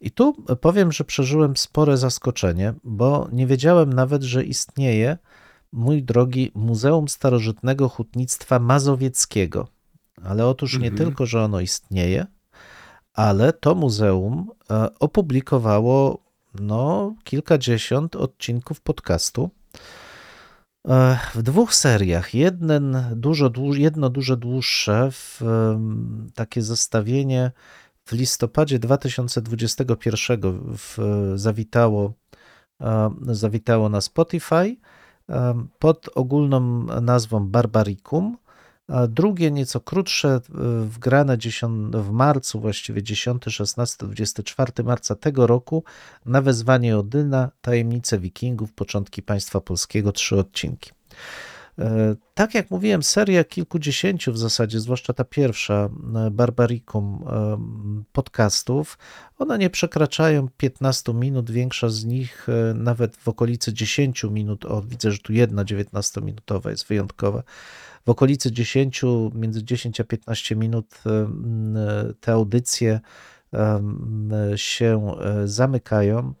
I 0.00 0.10
tu 0.10 0.44
powiem, 0.60 0.92
że 0.92 1.04
przeżyłem 1.04 1.56
spore 1.56 1.96
zaskoczenie, 1.96 2.74
bo 2.84 3.28
nie 3.32 3.46
wiedziałem 3.46 3.92
nawet, 3.92 4.22
że 4.22 4.44
istnieje 4.44 5.18
mój 5.72 6.02
drogi 6.02 6.52
Muzeum 6.54 7.08
Starożytnego 7.08 7.88
Hutnictwa 7.88 8.58
Mazowieckiego. 8.58 9.68
Ale 10.24 10.46
otóż 10.46 10.78
nie 10.78 10.88
mhm. 10.88 10.96
tylko, 10.96 11.26
że 11.26 11.44
ono 11.44 11.60
istnieje, 11.60 12.26
ale 13.14 13.52
to 13.52 13.74
muzeum 13.74 14.50
e, 14.70 14.98
opublikowało 14.98 16.27
no, 16.60 17.14
kilkadziesiąt 17.24 18.16
odcinków 18.16 18.80
podcastu 18.80 19.50
e, 20.88 21.18
w 21.34 21.42
dwóch 21.42 21.74
seriach. 21.74 22.34
Jeden 22.34 23.04
dużo, 23.16 23.50
jedno 23.72 24.10
dużo 24.10 24.36
dłuższe, 24.36 25.08
w, 25.10 25.40
takie 26.34 26.62
zestawienie 26.62 27.52
w 28.04 28.12
listopadzie 28.12 28.78
2021 28.78 30.40
w, 30.78 30.98
zawitało, 31.34 32.12
e, 32.80 33.10
zawitało 33.20 33.88
na 33.88 34.00
Spotify 34.00 34.76
pod 35.78 36.08
ogólną 36.14 36.60
nazwą 37.00 37.48
Barbaricum. 37.48 38.36
Drugie, 39.08 39.50
nieco 39.50 39.80
krótsze, 39.80 40.40
wgrane 40.84 41.38
10, 41.38 41.96
w 41.96 42.10
marcu, 42.10 42.60
właściwie 42.60 43.02
10, 43.02 43.42
16, 43.48 44.06
24 44.06 44.72
marca 44.84 45.14
tego 45.14 45.46
roku, 45.46 45.84
na 46.26 46.42
wezwanie 46.42 46.98
Odyna, 46.98 47.50
Tajemnice 47.60 48.18
Wikingów, 48.18 48.72
Początki 48.72 49.22
Państwa 49.22 49.60
Polskiego, 49.60 50.12
trzy 50.12 50.38
odcinki. 50.38 50.90
E, 51.78 52.16
tak 52.34 52.54
jak 52.54 52.70
mówiłem, 52.70 53.02
seria 53.02 53.44
kilkudziesięciu 53.44 54.32
w 54.32 54.38
zasadzie, 54.38 54.80
zwłaszcza 54.80 55.12
ta 55.12 55.24
pierwsza, 55.24 55.88
e, 56.26 56.30
Barbarikum 56.30 57.24
e, 57.26 57.58
podcastów, 58.12 58.98
one 59.38 59.58
nie 59.58 59.70
przekraczają 59.70 60.48
15 60.56 61.14
minut, 61.14 61.50
większa 61.50 61.88
z 61.88 62.04
nich 62.04 62.46
nawet 62.74 63.16
w 63.16 63.28
okolicy 63.28 63.72
10 63.72 64.24
minut, 64.24 64.64
o 64.64 64.82
widzę, 64.82 65.12
że 65.12 65.18
tu 65.18 65.32
jedna 65.32 65.64
19-minutowa 65.64 66.70
jest 66.70 66.86
wyjątkowa, 66.86 67.42
w 68.06 68.10
okolicy 68.10 68.52
10, 68.52 69.02
między 69.34 69.64
10 69.64 70.00
a 70.00 70.04
15 70.04 70.56
minut 70.56 71.02
te 72.20 72.32
audycje 72.32 73.00
em, 73.52 74.28
się 74.56 75.14
e, 75.20 75.48
zamykają. 75.48 76.34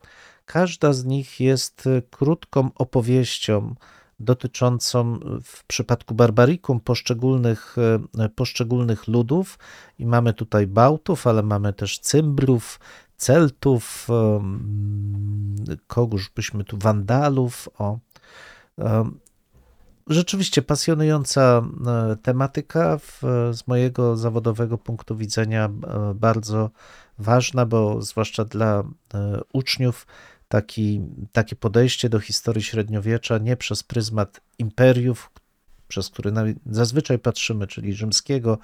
Każda 0.46 0.92
z 0.92 1.04
nich 1.04 1.40
jest 1.40 1.86
e, 1.86 2.02
krótką 2.10 2.70
opowieścią 2.74 3.74
dotyczącą 4.20 5.18
w 5.42 5.64
przypadku 5.64 6.14
Barbarikum 6.14 6.80
poszczególnych, 6.80 7.76
e, 8.18 8.28
poszczególnych 8.28 9.08
ludów 9.08 9.58
i 9.98 10.06
mamy 10.06 10.32
tutaj 10.32 10.66
Bałtów, 10.66 11.26
ale 11.26 11.42
mamy 11.42 11.72
też 11.72 11.98
Cymbrów, 11.98 12.80
Celtów, 13.16 14.08
kogóż 15.86 16.30
byśmy 16.30 16.64
tu, 16.64 16.78
Wandalów, 16.78 17.68
o. 17.78 17.98
Rzeczywiście 20.08 20.62
pasjonująca 20.62 21.62
e, 21.86 22.16
tematyka 22.16 22.98
w, 22.98 23.22
z 23.52 23.66
mojego 23.66 24.16
zawodowego 24.16 24.78
punktu 24.78 25.16
widzenia 25.16 25.64
e, 25.64 26.14
bardzo 26.14 26.70
ważna, 27.18 27.66
bo 27.66 28.02
zwłaszcza 28.02 28.44
dla 28.44 28.84
e, 29.14 29.40
uczniów 29.52 30.06
taki, 30.48 31.00
takie 31.32 31.56
podejście 31.56 32.08
do 32.08 32.20
historii 32.20 32.62
średniowiecza 32.62 33.38
nie 33.38 33.56
przez 33.56 33.82
pryzmat 33.82 34.40
imperiów, 34.58 35.30
przez 35.88 36.10
który 36.10 36.32
zazwyczaj 36.66 37.18
patrzymy, 37.18 37.66
czyli 37.66 37.94
rzymskiego, 37.94 38.58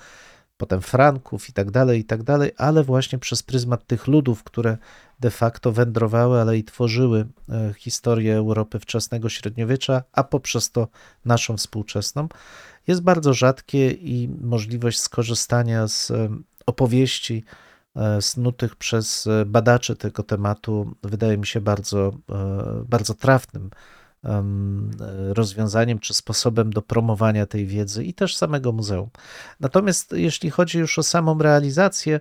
potem 0.56 0.80
Franków 0.80 1.48
i 1.48 1.52
tak 1.52 1.70
dalej, 1.70 2.00
i 2.00 2.04
tak 2.04 2.22
dalej, 2.22 2.50
ale 2.56 2.84
właśnie 2.84 3.18
przez 3.18 3.42
pryzmat 3.42 3.86
tych 3.86 4.06
ludów, 4.06 4.44
które 4.44 4.78
de 5.20 5.30
facto 5.30 5.72
wędrowały, 5.72 6.40
ale 6.40 6.58
i 6.58 6.64
tworzyły 6.64 7.26
e, 7.48 7.74
historię 7.78 8.36
Europy 8.36 8.80
wczesnego 8.80 9.28
średniowiecza, 9.28 10.02
a 10.12 10.24
poprzez 10.24 10.70
to 10.70 10.88
naszą 11.24 11.56
współczesną, 11.56 12.28
jest 12.86 13.02
bardzo 13.02 13.34
rzadkie 13.34 13.90
i 13.90 14.28
możliwość 14.40 15.00
skorzystania 15.00 15.88
z 15.88 16.10
e, 16.10 16.28
opowieści 16.66 17.44
e, 17.96 18.22
snutych 18.22 18.76
przez 18.76 19.28
badaczy 19.46 19.96
tego 19.96 20.22
tematu 20.22 20.94
wydaje 21.02 21.38
mi 21.38 21.46
się 21.46 21.60
bardzo, 21.60 22.12
bardzo 22.88 23.14
trafnym 23.14 23.70
rozwiązaniem 25.28 25.98
czy 25.98 26.14
sposobem 26.14 26.72
do 26.72 26.82
promowania 26.82 27.46
tej 27.46 27.66
wiedzy 27.66 28.04
i 28.04 28.14
też 28.14 28.36
samego 28.36 28.72
muzeum. 28.72 29.08
Natomiast 29.60 30.12
jeśli 30.12 30.50
chodzi 30.50 30.78
już 30.78 30.98
o 30.98 31.02
samą 31.02 31.38
realizację, 31.38 32.20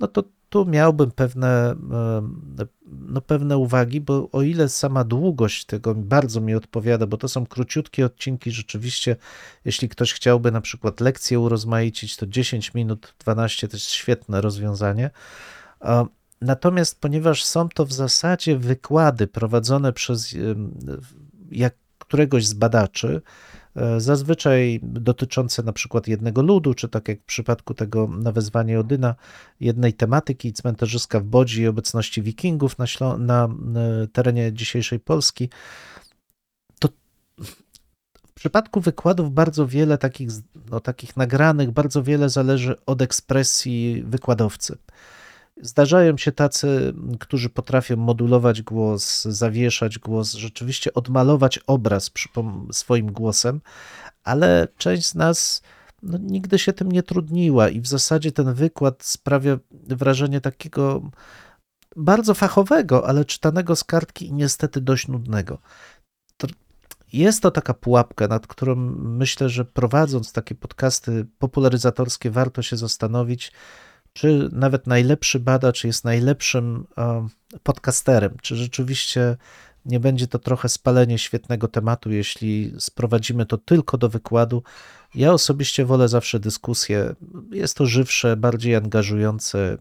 no 0.00 0.08
to 0.08 0.24
tu 0.48 0.66
miałbym 0.66 1.10
pewne, 1.10 1.74
no 2.86 3.20
pewne 3.20 3.58
uwagi, 3.58 4.00
bo 4.00 4.28
o 4.32 4.42
ile 4.42 4.68
sama 4.68 5.04
długość 5.04 5.64
tego 5.64 5.94
bardzo 5.94 6.40
mi 6.40 6.54
odpowiada, 6.54 7.06
bo 7.06 7.16
to 7.16 7.28
są 7.28 7.46
króciutkie 7.46 8.06
odcinki, 8.06 8.50
rzeczywiście, 8.50 9.16
jeśli 9.64 9.88
ktoś 9.88 10.12
chciałby 10.12 10.50
na 10.50 10.60
przykład 10.60 11.00
lekcję 11.00 11.40
urozmaicić, 11.40 12.16
to 12.16 12.26
10 12.26 12.74
minut, 12.74 13.14
12 13.18 13.68
to 13.68 13.76
jest 13.76 13.90
świetne 13.90 14.40
rozwiązanie. 14.40 15.10
Natomiast 16.40 17.00
ponieważ 17.00 17.44
są 17.44 17.68
to 17.68 17.86
w 17.86 17.92
zasadzie 17.92 18.58
wykłady 18.58 19.26
prowadzone 19.26 19.92
przez 19.92 20.34
jak 21.50 21.74
któregoś 21.98 22.46
z 22.46 22.54
badaczy, 22.54 23.22
e, 23.76 24.00
zazwyczaj 24.00 24.80
dotyczące 24.82 25.62
na 25.62 25.72
przykład 25.72 26.08
jednego 26.08 26.42
ludu, 26.42 26.74
czy 26.74 26.88
tak 26.88 27.08
jak 27.08 27.20
w 27.20 27.24
przypadku 27.24 27.74
tego 27.74 28.06
na 28.06 28.32
wezwanie 28.32 28.80
Odyna, 28.80 29.14
jednej 29.60 29.94
tematyki, 29.94 30.52
cmentarzyska 30.52 31.20
w 31.20 31.24
Bodzi 31.24 31.62
i 31.62 31.66
obecności 31.66 32.22
wikingów 32.22 32.76
na, 32.78 33.16
na 33.18 33.44
e, 33.44 34.06
terenie 34.06 34.52
dzisiejszej 34.52 35.00
Polski, 35.00 35.48
to 36.78 36.88
w 38.26 38.32
przypadku 38.34 38.80
wykładów 38.80 39.32
bardzo 39.32 39.66
wiele 39.66 39.98
takich, 39.98 40.28
no, 40.70 40.80
takich 40.80 41.16
nagranych, 41.16 41.70
bardzo 41.70 42.02
wiele 42.02 42.28
zależy 42.28 42.76
od 42.86 43.02
ekspresji 43.02 44.02
wykładowcy. 44.06 44.78
Zdarzają 45.62 46.16
się 46.16 46.32
tacy, 46.32 46.94
którzy 47.20 47.48
potrafią 47.50 47.96
modulować 47.96 48.62
głos, 48.62 49.22
zawieszać 49.24 49.98
głos, 49.98 50.32
rzeczywiście 50.32 50.94
odmalować 50.94 51.58
obraz 51.66 52.10
swoim 52.72 53.12
głosem, 53.12 53.60
ale 54.24 54.68
część 54.76 55.06
z 55.06 55.14
nas 55.14 55.62
no, 56.02 56.18
nigdy 56.18 56.58
się 56.58 56.72
tym 56.72 56.92
nie 56.92 57.02
trudniła 57.02 57.68
i 57.68 57.80
w 57.80 57.86
zasadzie 57.86 58.32
ten 58.32 58.54
wykład 58.54 59.04
sprawia 59.04 59.58
wrażenie 59.72 60.40
takiego 60.40 61.10
bardzo 61.96 62.34
fachowego, 62.34 63.08
ale 63.08 63.24
czytanego 63.24 63.76
z 63.76 63.84
kartki 63.84 64.26
i 64.26 64.32
niestety 64.32 64.80
dość 64.80 65.08
nudnego. 65.08 65.58
Jest 67.12 67.42
to 67.42 67.50
taka 67.50 67.74
pułapka, 67.74 68.28
nad 68.28 68.46
którą 68.46 68.76
myślę, 68.96 69.48
że 69.48 69.64
prowadząc 69.64 70.32
takie 70.32 70.54
podcasty 70.54 71.26
popularyzatorskie, 71.38 72.30
warto 72.30 72.62
się 72.62 72.76
zastanowić, 72.76 73.52
czy 74.12 74.48
nawet 74.52 74.86
najlepszy 74.86 75.40
badacz 75.40 75.84
jest 75.84 76.04
najlepszym 76.04 76.86
e, 76.98 77.28
podcasterem, 77.62 78.36
czy 78.42 78.56
rzeczywiście 78.56 79.36
nie 79.84 80.00
będzie 80.00 80.26
to 80.26 80.38
trochę 80.38 80.68
spalenie 80.68 81.18
świetnego 81.18 81.68
tematu, 81.68 82.10
jeśli 82.10 82.72
sprowadzimy 82.78 83.46
to 83.46 83.58
tylko 83.58 83.98
do 83.98 84.08
wykładu. 84.08 84.62
Ja 85.14 85.32
osobiście 85.32 85.84
wolę 85.84 86.08
zawsze 86.08 86.40
dyskusję. 86.40 87.14
Jest 87.52 87.76
to 87.76 87.86
żywsze, 87.86 88.36
bardziej 88.36 88.76
angażujące 88.76 89.58
e, 89.58 89.78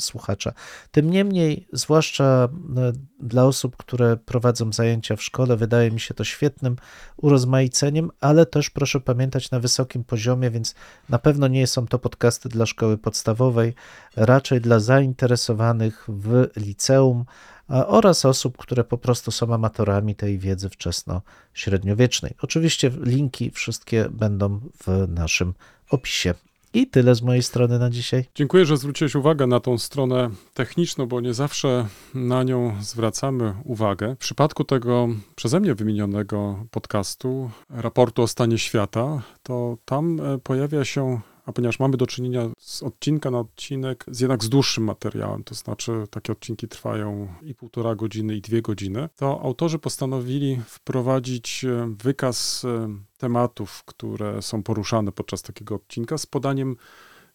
słuchacza. 0.00 0.52
Tym 0.90 1.10
niemniej, 1.10 1.66
zwłaszcza 1.72 2.48
e, 2.76 2.92
dla 3.20 3.44
osób, 3.44 3.76
które 3.76 4.16
prowadzą 4.16 4.72
zajęcia 4.72 5.16
w 5.16 5.22
szkole, 5.22 5.56
wydaje 5.56 5.90
mi 5.90 6.00
się 6.00 6.14
to 6.14 6.24
świetnym 6.24 6.76
urozmaiceniem, 7.16 8.10
ale 8.20 8.46
też 8.46 8.70
proszę 8.70 9.00
pamiętać 9.00 9.50
na 9.50 9.60
wysokim 9.60 10.04
poziomie, 10.04 10.50
więc 10.50 10.74
na 11.08 11.18
pewno 11.18 11.48
nie 11.48 11.66
są 11.66 11.86
to 11.86 11.98
podcasty 11.98 12.48
dla 12.48 12.66
szkoły 12.66 12.98
podstawowej, 12.98 13.74
raczej 14.16 14.60
dla 14.60 14.80
zainteresowanych 14.80 16.06
w 16.08 16.48
liceum 16.56 17.24
oraz 17.72 18.24
osób, 18.24 18.56
które 18.56 18.84
po 18.84 18.98
prostu 18.98 19.30
są 19.30 19.54
amatorami 19.54 20.14
tej 20.14 20.38
wiedzy 20.38 20.68
wczesno-średniowiecznej. 20.68 22.34
Oczywiście 22.42 22.90
linki 23.00 23.50
wszystkie 23.50 24.08
będą 24.10 24.60
w 24.86 25.08
naszym 25.08 25.54
opisie. 25.90 26.34
I 26.74 26.86
tyle 26.86 27.14
z 27.14 27.22
mojej 27.22 27.42
strony 27.42 27.78
na 27.78 27.90
dzisiaj. 27.90 28.24
Dziękuję, 28.34 28.66
że 28.66 28.76
zwróciłeś 28.76 29.14
uwagę 29.14 29.46
na 29.46 29.60
tą 29.60 29.78
stronę 29.78 30.30
techniczną, 30.54 31.06
bo 31.06 31.20
nie 31.20 31.34
zawsze 31.34 31.86
na 32.14 32.42
nią 32.42 32.76
zwracamy 32.80 33.54
uwagę. 33.64 34.14
W 34.14 34.18
przypadku 34.18 34.64
tego 34.64 35.08
przeze 35.34 35.60
mnie 35.60 35.74
wymienionego 35.74 36.64
podcastu, 36.70 37.50
raportu 37.70 38.22
o 38.22 38.26
stanie 38.26 38.58
świata, 38.58 39.22
to 39.42 39.76
tam 39.84 40.20
e, 40.20 40.38
pojawia 40.38 40.84
się, 40.84 41.20
a 41.46 41.52
ponieważ 41.52 41.78
mamy 41.78 41.96
do 41.96 42.06
czynienia 42.06 42.50
z 42.58 42.82
odcinka 42.82 43.30
na 43.30 43.38
odcinek, 43.38 44.04
z 44.08 44.20
jednak 44.20 44.44
z 44.44 44.48
dłuższym 44.48 44.84
materiałem, 44.84 45.44
to 45.44 45.54
znaczy 45.54 45.92
takie 46.10 46.32
odcinki 46.32 46.68
trwają 46.68 47.34
i 47.42 47.54
półtora 47.54 47.94
godziny, 47.94 48.36
i 48.36 48.40
dwie 48.40 48.62
godziny, 48.62 49.08
to 49.16 49.40
autorzy 49.42 49.78
postanowili 49.78 50.60
wprowadzić 50.66 51.64
e, 51.64 51.94
wykaz 52.02 52.64
e, 52.64 52.88
tematów, 53.18 53.84
które 53.84 54.42
są 54.42 54.62
poruszane 54.62 55.12
podczas 55.12 55.42
takiego 55.42 55.74
odcinka 55.74 56.18
z 56.18 56.26
podaniem 56.26 56.76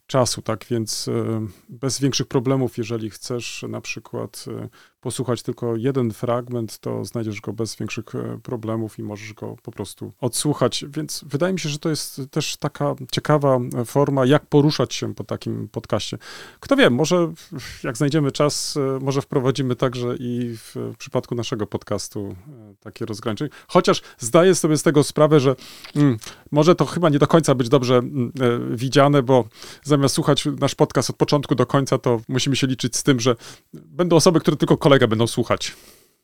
czasu, 0.08 0.41
tak 0.41 0.66
więc 0.70 1.08
e, 1.08 1.47
bez 1.70 1.99
większych 1.99 2.28
problemów, 2.28 2.78
jeżeli 2.78 3.10
chcesz 3.10 3.66
na 3.70 3.82
przykład 3.82 4.45
posłuchać 5.08 5.43
tylko 5.43 5.76
jeden 5.76 6.12
fragment, 6.12 6.80
to 6.80 7.05
znajdziesz 7.05 7.41
go 7.41 7.53
bez 7.53 7.76
większych 7.76 8.16
e, 8.16 8.39
problemów 8.43 8.99
i 8.99 9.03
możesz 9.03 9.34
go 9.34 9.55
po 9.64 9.72
prostu 9.72 10.12
odsłuchać, 10.22 10.86
więc 10.89 11.24
wydaje 11.28 11.53
mi 11.53 11.60
się, 11.60 11.70
że 11.70 11.80
to 11.80 11.89
jest 11.89 12.22
też 12.32 12.58
taka 12.58 12.95
ciekawa 13.12 13.60
e, 13.78 13.86
forma, 13.86 14.26
jak 14.26 14.45
poruszać 14.45 14.93
się 14.93 15.16
po 15.16 15.24
takim 15.24 15.68
podcaście. 15.68 16.18
Kto 16.60 16.76
wie, 16.76 16.89
może 16.89 17.34
jak 17.84 17.97
znajdziemy 17.97 18.32
czas, 18.32 18.78
e, 18.78 18.99
może 19.01 19.22
wprowadzimy 19.22 19.76
także 19.76 20.16
i 20.20 20.58
w 20.58 20.93
przypadku 20.97 21.36
naszego 21.36 21.68
podcastu 21.68 22.36
takie 22.80 23.05
rozgraniczenie, 23.05 23.49
chociaż 23.68 24.01
zdaję 24.18 24.55
sobie 24.55 24.78
z 24.78 24.84
tego 24.84 25.03
sprawę, 25.03 25.39
że 25.39 25.55
mm, 25.95 26.18
może 26.51 26.76
to 26.76 26.86
chyba 26.86 27.10
nie 27.10 27.20
do 27.20 27.28
końca 27.28 27.55
być 27.55 27.70
dobrze 27.70 27.97
mm, 27.97 28.32
widziane, 28.72 29.24
bo 29.24 29.45
zamiast 29.84 30.16
słuchać 30.16 30.47
nasz 30.60 30.76
podcast 30.76 31.10
od 31.10 31.16
początku 31.16 31.55
do 31.55 31.66
końca, 31.66 31.97
to 31.97 32.22
musimy 32.28 32.55
się 32.55 32.68
liczyć 32.68 32.95
z 32.95 33.03
tym, 33.03 33.20
że 33.20 33.36
będą 33.74 34.16
osoby, 34.16 34.39
które 34.39 34.58
tylko 34.58 34.78
kolegę 35.00 35.08
będą 35.08 35.28
słuchać, 35.28 35.74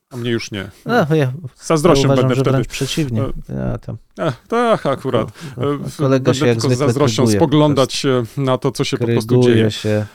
a 0.10 0.18
mnie 0.18 0.32
już 0.32 0.52
nie. 0.52 0.70
No, 0.86 1.16
ja, 1.16 1.34
Z 1.56 1.68
zazdrością 1.68 2.02
ja 2.08 2.14
uważam, 2.14 2.30
będę 2.30 2.36
że 2.36 2.52
wtedy. 2.52 2.66
przeciwnie. 2.70 3.22
Ja 3.50 3.78
tam, 3.78 3.98
E, 4.20 4.34
tak, 4.48 4.86
akurat. 4.86 5.28
E, 5.58 5.98
kolega 5.98 6.34
się 6.34 6.40
będę 6.40 6.54
jak 6.54 6.62
tylko 6.62 6.76
z 6.76 6.78
zazdrością 6.80 7.24
kryguje. 7.24 7.40
spoglądać 7.40 7.94
się 7.94 8.24
na 8.38 8.58
to, 8.58 8.72
co 8.72 8.84
się 8.84 8.98
po 8.98 9.06
prostu 9.06 9.42
dzieje. 9.44 9.72
się. 9.72 10.06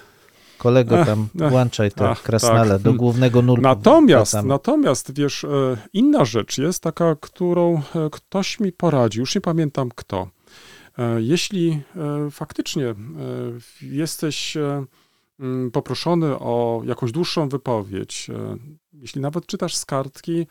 Kolego 0.59 1.01
Ech, 1.01 1.07
tam, 1.07 1.29
ech, 1.41 1.51
włączaj 1.51 1.93
te 1.93 2.09
ach, 2.11 2.23
krasnale 2.23 2.75
tak. 2.75 2.83
do 2.83 2.93
głównego 2.95 3.43
nurtu. 3.43 3.63
Natomiast, 3.63 4.35
natomiast, 4.45 5.15
wiesz, 5.15 5.45
e, 5.45 5.49
inna 5.93 6.25
rzecz 6.25 6.59
jest 6.59 6.83
taka, 6.83 7.17
którą 7.21 7.77
e, 7.95 8.11
ktoś 8.13 8.61
mi 8.61 8.73
poradził, 8.73 9.21
już 9.21 9.35
nie 9.35 9.41
pamiętam 9.41 9.89
kto. 9.95 10.29
E, 10.99 11.23
Jeśli 11.23 11.81
e, 12.27 12.31
faktycznie 12.31 12.87
e, 12.87 12.95
jesteś 13.83 14.57
e, 14.57 14.85
poproszony 15.73 16.39
o 16.39 16.83
jakąś 16.85 17.13
dłuższą 17.13 17.49
wypowiedź, 17.49 18.31
e, 18.31 18.57
jeśli 18.93 19.21
nawet 19.21 19.47
czytasz 19.47 19.77
z 19.77 19.85
kartki, 19.85 20.47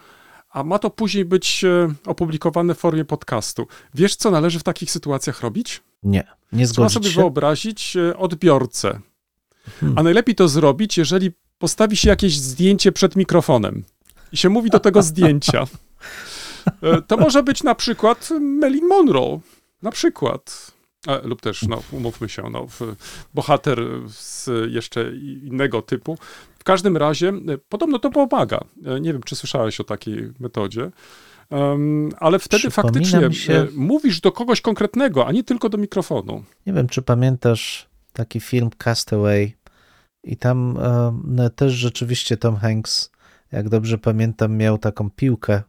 a 0.49 0.63
ma 0.63 0.79
to 0.79 0.89
później 0.89 1.25
być 1.25 1.63
e, 1.63 1.93
opublikowane 2.05 2.75
w 2.75 2.77
formie 2.77 3.05
podcastu. 3.05 3.67
Wiesz, 3.93 4.15
co 4.15 4.31
należy 4.31 4.59
w 4.59 4.63
takich 4.63 4.91
sytuacjach 4.91 5.41
robić? 5.41 5.81
Nie, 6.03 6.27
nie 6.51 6.65
Trzeba 6.67 6.89
zgodzić 6.89 6.93
sobie 6.93 7.09
się. 7.09 7.21
wyobrazić 7.21 7.95
e, 7.97 8.17
odbiorcę. 8.17 8.99
A 9.95 10.03
najlepiej 10.03 10.35
to 10.35 10.47
zrobić, 10.47 10.97
jeżeli 10.97 11.31
postawi 11.57 11.97
się 11.97 12.09
jakieś 12.09 12.39
zdjęcie 12.39 12.91
przed 12.91 13.15
mikrofonem 13.15 13.83
i 14.31 14.37
się 14.37 14.49
mówi 14.49 14.69
do 14.69 14.79
tego 14.79 15.03
zdjęcia. 15.03 15.63
To 17.07 17.17
może 17.17 17.43
być 17.43 17.63
na 17.63 17.75
przykład 17.75 18.29
Marilyn 18.41 18.87
Monroe. 18.87 19.39
Na 19.81 19.91
przykład. 19.91 20.71
E, 21.07 21.27
Lub 21.27 21.41
też, 21.41 21.61
no, 21.67 21.83
umówmy 21.91 22.29
się, 22.29 22.43
no, 22.51 22.67
bohater 23.33 23.79
z 24.07 24.49
jeszcze 24.73 25.15
innego 25.43 25.81
typu. 25.81 26.17
W 26.59 26.63
każdym 26.63 26.97
razie, 26.97 27.29
e, 27.29 27.57
podobno 27.69 27.99
to 27.99 28.09
pomaga. 28.09 28.59
E, 28.85 28.99
Nie 28.99 29.13
wiem, 29.13 29.23
czy 29.23 29.35
słyszałeś 29.35 29.79
o 29.79 29.83
takiej 29.83 30.31
metodzie. 30.39 30.91
Em, 31.49 32.09
ale 32.19 32.39
wtedy 32.39 32.69
faktycznie 32.71 33.33
się- 33.33 33.67
mówisz 33.75 34.21
do 34.21 34.31
kogoś 34.31 34.61
konkretnego, 34.61 35.27
a 35.27 35.31
nie 35.31 35.43
tylko 35.43 35.69
do 35.69 35.77
mikrofonu. 35.77 36.43
Nie 36.65 36.73
wiem, 36.73 36.87
czy 36.87 37.01
pamiętasz 37.01 37.87
taki 38.13 38.39
film 38.39 38.69
Castaway 38.77 39.55
i 40.23 40.37
tam 40.37 40.77
e, 41.39 41.49
też 41.49 41.73
rzeczywiście 41.73 42.37
Tom 42.37 42.55
Hanks, 42.55 43.11
jak 43.51 43.69
dobrze 43.69 43.97
pamiętam, 43.97 44.57
miał 44.57 44.77
taką 44.77 45.09
piłkę, 45.09 45.61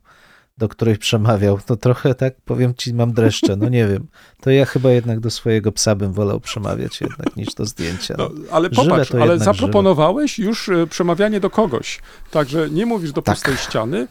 do 0.59 0.69
której 0.69 0.99
przemawiał. 0.99 1.59
To 1.67 1.77
trochę 1.77 2.15
tak, 2.15 2.35
powiem 2.45 2.75
ci, 2.75 2.95
mam 2.95 3.13
dreszcze, 3.13 3.57
no 3.57 3.69
nie 3.69 3.87
wiem. 3.89 4.07
To 4.41 4.51
ja 4.51 4.65
chyba 4.65 4.91
jednak 4.91 5.21
do 5.21 5.31
swojego 5.31 5.73
psa 5.73 5.95
bym 5.95 6.13
wolał 6.13 6.41
przemawiać 6.41 7.01
jednak 7.01 7.37
niż 7.37 7.55
do 7.55 7.67
zdjęcia. 7.67 8.15
No, 8.19 8.31
ale 8.51 8.69
Żywe 8.73 8.83
popatrz, 8.91 9.15
ale 9.15 9.39
zaproponowałeś 9.39 10.39
już 10.39 10.69
e, 10.69 10.87
przemawianie 10.87 11.41
do 11.41 11.51
kogoś. 11.51 12.01
Także 12.31 12.71
nie 12.71 12.87
mówisz 12.87 13.13
do 13.13 13.23
Tak. 13.23 13.35
pustej 13.35 13.57
ściany, 13.57 14.09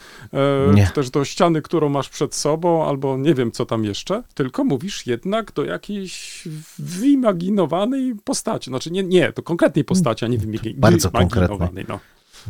e, 0.77 0.91
też 0.93 1.09
do 1.09 1.25
ściany, 1.25 1.61
którą 1.61 1.89
masz 1.89 2.09
przed 2.09 2.35
sobą, 2.35 2.85
albo 2.87 3.17
nie 3.17 3.33
wiem, 3.33 3.51
co 3.51 3.65
tam 3.65 3.83
jeszcze, 3.83 4.23
tylko 4.33 4.63
mówisz 4.63 5.07
jednak 5.07 5.51
do 5.51 5.65
jakiejś 5.65 6.43
wyimaginowanej 6.79 8.15
postaci. 8.23 8.69
Znaczy 8.69 8.91
nie, 8.91 9.03
nie, 9.03 9.31
do 9.35 9.43
konkretnej 9.43 9.83
postaci, 9.85 10.25
a 10.25 10.27
nie 10.27 10.37
wyimagi- 10.39 10.75
Bardzo 10.77 11.09
wyimaginowanej. 11.09 11.85
No. 11.87 11.99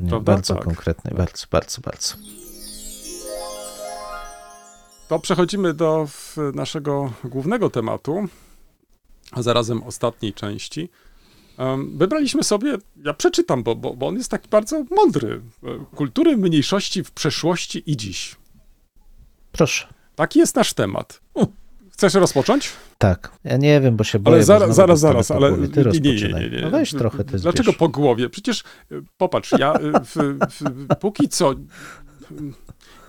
Nie, 0.02 0.20
bardzo 0.22 0.56
Tak. 0.56 0.64
konkretny, 0.64 1.12
bardzo, 1.18 1.46
bardzo, 1.52 1.82
bardzo. 1.82 2.16
To 5.08 5.20
przechodzimy 5.20 5.74
do 5.74 6.08
naszego 6.54 7.14
głównego 7.24 7.70
tematu, 7.70 8.28
a 9.32 9.42
zarazem 9.42 9.84
ostatniej 9.84 10.34
części. 10.34 10.90
Wybraliśmy 11.94 12.44
sobie, 12.44 12.78
ja 13.04 13.14
przeczytam, 13.14 13.64
bo, 13.64 13.76
bo, 13.76 13.94
bo 13.94 14.08
on 14.08 14.16
jest 14.16 14.32
taki 14.32 14.50
bardzo 14.50 14.84
mądry. 14.92 15.42
E, 15.64 15.96
Kultury 15.96 16.38
mniejszości 16.38 17.04
w 17.04 17.12
przeszłości 17.12 17.84
i 17.86 17.98
dziś. 17.98 18.36
Proszę. 19.52 19.88
Taki 20.16 20.40
jest 20.40 20.56
nasz 20.56 20.74
temat. 20.74 21.22
Chcesz 21.92 22.14
rozpocząć? 22.14 22.72
Tak. 22.98 23.32
Ja 23.44 23.58
nie 23.58 23.82
wiem, 23.82 23.96
bo 23.96 24.04
się 24.04 24.20
boję. 24.20 24.36
Ale 24.36 24.44
zaraz, 24.44 24.76
zaraz, 24.76 25.00
zaraz, 25.00 25.32
ale. 25.32 25.68
Ty 25.68 25.84
nie, 26.02 26.16
nie, 26.16 26.34
nie, 26.34 26.50
nie. 26.50 26.62
No 26.62 26.70
weź 26.70 26.92
trochę 26.92 27.24
ty 27.24 27.38
Dlaczego 27.38 27.74
po 27.74 27.90
głowie? 27.90 28.30
Przecież 28.30 28.64
e, 28.92 28.96
popatrz, 29.18 29.52
ja 29.60 29.74
e, 29.74 29.80
w, 30.06 30.16
w, 30.16 30.96
póki 31.00 31.30
co 31.30 31.54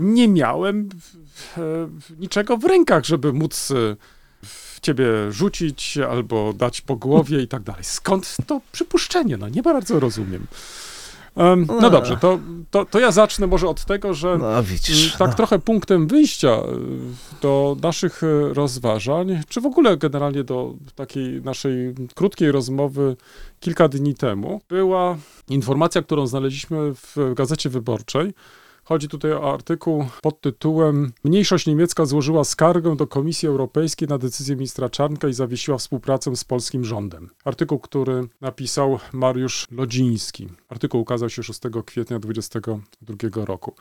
nie 0.00 0.28
miałem 0.28 0.88
niczego 2.18 2.56
w 2.56 2.64
rękach, 2.64 3.04
żeby 3.04 3.32
móc 3.32 3.70
e, 3.70 3.96
w 4.44 4.80
ciebie 4.80 5.06
rzucić 5.30 5.98
albo 5.98 6.52
dać 6.52 6.80
po 6.80 6.96
głowie 6.96 7.42
i 7.42 7.48
tak 7.48 7.62
dalej. 7.62 7.84
Skąd 7.84 8.36
to 8.46 8.60
przypuszczenie? 8.72 9.36
No 9.36 9.48
nie 9.48 9.62
bardzo 9.62 10.00
rozumiem. 10.00 10.46
Em, 11.36 11.64
No 11.68 11.80
No. 11.80 11.90
dobrze, 11.90 12.16
to, 12.16 12.38
to, 12.70 12.84
to 12.84 12.98
ja 13.00 13.10
zacznę 13.12 13.46
może 13.46 13.68
od 13.68 13.84
tego, 13.84 14.14
że 14.14 14.38
No 14.38 14.62
widzisz. 14.62 15.06
Mm, 15.06 15.18
Tak 15.18 15.28
no. 15.30 15.36
trochę 15.36 15.58
punktem 15.58 16.06
wyjścia 16.06 16.48
y, 16.48 17.40
do 17.42 17.76
naszych 17.82 18.22
y, 18.22 18.54
rozważań, 18.54 19.40
czy 19.48 19.60
w 19.60 19.66
ogóle 19.66 19.96
generalnie 19.96 20.44
do 20.44 20.74
takiej 20.94 21.42
naszej 21.42 21.94
krótkiej 22.14 22.52
rozmowy 22.52 23.16
kilka 23.60 23.88
dni 23.88 24.14
temu, 24.14 24.60
była 24.68 25.16
informacja, 25.48 26.02
którą 26.02 26.26
znaleźliśmy 26.26 26.94
w 26.94 27.16
Gazecie 27.34 27.70
Wyborczej. 27.70 28.32
Chodzi 28.88 29.08
tutaj 29.08 29.32
o 29.32 29.54
artykuł 29.54 30.06
pod 30.22 30.40
tytułem 30.40 31.12
Mniejszość 31.24 31.66
niemiecka 31.66 32.06
złożyła 32.06 32.44
skargę 32.44 32.96
do 32.96 33.06
Komisji 33.06 33.48
Europejskiej 33.48 34.08
na 34.08 34.18
decyzję 34.18 34.56
ministra 34.56 34.88
Czarnka 34.88 35.28
i 35.28 35.32
zawiesiła 35.32 35.78
współpracę 35.78 36.36
z 36.36 36.44
polskim 36.44 36.84
rządem. 36.84 37.30
Artykuł, 37.44 37.78
który 37.78 38.28
napisał 38.40 38.98
Mariusz 39.12 39.66
Lodziński. 39.70 40.48
Artykuł 40.68 41.00
ukazał 41.00 41.30
się 41.30 41.42
6 41.42 41.60
kwietnia 41.86 42.18
2022 42.18 43.44
roku. 43.44 43.74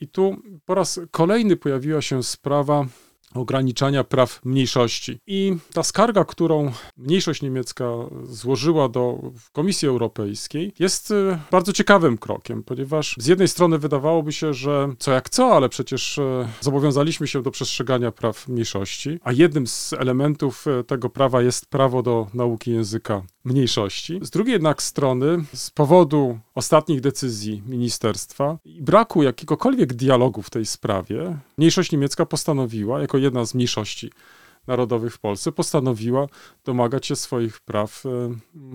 I 0.00 0.08
tu 0.08 0.36
po 0.64 0.74
raz 0.74 1.00
kolejny 1.10 1.56
pojawiła 1.56 2.02
się 2.02 2.22
sprawa 2.22 2.86
ograniczania 3.34 4.04
praw 4.04 4.40
mniejszości. 4.44 5.18
I 5.26 5.56
ta 5.74 5.82
skarga, 5.82 6.24
którą 6.24 6.72
mniejszość 6.96 7.42
niemiecka 7.42 7.84
złożyła 8.24 8.88
do 8.88 9.18
Komisji 9.52 9.88
Europejskiej, 9.88 10.72
jest 10.78 11.10
y, 11.10 11.38
bardzo 11.50 11.72
ciekawym 11.72 12.18
krokiem, 12.18 12.62
ponieważ 12.62 13.16
z 13.18 13.26
jednej 13.26 13.48
strony 13.48 13.78
wydawałoby 13.78 14.32
się, 14.32 14.54
że 14.54 14.88
co 14.98 15.12
jak 15.12 15.30
co, 15.30 15.56
ale 15.56 15.68
przecież 15.68 16.18
y, 16.18 16.48
zobowiązaliśmy 16.60 17.26
się 17.26 17.42
do 17.42 17.50
przestrzegania 17.50 18.12
praw 18.12 18.48
mniejszości, 18.48 19.18
a 19.22 19.32
jednym 19.32 19.66
z 19.66 19.92
elementów 19.92 20.66
y, 20.66 20.84
tego 20.84 21.10
prawa 21.10 21.42
jest 21.42 21.66
prawo 21.66 22.02
do 22.02 22.26
nauki 22.34 22.70
języka 22.70 23.22
mniejszości. 23.44 24.18
Z 24.22 24.30
drugiej 24.30 24.52
jednak 24.52 24.82
strony, 24.82 25.44
z 25.54 25.70
powodu 25.70 26.38
ostatnich 26.54 27.00
decyzji 27.00 27.62
ministerstwa 27.66 28.58
i 28.64 28.82
braku 28.82 29.22
jakiegokolwiek 29.22 29.94
dialogu 29.94 30.42
w 30.42 30.50
tej 30.50 30.66
sprawie, 30.66 31.38
mniejszość 31.58 31.92
niemiecka 31.92 32.26
postanowiła, 32.26 33.00
jako 33.00 33.18
jedna 33.18 33.44
z 33.44 33.54
mniejszości 33.54 34.10
narodowych 34.66 35.14
w 35.14 35.18
Polsce, 35.18 35.52
postanowiła 35.52 36.26
domagać 36.64 37.06
się 37.06 37.16
swoich 37.16 37.60
praw 37.60 38.06
e, 38.06 38.08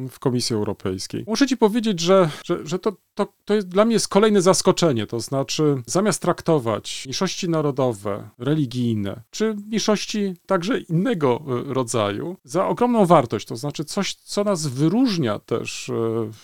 w 0.09 0.19
Komisji 0.19 0.55
Europejskiej. 0.55 1.23
Muszę 1.27 1.47
ci 1.47 1.57
powiedzieć, 1.57 1.99
że, 1.99 2.29
że, 2.45 2.67
że 2.67 2.79
to, 2.79 2.93
to, 3.13 3.33
to 3.45 3.53
jest, 3.53 3.67
dla 3.67 3.85
mnie 3.85 3.93
jest 3.93 4.07
kolejne 4.07 4.41
zaskoczenie, 4.41 5.07
to 5.07 5.19
znaczy 5.19 5.81
zamiast 5.85 6.21
traktować 6.21 7.03
mniejszości 7.05 7.49
narodowe, 7.49 8.29
religijne, 8.37 9.21
czy 9.29 9.55
mniejszości 9.67 10.33
także 10.45 10.79
innego 10.79 11.41
e, 11.47 11.73
rodzaju 11.73 12.37
za 12.43 12.67
ogromną 12.67 13.05
wartość, 13.05 13.47
to 13.47 13.55
znaczy 13.55 13.85
coś, 13.85 14.13
co 14.13 14.43
nas 14.43 14.67
wyróżnia 14.67 15.39
też 15.39 15.89
e, 15.89 15.93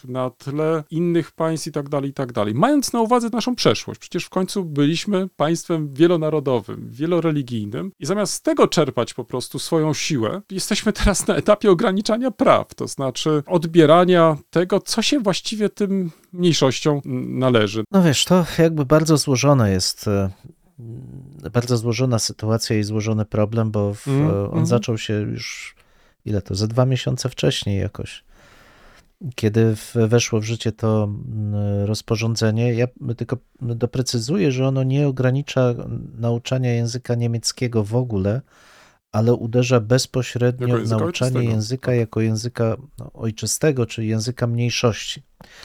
na 0.07 0.29
tle 0.29 0.83
innych 0.91 1.31
państw 1.31 1.67
i 1.67 1.71
tak 1.71 1.89
dalej, 1.89 2.09
i 2.09 2.13
tak 2.13 2.31
dalej. 2.31 2.53
Mając 2.53 2.93
na 2.93 3.01
uwadze 3.01 3.29
naszą 3.29 3.55
przeszłość, 3.55 3.99
przecież 3.99 4.25
w 4.25 4.29
końcu 4.29 4.65
byliśmy 4.65 5.29
państwem 5.35 5.93
wielonarodowym, 5.93 6.89
wieloreligijnym 6.91 7.91
i 7.99 8.05
zamiast 8.05 8.33
z 8.33 8.41
tego 8.41 8.67
czerpać 8.67 9.13
po 9.13 9.23
prostu 9.33 9.59
swoją 9.59 9.93
siłę, 9.93 10.41
jesteśmy 10.51 10.93
teraz 10.93 11.27
na 11.27 11.35
etapie 11.35 11.71
ograniczania 11.71 12.31
praw, 12.31 12.75
to 12.75 12.87
znaczy 12.87 13.43
odbierania 13.45 14.37
tego, 14.49 14.79
co 14.79 15.01
się 15.01 15.19
właściwie 15.19 15.69
tym 15.69 16.11
mniejszościom 16.33 17.01
mm, 17.05 17.39
należy. 17.39 17.83
No 17.91 18.03
wiesz, 18.03 18.25
to 18.25 18.45
jakby 18.57 18.85
bardzo 18.85 19.17
złożone 19.17 19.71
jest, 19.71 20.07
e, 20.07 20.29
bardzo 21.53 21.77
złożona 21.77 22.19
sytuacja 22.19 22.77
i 22.77 22.83
złożony 22.83 23.25
problem, 23.25 23.71
bo 23.71 23.93
w, 23.93 24.07
Mm, 24.07 24.29
e, 24.29 24.39
on 24.39 24.45
mhm. 24.45 24.65
zaczął 24.65 24.97
się 24.97 25.13
już, 25.13 25.75
ile 26.25 26.41
to, 26.41 26.55
ze 26.55 26.67
dwa 26.67 26.85
miesiące 26.85 27.29
wcześniej 27.29 27.79
jakoś, 27.79 28.23
kiedy 29.35 29.75
weszło 29.95 30.39
w 30.39 30.43
życie 30.43 30.71
to 30.71 31.03
mm, 31.03 31.85
rozporządzenie. 31.85 32.73
Ja 32.73 32.87
tylko 33.17 33.37
doprecyzuję, 33.61 34.51
że 34.51 34.67
ono 34.67 34.83
nie 34.83 35.07
ogranicza 35.07 35.73
nauczania 36.17 36.73
języka 36.73 37.15
niemieckiego 37.15 37.83
w 37.83 37.95
ogóle, 37.95 38.41
ale 39.13 39.33
uderza 39.33 39.79
bezpośrednio 39.79 40.67
Jako 40.67 40.85
w 40.85 40.89
nauczanie 40.89 41.43
języka 41.43 41.91
tak. 41.91 41.97
jako 41.99 42.21
języka 42.21 42.77
no, 42.99 43.11
ojczystego, 43.13 43.85
czyli 43.85 44.07
języka 44.07 44.47
mniejszości 44.47 45.23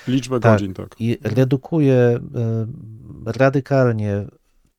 Liczbę 0.09 0.41
Tak. 0.41 0.53
godzin, 0.53 0.75
tak. 0.75 0.97
i 0.99 1.19
redukuje 1.23 1.95
e, 1.95 2.21
radykalnie 3.27 4.25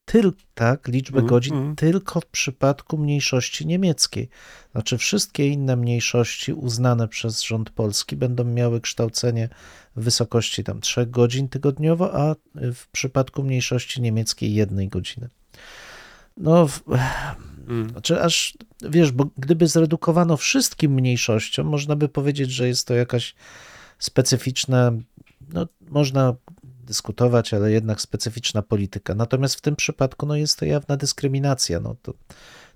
tyl, 0.05 0.34
tak, 0.53 0.88
liczbę 0.88 1.20
Mhm, 1.20 1.30
godzin 1.30 1.53
mhm. 1.53 1.76
tylko 1.76 2.22
w 2.22 2.26
przypadku 2.26 2.97
mniejszości 2.97 3.67
niemieckiej. 3.67 4.30
Znaczy 4.72 4.97
wszystkie 4.97 5.47
inne 5.47 5.76
mniejszości 5.76 6.53
uznane 6.53 7.07
przez 7.07 7.41
rząd 7.43 7.70
polski 7.70 8.15
będą 8.15 8.43
miały 8.43 8.82
kształcenie 8.82 9.49
w 9.95 10.03
wysokości 10.03 10.63
tam 10.63 10.82
3 10.82 11.05
godzin 11.05 11.49
tygodniowo, 11.49 12.15
a 12.15 12.36
w 12.55 12.88
przypadku 12.91 13.43
mniejszości 13.43 14.01
niemieckiej 14.01 14.53
jednej 14.53 14.89
godziny. 14.89 15.30
No, 16.39 16.67
w, 16.67 16.83
Mm. 17.69 17.89
znaczy 17.89 18.21
aż, 18.21 18.57
wiesz, 18.81 19.11
bo 19.11 19.25
gdyby 19.37 19.67
zredukowano 19.67 20.37
wszystkim 20.37 20.93
mniejszościom, 20.93 21.67
można 21.67 21.95
by 21.95 22.09
powiedzieć, 22.09 22.51
że 22.51 22.67
jest 22.67 22.87
to 22.87 22.93
jakaś 22.93 23.35
specyficzna, 23.99 24.91
no 25.53 25.67
można 25.89 26.35
dyskutować, 26.63 27.53
ale 27.53 27.71
jednak 27.71 28.01
specyficzna 28.01 28.61
polityka. 28.61 29.15
Natomiast 29.15 29.55
w 29.55 29.61
tym 29.61 29.75
przypadku 29.75 30.25
no 30.25 30.35
jest 30.35 30.59
to 30.59 30.65
jawna 30.65 30.97
dyskryminacja, 30.97 31.79
no 31.79 31.95
to 32.01 32.13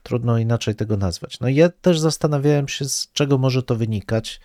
trudno 0.04 0.38
inaczej 0.38 0.76
tego 0.76 0.98
nazwać. 0.98 1.40
No 1.40 1.50
ja 1.50 1.70
też 1.70 2.00
zastanawiałem 2.00 2.68
się, 2.68 2.86
z 2.86 3.12
czego 3.14 3.38
może 3.38 3.64
to 3.64 3.76
wynikać, 3.76 4.40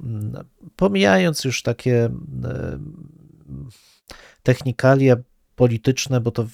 Mm, 0.00 0.44
pomijając 0.76 1.44
już 1.44 1.62
takie 1.62 2.04
e, 2.44 2.78
technikalia 4.42 5.16
polityczne, 5.56 6.20
bo 6.20 6.30
to 6.30 6.46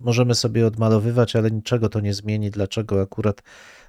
możemy 0.00 0.34
sobie 0.34 0.66
odmalowywać, 0.66 1.36
ale 1.36 1.50
niczego 1.50 1.88
to 1.88 2.00
nie 2.00 2.14
zmieni, 2.14 2.50
dlaczego 2.50 3.00
akurat 3.02 3.42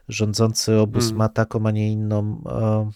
rządzący 0.09 0.79
obóz 0.79 1.05
Mm. 1.05 1.17
ma 1.17 1.29
taką, 1.29 1.65
a 1.65 1.71
nie 1.71 1.91
inną 1.91 2.41
e, 2.49 2.91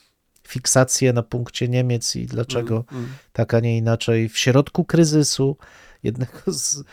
fiksację 0.48 1.14
na 1.14 1.24
punkcie 1.24 1.68
Niemiec 1.68 2.16
i 2.16 2.26
dlaczego 2.26 2.84
Mm, 2.92 3.04
mm. 3.04 3.16
tak, 3.34 3.54
a 3.54 3.60
nie 3.60 3.78
inaczej, 3.78 4.30
w 4.30 4.38
środku 4.38 4.86
kryzysu, 4.86 5.58
jednego 6.04 6.32
z 6.48 6.84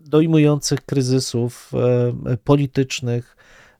dojmujących 0.00 0.80
kryzysów 0.86 1.72
e, 2.26 2.36
politycznych, 2.36 3.36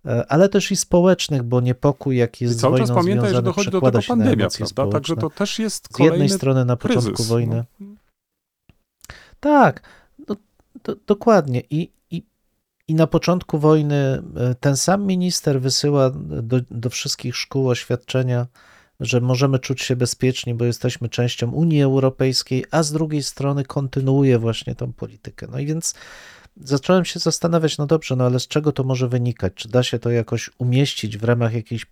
e, 0.07 0.27
ale 0.33 0.49
też 0.49 0.73
i 0.73 0.77
społecznych, 0.77 1.43
bo 1.43 1.61
niepokój, 1.61 2.17
jaki 2.17 2.45
I 2.45 2.49
jest 2.49 2.59
z 2.59 2.63
wojną 2.63 2.79
czas 2.79 2.97
pamiętaj, 2.97 3.35
że 3.35 3.43
dochodzi 3.43 3.71
do 3.71 3.81
tego 3.81 4.03
pandemia, 4.09 4.49
prawda? 4.59 4.93
Także 4.93 5.17
to 5.17 5.31
też 5.31 5.59
jest 5.59 5.89
Z 5.97 5.99
jednej 5.99 6.29
strony 6.29 6.65
na 6.65 6.77
początku 6.77 7.13
kryzys. 7.13 7.27
wojny. 7.27 7.65
No. 7.81 7.87
Tak, 9.41 9.83
no, 9.83 9.91
do, 10.85 10.97
dokładnie. 11.07 11.63
I, 11.71 11.93
i, 12.11 12.23
I 12.89 12.95
na 12.95 13.07
początku 13.07 13.59
wojny 13.59 14.23
e, 14.37 14.55
ten 14.61 14.77
sam 14.77 15.07
minister 15.07 15.61
wysyła 15.61 16.11
do, 16.43 16.61
do 16.71 16.91
wszystkich 16.91 17.37
szkół 17.37 17.69
oświadczenia, 17.69 18.47
że 19.01 19.21
możemy 19.21 19.59
czuć 19.59 19.83
się 19.83 19.97
bezpieczni, 19.97 20.55
bo 20.55 20.65
jesteśmy 20.65 21.09
częścią 21.09 21.51
Unii 21.51 21.83
Europejskiej, 21.83 22.65
a 22.71 22.83
z 22.83 22.93
drugiej 22.93 23.23
strony 23.23 23.65
kontynuuje 23.65 24.39
właśnie 24.39 24.75
tą 24.75 24.93
politykę. 24.93 25.47
No 25.51 25.59
i 25.59 25.67
więc 25.67 25.95
zacząłem 26.57 27.05
się 27.05 27.21
zastanawiać, 27.21 27.79
no 27.79 27.87
dobrze, 27.87 28.17
no 28.17 28.25
ale 28.25 28.41
z 28.41 28.49
czego 28.49 28.73
to 28.73 28.85
może 28.85 29.09
wynikać? 29.09 29.53
Czy 29.55 29.69
da 29.69 29.83
się 29.83 29.99
to 29.99 30.11
jakoś 30.11 30.51
umieścić 30.59 31.19
w 31.19 31.25
ramach 31.25 31.55
jakiejś 31.55 31.87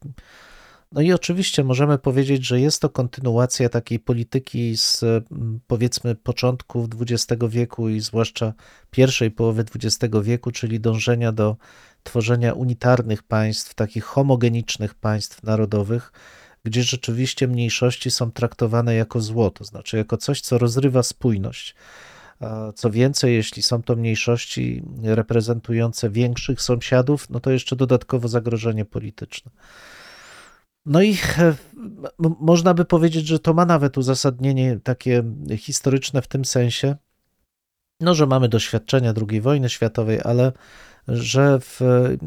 no 0.93 1.01
i 1.01 1.13
oczywiście 1.13 1.65
możemy 1.65 1.99
powiedzieć, 1.99 2.47
że 2.47 2.61
jest 2.61 2.83
to 2.83 2.91
kontynuacja 2.91 3.69
takiej 3.69 3.99
polityki 4.01 4.77
z 4.77 5.03
mm, 5.03 5.61
powiedzmy 5.67 6.15
początków 6.15 6.87
XX 7.01 7.43
wieku 7.49 7.89
i 7.89 8.01
zwłaszcza 8.01 8.53
pierwszej 8.91 9.31
połowy 9.31 9.65
XX 9.75 10.15
wieku, 10.23 10.51
czyli 10.51 10.81
dążenia 10.81 11.33
do 11.33 11.57
tworzenia 12.03 12.53
unitarnych 12.53 13.23
państw, 13.23 13.75
takich 13.75 14.05
homogenicznych 14.05 14.95
państw 14.95 15.43
narodowych, 15.43 16.13
gdzie 16.65 16.83
rzeczywiście 16.83 17.49
mniejszości 17.49 18.11
są 18.11 18.31
traktowane 18.31 18.95
jako 18.95 19.21
zło, 19.21 19.51
to 19.51 19.65
znaczy 19.65 19.97
jako 19.97 20.17
coś, 20.17 20.41
co 20.41 20.59
rozrywa 20.59 21.03
spójność. 21.03 21.75
Co 22.75 22.91
więcej, 22.91 23.35
jeśli 23.35 23.63
są 23.63 23.83
to 23.83 23.97
mniejszości 23.97 24.83
reprezentujące 25.03 26.11
większych 26.11 26.61
sąsiadów, 26.61 27.31
no 27.31 27.41
to 27.41 27.51
jeszcze 27.51 27.77
dodatkowo 27.77 28.29
zagrożenie 28.29 28.85
polityczne. 28.85 29.51
No 30.89 31.03
i 31.03 31.17
e, 31.39 31.55
można 32.41 32.75
by 32.75 32.85
powiedzieć, 32.85 33.27
że 33.27 33.39
to 33.39 33.55
ma 33.55 33.67
nawet 33.67 33.99
uzasadnienie 33.99 34.81
takie 34.83 35.25
historyczne 35.57 36.23
w 36.23 36.29
tym 36.29 36.45
sensie, 36.45 36.97
no, 38.01 38.15
że 38.15 38.27
mamy 38.27 38.49
doświadczenia 38.49 39.15
II 39.31 39.41
wojny 39.41 39.69
światowej, 39.69 40.21
ale 40.25 40.53
że 41.09 41.61
w 41.61 41.83
mm, 41.83 42.19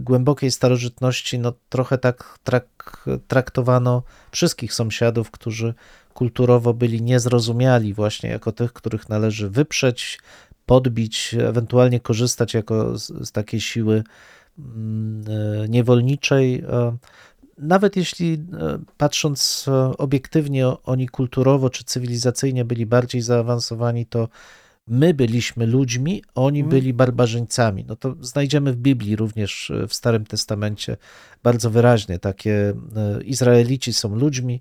głębokiej 0.00 0.50
starożytności 0.50 1.38
no, 1.38 1.52
trochę 1.68 1.98
tak 1.98 2.38
trak, 2.42 3.04
traktowano 3.28 4.02
wszystkich 4.30 4.74
sąsiadów, 4.74 5.30
którzy 5.30 5.74
kulturowo 6.14 6.74
byli 6.74 7.02
niezrozumiali 7.02 7.94
właśnie 7.94 8.30
jako 8.30 8.52
tych, 8.52 8.72
których 8.72 9.08
należy 9.08 9.50
wyprzeć, 9.50 10.20
podbić, 10.66 11.34
ewentualnie 11.38 12.00
korzystać 12.00 12.54
jako 12.54 12.98
z, 12.98 13.28
z 13.28 13.32
takiej 13.32 13.60
siły 13.60 14.04
mm, 14.58 15.24
e, 15.64 15.68
niewolniczej. 15.68 16.64
Nawet 17.58 17.96
jeśli 17.96 18.32
e, 18.32 18.78
patrząc 18.96 19.64
e, 19.68 19.72
obiektywnie, 19.98 20.66
oni 20.84 21.08
kulturowo 21.08 21.70
czy 21.70 21.84
cywilizacyjnie 21.84 22.64
byli 22.64 22.86
bardziej 22.86 23.20
zaawansowani, 23.20 24.06
to 24.06 24.28
my 24.86 25.14
byliśmy 25.14 25.66
ludźmi, 25.66 26.22
oni 26.34 26.60
Mhm. 26.60 26.70
byli 26.70 26.94
barbarzyńcami. 26.94 27.84
No 27.88 27.96
to 27.96 28.14
znajdziemy 28.20 28.72
w 28.72 28.76
Biblii 28.76 29.16
również 29.16 29.70
e, 29.70 29.86
w 29.86 29.94
Starym 29.94 30.26
Testamencie 30.26 30.96
bardzo 31.42 31.70
wyraźnie 31.70 32.18
takie 32.18 32.74
Izraelici 33.24 33.92
są 33.92 34.16
ludźmi, 34.16 34.60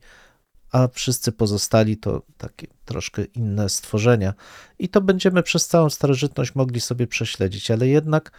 a 0.71 0.87
wszyscy 0.87 1.31
pozostali 1.31 1.97
to 1.97 2.21
takie 2.37 2.67
troszkę 2.85 3.23
inne 3.23 3.69
stworzenia. 3.69 4.33
I 4.79 4.89
to 4.89 5.01
będziemy 5.01 5.43
przez 5.43 5.67
całą 5.67 5.89
starożytność 5.89 6.55
mogli 6.55 6.81
sobie 6.81 7.07
prześledzić, 7.07 7.71
ale 7.71 7.87
jednak 7.87 8.31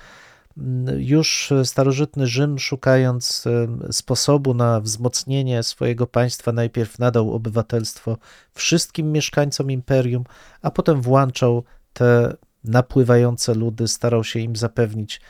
już 0.98 1.52
starożytny 1.64 2.26
Rzym, 2.26 2.58
szukając 2.58 3.46
em, 3.46 3.92
sposobu 3.92 4.54
na 4.54 4.80
wzmocnienie 4.80 5.62
swojego 5.62 6.06
państwa, 6.06 6.52
najpierw 6.52 6.98
nadał 6.98 7.34
obywatelstwo 7.34 8.16
wszystkim 8.54 9.12
mieszkańcom 9.12 9.70
imperium, 9.70 10.24
a 10.62 10.70
potem 10.70 11.02
włączał 11.02 11.64
te 11.92 12.36
napływające 12.64 13.54
ludy, 13.54 13.88
starał 13.88 14.24
się 14.24 14.38
im 14.40 14.56
zapewnić 14.56 15.20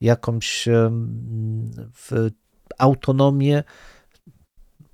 jakąś 0.00 0.68
w 1.94 2.30
autonomię 2.78 3.64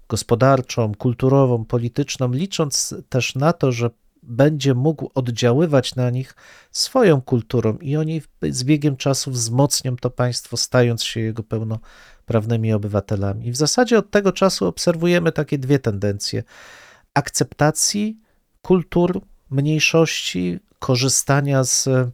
gospodarczą, 0.08 0.94
kulturową, 0.94 1.64
polityczną, 1.64 2.32
licząc 2.32 2.94
też 3.08 3.34
na 3.34 3.52
to, 3.52 3.72
że 3.72 3.90
będzie 4.26 4.74
mógł 4.74 5.10
oddziaływać 5.14 5.94
na 5.94 6.10
nich 6.10 6.34
swoją 6.70 7.20
kulturą 7.20 7.78
i 7.78 7.96
oni 7.96 8.22
z 8.42 8.64
biegiem 8.64 8.96
czasu 8.96 9.30
wzmocnią 9.30 9.96
to 9.96 10.10
państwo, 10.10 10.56
stając 10.56 11.02
się 11.04 11.20
jego 11.20 11.42
pełnoprawnymi 11.42 12.72
obywatelami. 12.72 13.46
I 13.46 13.52
w 13.52 13.56
zasadzie 13.56 13.98
od 13.98 14.10
tego 14.10 14.32
czasu 14.32 14.66
obserwujemy 14.66 15.32
takie 15.32 15.58
dwie 15.58 15.78
tendencje: 15.78 16.42
akceptacji 17.14 18.18
kultur 18.62 19.20
mniejszości, 19.50 20.58
korzystania 20.78 21.64
z 21.64 21.86
e, 21.88 22.10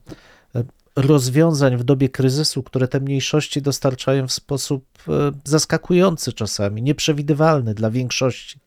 rozwiązań 0.97 1.77
w 1.77 1.85
dobie 1.85 2.09
kryzysu, 2.09 2.63
które 2.63 2.89
te 2.89 3.01
mniejszości 3.01 3.63
dostarczają 3.63 4.29
w 4.29 4.33
sposób 4.33 4.85
e, 5.09 5.33
zaskakujący 5.45 6.33
czasami, 6.33 6.83
nieprzewidywalny 6.83 7.75
dla 7.75 7.91
większości, 7.91 8.61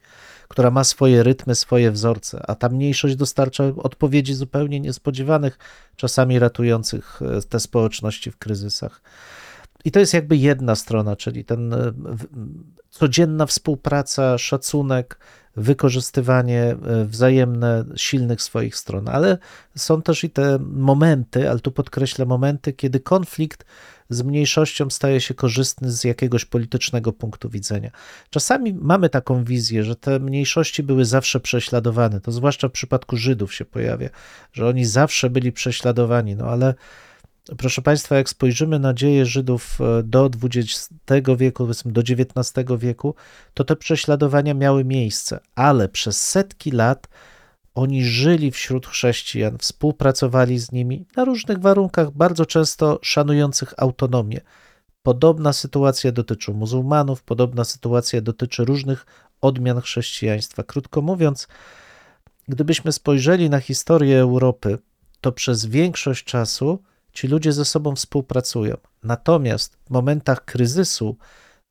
która 0.54 0.72
ma 0.72 0.84
swoje 0.84 1.24
rytmy, 1.24 1.56
swoje 1.56 1.92
wzorce, 1.92 2.44
a 2.48 2.56
ta 2.56 2.70
mniejszość 2.70 3.16
dostarcza 3.16 3.64
odpowiedzi 3.64 4.34
zupełnie 4.34 4.80
niespodziewanych, 4.80 5.58
czasami 5.96 6.40
ratujących 6.40 7.20
e, 7.22 7.42
te 7.42 7.60
społeczności 7.60 8.32
w 8.32 8.38
kryzysach. 8.38 9.02
I 9.86 9.92
to 9.92 10.00
jest 10.00 10.14
jakby 10.14 10.38
jedna 10.38 10.76
strona, 10.76 11.16
czyli 11.16 11.46
ten 11.46 11.74
e, 11.74 11.94
codzienna 12.90 13.46
współpraca, 13.46 14.38
szacunek, 14.38 15.20
wykorzystywanie 15.56 16.62
e, 16.62 17.06
wzajemne 17.06 17.86
silnych 17.96 18.42
swoich 18.42 18.76
stron, 18.76 19.08
ale 19.08 19.38
są 19.76 20.02
też 20.02 20.24
i 20.24 20.30
te 20.30 20.60
momenty, 20.60 21.50
ale 21.50 21.60
tu 21.60 21.72
podkreślę 21.72 22.26
momenty, 22.26 22.74
kiedy 22.74 23.00
konflikt 23.00 23.66
z 24.10 24.22
mniejszością 24.22 24.90
staje 24.90 25.22
się 25.22 25.34
korzystny 25.34 25.92
z 25.92 26.04
jakiegoś 26.04 26.46
politycznego 26.46 27.14
punktu 27.14 27.50
widzenia. 27.50 27.92
Czasami 28.30 28.74
mamy 28.74 29.10
taką 29.10 29.44
wizję, 29.44 29.84
że 29.84 29.96
te 29.96 30.20
mniejszości 30.20 30.84
były 30.84 31.06
zawsze 31.06 31.40
prześladowane. 31.40 32.22
To 32.22 32.32
zwłaszcza 32.32 32.70
w 32.70 32.72
przypadku 32.72 33.18
Żydów 33.18 33.54
się 33.54 33.66
pojawia, 33.66 34.10
że 34.54 34.68
oni 34.68 34.86
zawsze 34.86 35.30
byli 35.30 35.52
prześladowani. 35.52 36.36
No 36.36 36.46
ale 36.46 36.74
proszę 37.58 37.82
Państwa, 37.82 38.16
jak 38.16 38.30
spojrzymy 38.30 38.80
na 38.80 38.94
dzieje 38.94 39.26
Żydów 39.26 39.80
e, 39.82 40.04
do 40.04 40.30
XX 40.44 40.90
wieku, 41.38 41.68
do 41.86 42.02
XIX 42.02 42.66
wieku, 42.78 43.16
to 43.54 43.64
te 43.64 43.76
prześladowania 43.76 44.54
miały 44.54 44.86
miejsce, 44.86 45.40
ale 45.56 45.90
przez 45.90 46.22
setki 46.30 46.72
lat 46.72 47.08
oni 47.76 48.06
żyli 48.06 48.52
wśród 48.52 48.88
chrześcijan, 48.88 49.58
współpracowali 49.58 50.60
z 50.60 50.72
nimi 50.72 51.06
na 51.16 51.26
różnych 51.26 51.60
warunkach, 51.60 52.12
bardzo 52.12 52.46
często 52.46 53.00
szanujących 53.02 53.74
autonomię. 53.78 54.42
Podobna 55.04 55.54
sytuacja 55.54 56.12
dotyczy 56.12 56.52
muzułmanów, 56.54 57.24
podobna 57.24 57.64
sytuacja 57.64 58.22
dotyczy 58.22 58.66
różnych 58.66 59.06
odmian 59.42 59.82
chrześcijaństwa. 59.82 60.64
Krótko 60.64 61.02
mówiąc, 61.02 61.48
gdybyśmy 62.48 62.92
spojrzeli 62.92 63.50
na 63.50 63.60
historię 63.60 64.20
Europy, 64.20 64.78
to 65.22 65.32
przez 65.32 65.66
większość 65.66 66.24
czasu 66.24 66.80
ci 67.14 67.28
ludzie 67.28 67.54
ze 67.54 67.66
sobą 67.66 67.96
współpracują. 67.96 68.78
Natomiast 69.04 69.78
w 69.86 69.90
momentach 69.90 70.46
kryzysu, 70.46 71.18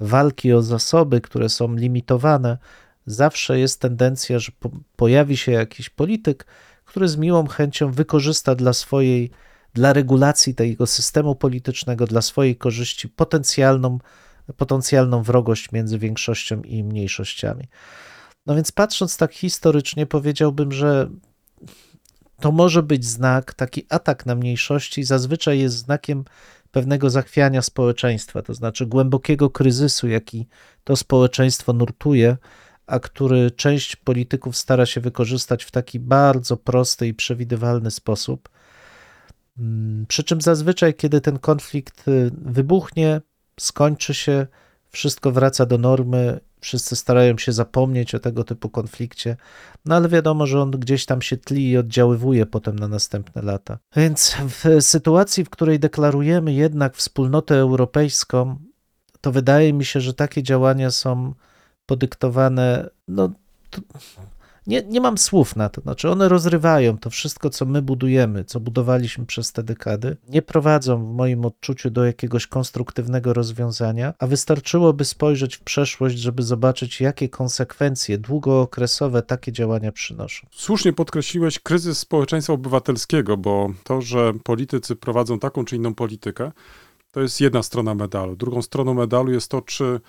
walki 0.01 0.53
o 0.53 0.63
zasoby, 0.63 1.21
które 1.21 1.49
są 1.49 1.75
limitowane, 1.75 2.59
zawsze 3.07 3.59
jest 3.59 3.81
tendencja, 3.81 4.39
że 4.39 4.53
po, 4.61 4.71
pojawi 4.97 5.37
się 5.37 5.53
jakiś 5.53 5.91
polityk, 5.91 6.47
który 6.85 7.09
z 7.09 7.17
miłą 7.17 7.47
chęcią 7.47 7.93
wykorzysta 7.93 8.55
dla 8.55 8.73
swojej, 8.73 9.31
dla 9.75 9.93
regulacji 9.93 10.55
tego 10.55 10.87
systemu 10.87 11.35
politycznego, 11.35 12.07
dla 12.07 12.23
swojej 12.23 12.57
korzyści 12.57 13.09
potencjalną, 13.09 13.99
potencjalną 14.57 15.23
wrogość 15.23 15.73
między 15.73 15.99
większością 15.99 16.63
i 16.63 16.85
mniejszościami. 16.85 17.69
No 18.47 18.55
więc 18.55 18.73
patrząc 18.73 19.17
tak 19.17 19.33
historycznie, 19.33 20.07
powiedziałbym, 20.07 20.73
że 20.73 21.11
to 22.43 22.53
może 22.53 22.83
być 22.83 23.05
znak, 23.05 23.55
taki 23.55 23.87
atak 23.89 24.27
na 24.27 24.35
mniejszości 24.35 25.05
zazwyczaj 25.05 25.59
jest 25.59 25.77
znakiem 25.77 26.25
pewnego 26.71 27.11
zachwiania 27.11 27.63
społeczeństwa, 27.63 28.43
to 28.43 28.55
znaczy 28.55 28.87
głębokiego 28.87 29.51
kryzysu, 29.51 30.09
jaki 30.09 30.49
to 30.85 30.97
społeczeństwo 30.97 31.73
nurtuje, 31.73 32.37
a 32.87 33.01
który 33.01 33.51
część 33.51 33.97
polityków 33.97 34.57
stara 34.57 34.87
się 34.87 35.01
wykorzystać 35.01 35.65
w 35.65 35.71
taki 35.71 36.01
bardzo 36.01 36.57
prosty 36.57 37.07
i 37.07 37.15
przewidywalny 37.15 37.91
sposób. 37.91 38.49
Mm, 39.59 40.07
Przy 40.07 40.25
czym 40.25 40.41
zazwyczaj, 40.41 40.95
kiedy 40.95 41.21
ten 41.21 41.39
konflikt 41.39 42.09
y, 42.09 42.31
wybuchnie, 42.45 43.21
skończy 43.61 44.15
się, 44.15 44.47
wszystko 44.91 45.33
wraca 45.33 45.67
do 45.67 45.79
normy, 45.79 46.41
wszyscy 46.63 46.97
starają 46.97 47.39
się 47.39 47.53
zapomnieć 47.53 48.15
o 48.15 48.19
tego 48.19 48.45
typu 48.45 48.69
konflikcie, 48.71 49.37
no 49.85 49.95
ale 49.95 50.09
wiadomo, 50.09 50.47
że 50.47 50.61
on 50.61 50.71
gdzieś 50.71 51.07
tam 51.07 51.23
się 51.23 51.37
tli 51.37 51.71
i 51.71 51.77
oddziaływuje 51.77 52.47
potem 52.47 52.79
na 52.79 52.89
następne 52.89 53.43
lata. 53.43 53.79
Więc 53.97 54.37
w 54.49 54.83
sytuacji, 54.83 55.45
w 55.45 55.51
której 55.51 55.79
deklarujemy 55.79 56.53
jednak 56.53 56.97
wspólnotę 56.97 57.55
europejską, 57.55 58.57
to 59.21 59.33
wydaje 59.33 59.73
mi 59.73 59.85
się, 59.85 60.01
że 60.01 60.15
takie 60.15 60.43
działania 60.43 60.91
są 60.91 61.35
podyktowane, 61.87 62.91
no, 63.09 63.31
nie, 64.67 64.83
nie 64.83 65.01
mam 65.01 65.19
słów 65.19 65.57
na 65.57 65.69
to. 65.69 65.81
Znaczy, 65.81 66.11
one 66.11 66.29
rozrywają 66.29 66.99
to 66.99 67.11
wszystko, 67.11 67.51
co 67.51 67.67
my 67.67 67.83
budujemy, 67.83 68.45
co 68.45 68.61
budowaliśmy 68.61 69.27
przez 69.27 69.53
te 69.53 69.63
dekady, 69.63 70.17
nie 70.29 70.43
prowadzą 70.43 71.07
w 71.07 71.15
moim 71.15 71.45
odczuciu 71.45 71.91
do 71.91 72.05
jakiegoś 72.05 72.47
konstruktywnego 72.47 73.33
rozwiązania, 73.33 74.15
a 74.19 74.27
wystarczyłoby 74.27 75.05
spojrzeć 75.05 75.57
w 75.57 75.61
przeszłość, 75.61 76.19
żeby 76.19 76.43
zobaczyć, 76.43 77.01
jakie 77.01 77.29
konsekwencje 77.29 78.19
długookresowe 78.19 79.23
takie 79.23 79.53
działania 79.53 79.93
przynoszą. 79.93 80.47
Słusznie 80.51 80.93
podkreśliłeś 80.93 81.59
kryzys 81.59 81.99
społeczeństwa 81.99 82.53
obywatelskiego, 82.53 83.37
bo 83.37 83.71
to, 83.85 84.03
że 84.03 84.33
politycy 84.45 84.97
prowadzą 84.97 85.39
taką 85.39 85.65
czy 85.65 85.77
inną 85.77 85.95
politykę, 85.95 86.53
to 87.13 87.21
jest 87.21 87.41
jedna 87.41 87.63
strona 87.63 87.95
medalu. 87.95 88.37
Drugą 88.37 88.63
stroną 88.63 88.95
medalu 88.95 89.33
jest 89.33 89.51
to, 89.51 89.63
czy 89.63 90.01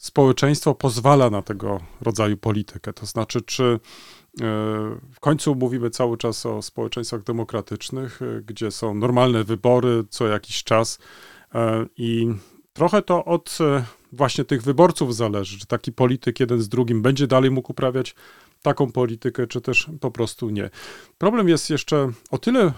społeczeństwo 0.00 0.74
pozwala 0.74 1.30
na 1.30 1.42
tego 1.42 1.80
rodzaju 2.00 2.36
politykę. 2.36 2.92
To 2.92 3.06
znaczy, 3.06 3.42
czy 3.42 3.64
e, 3.64 3.78
w 5.12 5.20
końcu 5.20 5.54
mówimy 5.54 5.90
cały 5.90 6.16
czas 6.16 6.46
o 6.46 6.62
społeczeństwach 6.62 7.22
demokratycznych, 7.22 8.22
e, 8.22 8.42
gdzie 8.42 8.70
są 8.70 8.94
normalne 8.94 9.44
wybory 9.44 10.04
co 10.10 10.26
jakiś 10.26 10.64
czas 10.64 10.98
e, 11.54 11.86
i 11.96 12.28
trochę 12.72 13.02
to 13.02 13.24
od 13.24 13.58
właśnie 14.12 14.44
tych 14.44 14.62
wyborców 14.62 15.16
zależy, 15.16 15.58
czy 15.58 15.66
taki 15.66 15.92
polityk 15.92 16.40
jeden 16.40 16.60
z 16.60 16.68
drugim 16.68 17.02
będzie 17.02 17.26
dalej 17.26 17.50
mógł 17.50 17.72
uprawiać 17.72 18.14
taką 18.62 18.92
politykę, 18.92 19.46
czy 19.46 19.60
też 19.60 19.90
po 20.00 20.10
prostu 20.10 20.50
nie. 20.50 20.70
Problem 21.18 21.48
jest 21.48 21.70
jeszcze 21.70 22.10
o 22.30 22.38
tyle 22.38 22.60
e, 22.62 22.74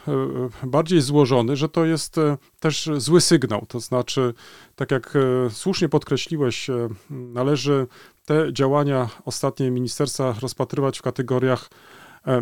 bardziej 0.62 1.00
złożony, 1.00 1.56
że 1.56 1.68
to 1.68 1.84
jest 1.84 2.18
e, 2.18 2.36
też 2.60 2.90
zły 2.96 3.20
sygnał. 3.20 3.66
To 3.68 3.80
znaczy, 3.80 4.34
tak 4.76 4.90
jak 4.90 5.16
e, 5.16 5.50
słusznie 5.50 5.88
podkreśliłeś, 5.88 6.70
należy 7.10 7.86
te 8.24 8.52
działania 8.52 9.08
ostatnie 9.24 9.70
ministerstwa 9.70 10.34
rozpatrywać 10.40 10.98
w 10.98 11.02
kategoriach 11.02 11.70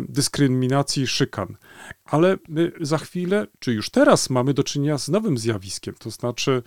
dyskryminacji, 0.09 1.07
szykan. 1.07 1.57
Ale 2.05 2.37
my 2.47 2.71
za 2.81 2.97
chwilę, 2.97 3.47
czy 3.59 3.73
już 3.73 3.89
teraz 3.89 4.29
mamy 4.29 4.53
do 4.53 4.63
czynienia 4.63 4.97
z 4.97 5.09
nowym 5.09 5.37
zjawiskiem, 5.37 5.95
to 5.99 6.11
znaczy 6.11 6.63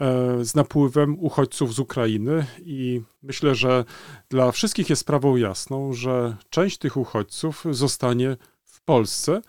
E, 0.00 0.44
z 0.44 0.54
napływem 0.54 1.18
uchodźców 1.18 1.74
z 1.74 1.78
Ukrainy 1.78 2.46
i 2.62 3.00
myślę, 3.22 3.54
że 3.54 3.84
dla 4.28 4.52
wszystkich 4.52 4.90
jest 4.90 5.00
sprawą 5.00 5.36
jasną, 5.36 5.92
że 5.92 6.36
część 6.50 6.78
tych 6.78 6.96
uchodźców 6.96 7.64
zostanie 7.70 8.36
w 8.64 8.82
Polsce 8.82 9.40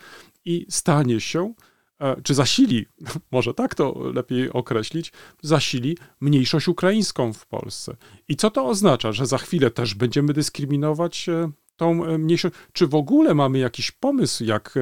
i 0.46 0.66
stanie 0.70 1.20
się, 1.20 1.54
e, 2.00 2.22
czy 2.22 2.34
zasili, 2.34 2.86
może 3.32 3.54
tak 3.54 3.76
to 3.76 4.12
lepiej 4.14 4.52
określić, 4.52 5.12
zasili 5.42 5.98
mniejszość 6.22 6.68
ukraińską 6.68 7.34
w 7.34 7.46
Polsce. 7.46 7.96
I 8.28 8.36
co 8.36 8.52
to 8.52 8.68
oznacza, 8.68 9.12
że 9.12 9.26
za 9.26 9.38
chwilę 9.38 9.72
też 9.72 9.96
będziemy 9.96 10.34
dyskryminować 10.34 11.30
e, 11.30 11.52
tą 11.80 12.18
mniejszość? 12.18 12.56
Czy 12.74 12.88
w 12.88 12.96
ogóle 12.96 13.34
mamy 13.34 13.60
jakiś 13.60 13.92
pomysł, 13.92 14.44
jak 14.44 14.74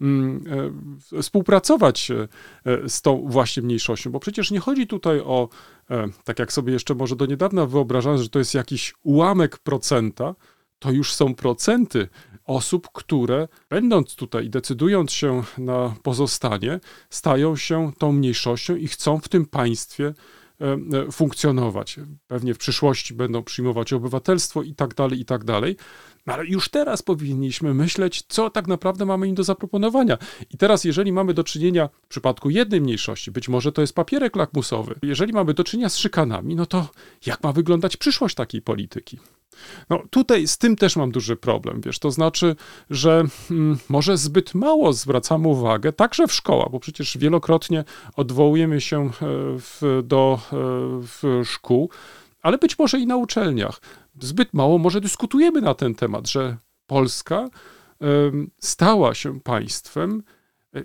Mm, 0.00 0.44
e, 1.12 1.22
współpracować 1.22 2.10
e, 2.10 2.28
z 2.88 3.02
tą 3.02 3.24
właśnie 3.28 3.62
mniejszością, 3.62 4.10
bo 4.10 4.20
przecież 4.20 4.50
nie 4.50 4.60
chodzi 4.60 4.86
tutaj 4.86 5.20
o, 5.20 5.48
e, 5.90 6.08
tak 6.24 6.38
jak 6.38 6.52
sobie 6.52 6.72
jeszcze 6.72 6.94
może 6.94 7.16
do 7.16 7.26
niedawna 7.26 7.66
wyobrażałem, 7.66 8.22
że 8.22 8.28
to 8.28 8.38
jest 8.38 8.54
jakiś 8.54 8.94
ułamek 9.02 9.58
procenta, 9.58 10.34
to 10.78 10.90
już 10.90 11.14
są 11.14 11.34
procenty 11.34 12.08
osób, 12.44 12.88
które 12.92 13.48
będąc 13.68 14.14
tutaj, 14.14 14.50
decydując 14.50 15.12
się 15.12 15.42
na 15.58 15.94
pozostanie, 16.02 16.80
stają 17.10 17.56
się 17.56 17.92
tą 17.98 18.12
mniejszością 18.12 18.76
i 18.76 18.88
chcą 18.88 19.18
w 19.18 19.28
tym 19.28 19.46
państwie 19.46 20.14
funkcjonować. 21.12 21.96
Pewnie 22.26 22.54
w 22.54 22.58
przyszłości 22.58 23.14
będą 23.14 23.42
przyjmować 23.42 23.92
obywatelstwo 23.92 24.62
i 24.62 24.74
tak 24.74 24.94
dalej, 24.94 25.20
i 25.20 25.24
tak 25.24 25.44
dalej. 25.44 25.76
No 26.26 26.34
ale 26.34 26.46
już 26.46 26.68
teraz 26.68 27.02
powinniśmy 27.02 27.74
myśleć, 27.74 28.24
co 28.28 28.50
tak 28.50 28.66
naprawdę 28.66 29.06
mamy 29.06 29.28
im 29.28 29.34
do 29.34 29.44
zaproponowania. 29.44 30.18
I 30.50 30.58
teraz, 30.58 30.84
jeżeli 30.84 31.12
mamy 31.12 31.34
do 31.34 31.44
czynienia 31.44 31.88
w 32.02 32.08
przypadku 32.08 32.50
jednej 32.50 32.80
mniejszości, 32.80 33.30
być 33.30 33.48
może 33.48 33.72
to 33.72 33.80
jest 33.80 33.94
papierek 33.94 34.36
lakmusowy, 34.36 34.94
jeżeli 35.02 35.32
mamy 35.32 35.54
do 35.54 35.64
czynienia 35.64 35.88
z 35.88 35.96
szykanami, 35.96 36.54
no 36.54 36.66
to 36.66 36.88
jak 37.26 37.42
ma 37.42 37.52
wyglądać 37.52 37.96
przyszłość 37.96 38.34
takiej 38.34 38.62
polityki? 38.62 39.18
No 39.90 40.02
tutaj 40.10 40.46
z 40.46 40.58
tym 40.58 40.76
też 40.76 40.96
mam 40.96 41.10
duży 41.10 41.36
problem, 41.36 41.80
wiesz, 41.80 41.98
to 41.98 42.10
znaczy, 42.10 42.56
że 42.90 43.24
hmm, 43.48 43.78
może 43.88 44.16
zbyt 44.16 44.54
mało 44.54 44.92
zwracamy 44.92 45.48
uwagę, 45.48 45.92
także 45.92 46.26
w 46.26 46.32
szkołach, 46.32 46.70
bo 46.70 46.80
przecież 46.80 47.18
wielokrotnie 47.18 47.84
odwołujemy 48.16 48.80
się 48.80 49.06
e, 49.06 49.10
w, 49.58 50.02
do 50.04 50.38
e, 50.52 50.56
w 51.02 51.42
szkół, 51.44 51.90
ale 52.42 52.58
być 52.58 52.78
może 52.78 52.98
i 52.98 53.06
na 53.06 53.16
uczelniach. 53.16 53.80
Zbyt 54.20 54.54
mało 54.54 54.78
może 54.78 55.00
dyskutujemy 55.00 55.60
na 55.60 55.74
ten 55.74 55.94
temat, 55.94 56.28
że 56.28 56.56
Polska 56.86 57.48
stała 58.60 59.14
się 59.14 59.40
państwem 59.40 60.22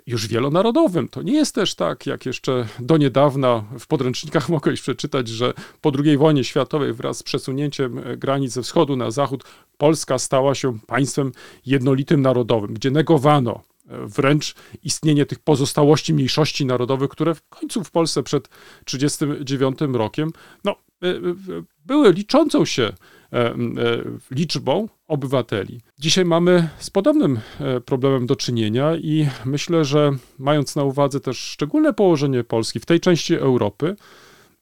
już 0.07 0.27
wielonarodowym. 0.27 1.07
To 1.07 1.21
nie 1.21 1.33
jest 1.33 1.55
też 1.55 1.75
tak, 1.75 2.05
jak 2.05 2.25
jeszcze 2.25 2.67
do 2.79 2.97
niedawna 2.97 3.63
w 3.79 3.87
podręcznikach 3.87 4.49
mogłeś 4.55 4.81
przeczytać, 4.81 5.27
że 5.27 5.53
po 5.81 5.91
II 6.03 6.17
wojnie 6.17 6.43
światowej 6.43 6.93
wraz 6.93 7.17
z 7.17 7.23
przesunięciem 7.23 7.97
e, 7.97 8.17
granic 8.17 8.51
ze 8.51 8.61
wschodu 8.61 8.95
na 8.95 9.11
zachód 9.11 9.43
Polska 9.77 10.19
stała 10.19 10.55
się 10.55 10.79
państwem 10.87 11.31
jednolitym 11.65 12.21
narodowym, 12.21 12.73
gdzie 12.73 12.91
negowano 12.91 13.61
e, 13.89 14.07
wręcz 14.07 14.55
istnienie 14.83 15.25
tych 15.25 15.39
pozostałości 15.39 16.13
mniejszości 16.13 16.65
narodowych, 16.65 17.09
które 17.09 17.35
w 17.35 17.49
końcu 17.49 17.83
w 17.83 17.91
Polsce 17.91 18.23
przed 18.23 18.47
1939 18.85 19.97
rokiem 19.97 20.31
no, 20.63 20.75
były 21.85 22.13
liczącą 22.13 22.65
się 22.65 22.83
E, 22.83 22.87
e, 22.87 22.93
liczbą 24.31 24.87
obywateli. 25.07 25.81
Dzisiaj 25.99 26.25
mamy 26.25 26.69
z 26.79 26.89
podobnym 26.89 27.39
e, 27.59 27.81
problemem 27.81 28.25
do 28.25 28.35
czynienia 28.35 28.95
i 28.95 29.27
myślę, 29.45 29.85
że 29.85 30.11
mając 30.39 30.75
na 30.75 30.83
uwadze 30.83 31.19
też 31.19 31.37
szczególne 31.37 31.93
położenie 31.93 32.43
Polski 32.43 32.79
w 32.79 32.85
tej 32.85 32.99
części 32.99 33.35
Europy, 33.35 33.95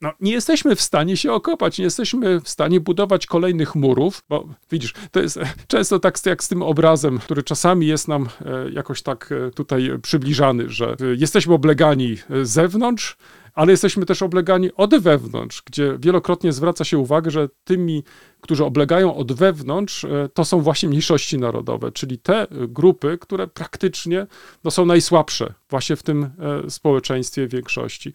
no, 0.02 0.12
nie 0.20 0.32
jesteśmy 0.32 0.76
w 0.76 0.82
stanie 0.82 1.18
się 1.18 1.34
okopać, 1.34 1.78
nie 1.78 1.84
jesteśmy 1.84 2.42
w 2.42 2.50
stanie 2.50 2.80
budować 2.80 3.26
kolejnych 3.26 3.76
murów, 3.76 4.24
bo 4.30 4.48
widzisz, 4.72 4.94
to 5.12 5.20
jest 5.20 5.40
często 5.68 6.00
tak 6.00 6.26
jak 6.26 6.44
z 6.44 6.48
tym 6.48 6.62
obrazem, 6.62 7.20
który 7.20 7.44
czasami 7.44 7.88
jest 7.88 8.08
nam 8.08 8.30
jakoś 8.72 9.02
tak 9.02 9.34
tutaj 9.56 9.90
przybliżany, 10.02 10.70
że 10.70 10.96
jesteśmy 11.18 11.54
oblegani 11.54 12.18
z 12.44 12.50
zewnątrz, 12.50 13.18
ale 13.54 13.72
jesteśmy 13.72 14.06
też 14.06 14.22
oblegani 14.22 14.70
od 14.74 14.96
wewnątrz, 14.96 15.64
gdzie 15.66 15.98
wielokrotnie 16.00 16.54
zwraca 16.54 16.84
się 16.84 16.98
uwagę, 16.98 17.32
że 17.32 17.50
tymi 17.64 18.04
którzy 18.42 18.66
oblegają 18.66 19.16
od 19.16 19.34
wewnątrz, 19.34 20.04
e, 20.04 20.30
to 20.34 20.46
są 20.46 20.62
właśnie 20.62 20.90
mniejszości 20.90 21.38
narodowe, 21.38 21.92
czyli 21.92 22.18
te 22.18 22.48
grupy, 22.52 23.18
które 23.22 23.48
praktycznie 23.48 24.28
no, 24.64 24.72
są 24.72 24.86
najsłabsze 24.86 25.54
właśnie 25.70 25.96
w 25.96 26.04
tym 26.04 26.24
e, 26.66 26.70
społeczeństwie 26.70 27.48
większości. 27.48 28.14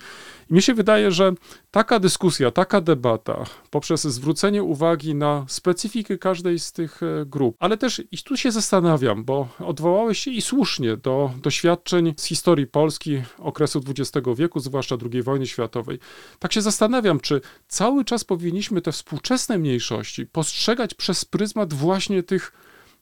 I 0.51 0.55
mi 0.55 0.63
się 0.63 0.75
wydaje, 0.75 1.11
że 1.11 1.33
taka 1.71 2.01
dyskusja, 2.01 2.51
taka 2.51 2.81
debata, 2.81 3.45
poprzez 3.71 4.03
zwrócenie 4.03 4.63
uwagi 4.63 5.15
na 5.15 5.45
specyfikę 5.49 6.19
każdej 6.19 6.59
z 6.59 6.73
tych 6.73 7.03
e, 7.03 7.27
grup, 7.27 7.57
ale 7.59 7.77
też 7.77 8.03
i 8.13 8.19
tu 8.19 8.37
się 8.37 8.53
zastanawiam, 8.53 9.25
bo 9.25 9.49
odwołałeś 9.59 10.19
się 10.19 10.31
i 10.31 10.43
słusznie 10.43 10.97
do 10.97 11.31
doświadczeń 11.43 12.15
z 12.17 12.25
historii 12.25 12.67
Polski 12.67 13.23
okresu 13.39 13.81
XX 13.89 14.27
wieku, 14.37 14.61
zwłaszcza 14.61 14.97
II 15.13 15.23
wojny 15.23 15.47
światowej. 15.47 15.99
Tak 16.39 16.53
się 16.53 16.63
zastanawiam, 16.63 17.21
czy 17.21 17.41
cały 17.69 18.05
czas 18.05 18.25
powinniśmy 18.25 18.81
te 18.81 18.93
współczesne 18.93 19.59
mniejszości, 19.59 20.14
postrzegać 20.33 20.95
przez 20.95 21.25
pryzmat 21.25 21.73
właśnie 21.73 22.23
tych 22.23 22.53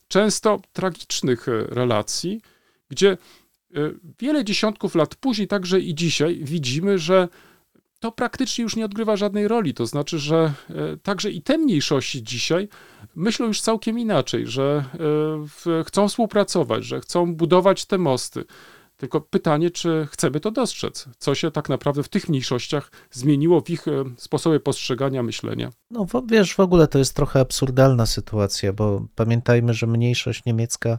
często 0.09 0.61
tragicznych 0.73 1.49
e, 1.49 1.65
relacji, 1.65 2.41
gdzie 2.89 3.11
e, 3.11 3.17
wiele 4.21 4.45
dziesiątków 4.45 4.95
lat 4.95 5.15
później, 5.15 5.49
także 5.49 5.81
i 5.81 5.95
dzisiaj, 5.95 6.41
widzimy, 6.43 6.99
że 6.99 7.29
to 8.01 8.13
praktycznie 8.13 8.63
już 8.63 8.77
nie 8.77 8.85
odgrywa 8.85 9.17
żadnej 9.17 9.49
roli. 9.49 9.75
To 9.75 9.87
znaczy, 9.87 10.19
że 10.19 10.53
e, 10.71 10.97
także 10.97 11.31
i 11.31 11.43
te 11.43 11.59
mniejszości 11.59 12.23
dzisiaj 12.23 12.69
myślą 13.15 13.47
już 13.47 13.61
całkiem 13.61 13.99
inaczej, 13.99 14.47
że 14.47 14.85
chcą 15.87 16.09
współpracować, 16.09 16.85
że 16.85 17.01
chcą 17.01 17.35
budować 17.35 17.85
te 17.85 17.99
mosty. 17.99 18.45
Tylko 19.03 19.21
pytanie, 19.21 19.71
czy 19.71 20.09
chcemy 20.11 20.41
to 20.41 20.51
dostrzec? 20.51 21.09
Co 21.19 21.35
się 21.35 21.51
tak 21.51 21.69
naprawdę 21.69 22.03
w 22.03 22.09
tych 22.09 22.29
mniejszościach 22.29 22.91
zmieniło 23.11 23.61
w 23.61 23.71
ich 23.71 23.89
e, 23.89 24.05
sposobie 24.17 24.61
postrzegania, 24.61 25.23
myślenia? 25.23 25.71
No 25.91 26.07
wiesz, 26.27 26.55
w 26.55 26.61
ogóle 26.61 26.89
to 26.89 26.99
jest 26.99 27.17
trochę 27.17 27.41
absurdalna 27.41 28.07
sytuacja, 28.07 28.73
bo 28.73 29.07
pamiętajmy, 29.15 29.75
że 29.75 29.87
mniejszość 29.87 30.45
niemiecka 30.45 30.99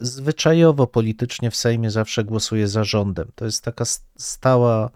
zwyczajowo 0.00 0.86
politycznie 0.86 1.50
w 1.50 1.56
Sejmie 1.56 1.90
zawsze 1.90 2.24
głosuje 2.24 2.68
za 2.68 2.84
rządem. 2.84 3.28
To 3.34 3.44
jest 3.44 3.64
taka 3.64 3.84
stała 4.18 4.90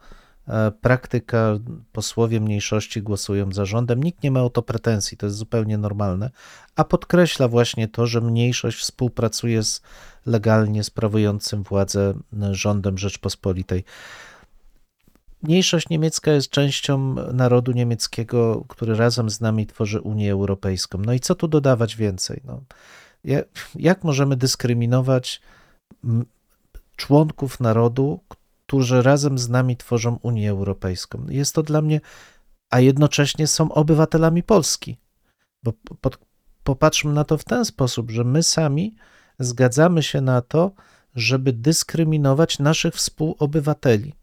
praktyka, 0.80 1.58
posłowie 1.92 2.40
mniejszości 2.40 3.02
głosują 3.02 3.52
za 3.52 3.64
rządem. 3.64 4.02
Nikt 4.02 4.22
nie 4.22 4.30
ma 4.30 4.42
o 4.42 4.50
to 4.50 4.62
pretensji, 4.62 5.16
to 5.16 5.26
jest 5.26 5.38
zupełnie 5.38 5.78
normalne, 5.78 6.30
a 6.76 6.84
podkreśla 6.84 7.48
właśnie 7.48 7.88
to, 7.88 8.06
że 8.06 8.20
mniejszość 8.20 8.78
współpracuje 8.78 9.62
z 9.62 9.82
legalnie 10.26 10.84
sprawującym 10.84 11.62
władzę 11.62 12.14
e, 12.42 12.54
rządem 12.54 12.98
Rzeczpospolitej. 12.98 13.84
Mniejszość 15.42 15.88
niemiecka 15.88 16.32
jest 16.32 16.50
częścią 16.50 17.14
narodu 17.32 17.72
niemieckiego, 17.72 18.64
który 18.68 18.96
razem 18.96 19.30
z 19.30 19.40
nami 19.40 19.66
tworzy 19.66 20.00
Unię 20.00 20.32
Europejską. 20.32 20.98
No 20.98 21.12
i 21.12 21.20
co 21.20 21.34
tu 21.34 21.48
dodawać 21.48 21.96
więcej? 21.96 22.40
No, 22.44 22.60
jak, 23.74 24.04
możemy 24.04 24.36
dyskryminować 24.36 25.40
członków 26.96 27.60
narodu, 27.60 28.20
którzy 28.68 29.02
razem 29.02 29.38
z 29.38 29.48
nami 29.48 29.76
tworzą 29.76 30.18
Unię 30.22 30.50
Europejską? 30.50 31.26
Jest 31.28 31.54
to 31.54 31.62
dla 31.62 31.82
mnie, 31.82 32.00
a 32.70 32.80
jednocześnie 32.80 33.46
są 33.46 33.72
obywatelami 33.72 34.42
Polski. 34.42 34.98
Bo 35.62 35.72
pod, 36.00 36.18
popatrzmy 36.64 37.12
na 37.12 37.24
to 37.24 37.38
w 37.38 37.44
ten 37.44 37.64
sposób, 37.64 38.10
że 38.10 38.24
my 38.24 38.42
sami 38.42 38.94
zgadzamy 39.38 40.02
się 40.02 40.20
na 40.20 40.42
to, 40.42 40.72
żeby 41.14 41.52
dyskryminować 41.52 42.58
naszych 42.58 42.94
współobywateli. 42.94 44.14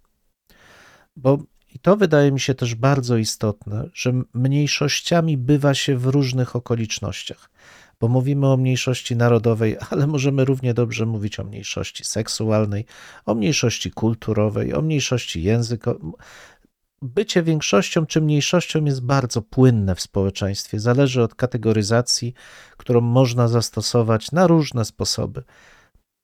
Bo 1.16 1.38
i 1.74 1.80
to 1.80 1.98
wydaje 1.98 2.32
mi 2.32 2.40
się 2.40 2.56
też 2.56 2.76
bardzo 2.76 3.18
istotne, 3.18 3.90
że 3.94 4.14
mniejszościami 4.34 5.38
bywa 5.38 5.74
się 5.74 5.98
w 5.98 6.06
różnych 6.06 6.56
okolicznościach. 6.56 7.50
Bo 8.00 8.08
mówimy 8.08 8.48
o 8.48 8.58
mniejszości 8.58 9.16
narodowej, 9.16 9.78
ale 9.90 10.08
możemy 10.08 10.46
równie 10.46 10.74
dobrze 10.74 11.06
mówić 11.06 11.40
o 11.40 11.44
mniejszości 11.44 12.06
seksualnej, 12.06 12.86
o 13.26 13.36
mniejszości 13.36 13.92
kulturowej, 13.92 14.74
o 14.74 14.82
mniejszości 14.82 15.44
językowej. 15.44 16.12
Bycie 17.02 17.44
większością 17.44 18.06
czy 18.06 18.22
mniejszością 18.22 18.86
jest 18.86 19.02
bardzo 19.02 19.42
płynne 19.42 19.96
w 19.96 20.02
społeczeństwie. 20.02 20.80
Zależy 20.80 21.24
od 21.24 21.36
kategoryzacji, 21.36 22.34
którą 22.78 23.02
można 23.02 23.48
zastosować 23.48 24.32
na 24.32 24.48
różne 24.48 24.86
sposoby. 24.86 25.44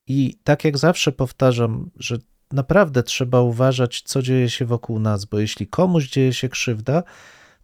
I 0.07 0.39
tak 0.43 0.63
jak 0.63 0.77
zawsze 0.77 1.11
powtarzam, 1.11 1.91
że 1.95 2.17
naprawdę 2.51 3.03
trzeba 3.03 3.41
uważać, 3.41 4.01
co 4.01 4.21
dzieje 4.21 4.49
się 4.49 4.65
wokół 4.65 4.99
nas, 4.99 5.25
bo 5.25 5.39
jeśli 5.39 5.67
komuś 5.67 6.09
dzieje 6.09 6.33
się 6.33 6.49
krzywda, 6.49 7.03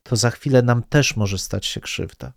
to 0.03 0.15
za 0.15 0.31
chwilę 0.31 0.61
nam 0.61 0.83
też 0.83 1.15
może 1.15 1.37
stać 1.37 1.65
się 1.65 1.81
krzywda. 1.81 2.33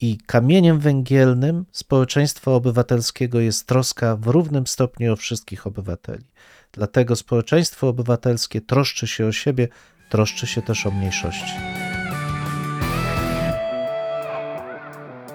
I 0.00 0.18
kamieniem 0.26 0.78
węgielnym 0.78 1.64
społeczeństwa 1.72 2.50
obywatelskiego 2.50 3.40
jest 3.40 3.66
troska 3.66 4.16
w 4.16 4.26
równym 4.26 4.66
stopniu 4.66 5.12
o 5.12 5.16
wszystkich 5.16 5.66
obywateli. 5.66 6.24
Dlatego 6.72 7.16
społeczeństwo 7.16 7.88
obywatelskie 7.88 8.60
troszczy 8.60 9.06
się 9.06 9.26
o 9.26 9.32
siebie, 9.32 9.68
troszczy 10.10 10.46
się 10.46 10.62
też 10.62 10.86
o 10.86 10.90
mniejszości. 10.90 11.52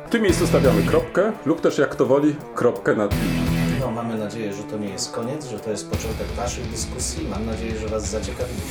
W 0.08 0.10
tym 0.10 0.24
miejscu 0.24 0.48
stawiamy 0.48 0.84
kropkę 0.84 1.32
lub 1.46 1.62
też 1.62 1.78
jak 1.78 1.90
kto 1.90 2.06
woli, 2.06 2.36
kropkę 2.56 2.96
nad 2.96 3.14
i. 3.14 3.18
No, 3.80 3.92
mamy 3.92 4.18
nadzieję, 4.18 4.54
że 4.54 4.64
to 4.64 4.78
nie 4.78 4.90
jest 4.90 5.12
koniec, 5.12 5.50
że 5.50 5.60
to 5.60 5.72
jest 5.72 5.90
początek 5.90 6.28
Waszych 6.28 6.70
dyskusji. 6.72 7.28
Mam 7.28 7.46
nadzieję, 7.46 7.80
że 7.80 7.88
Was 7.88 8.10
zaciekawili. 8.10 8.62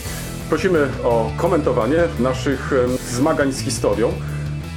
Prosimy 0.49 0.89
o 1.05 1.31
komentowanie 1.37 1.99
naszych 2.19 2.73
zmagań 3.11 3.53
z 3.53 3.61
historią. 3.61 4.13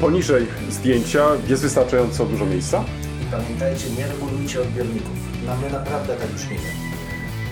Poniżej 0.03 0.47
zdjęcia 0.69 1.27
jest 1.47 1.61
wystarczająco 1.61 2.25
dużo 2.25 2.45
miejsca. 2.45 2.83
I 3.21 3.25
pamiętajcie, 3.31 3.89
nie 3.97 4.07
regulujcie 4.07 4.61
odbiorników. 4.61 5.17
No, 5.45 5.55
my 5.57 5.69
naprawdę 5.69 6.15
tak 6.15 6.27
brzmimy. 6.27 6.61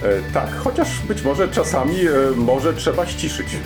E, 0.03 0.33
tak, 0.33 0.55
chociaż 0.57 0.99
być 0.99 1.21
może 1.21 1.47
czasami 1.47 1.95
e, 2.07 2.11
może 2.35 2.73
trzeba 2.73 3.05
ściszyć. 3.05 3.47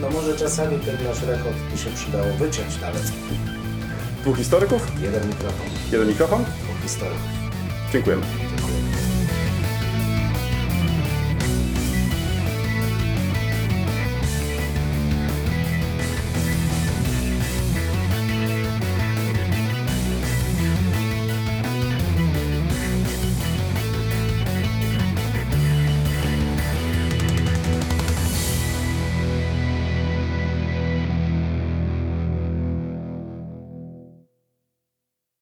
No 0.00 0.10
może 0.10 0.36
czasami 0.36 0.78
ten 0.78 0.94
nasz 1.04 1.22
rechot 1.22 1.52
by 1.72 1.78
się 1.78 1.90
przydało 1.90 2.32
wyciąć 2.38 2.80
nawet. 2.80 3.12
Dwóch 4.22 4.36
historyków, 4.36 4.86
Jeden 5.02 5.28
mikrofon, 5.28 5.66
jeden 5.92 6.08
mikrofon. 6.08 6.44
dwóch 6.44 6.82
historyków. 6.82 7.20
Dziękujemy. 7.92 8.22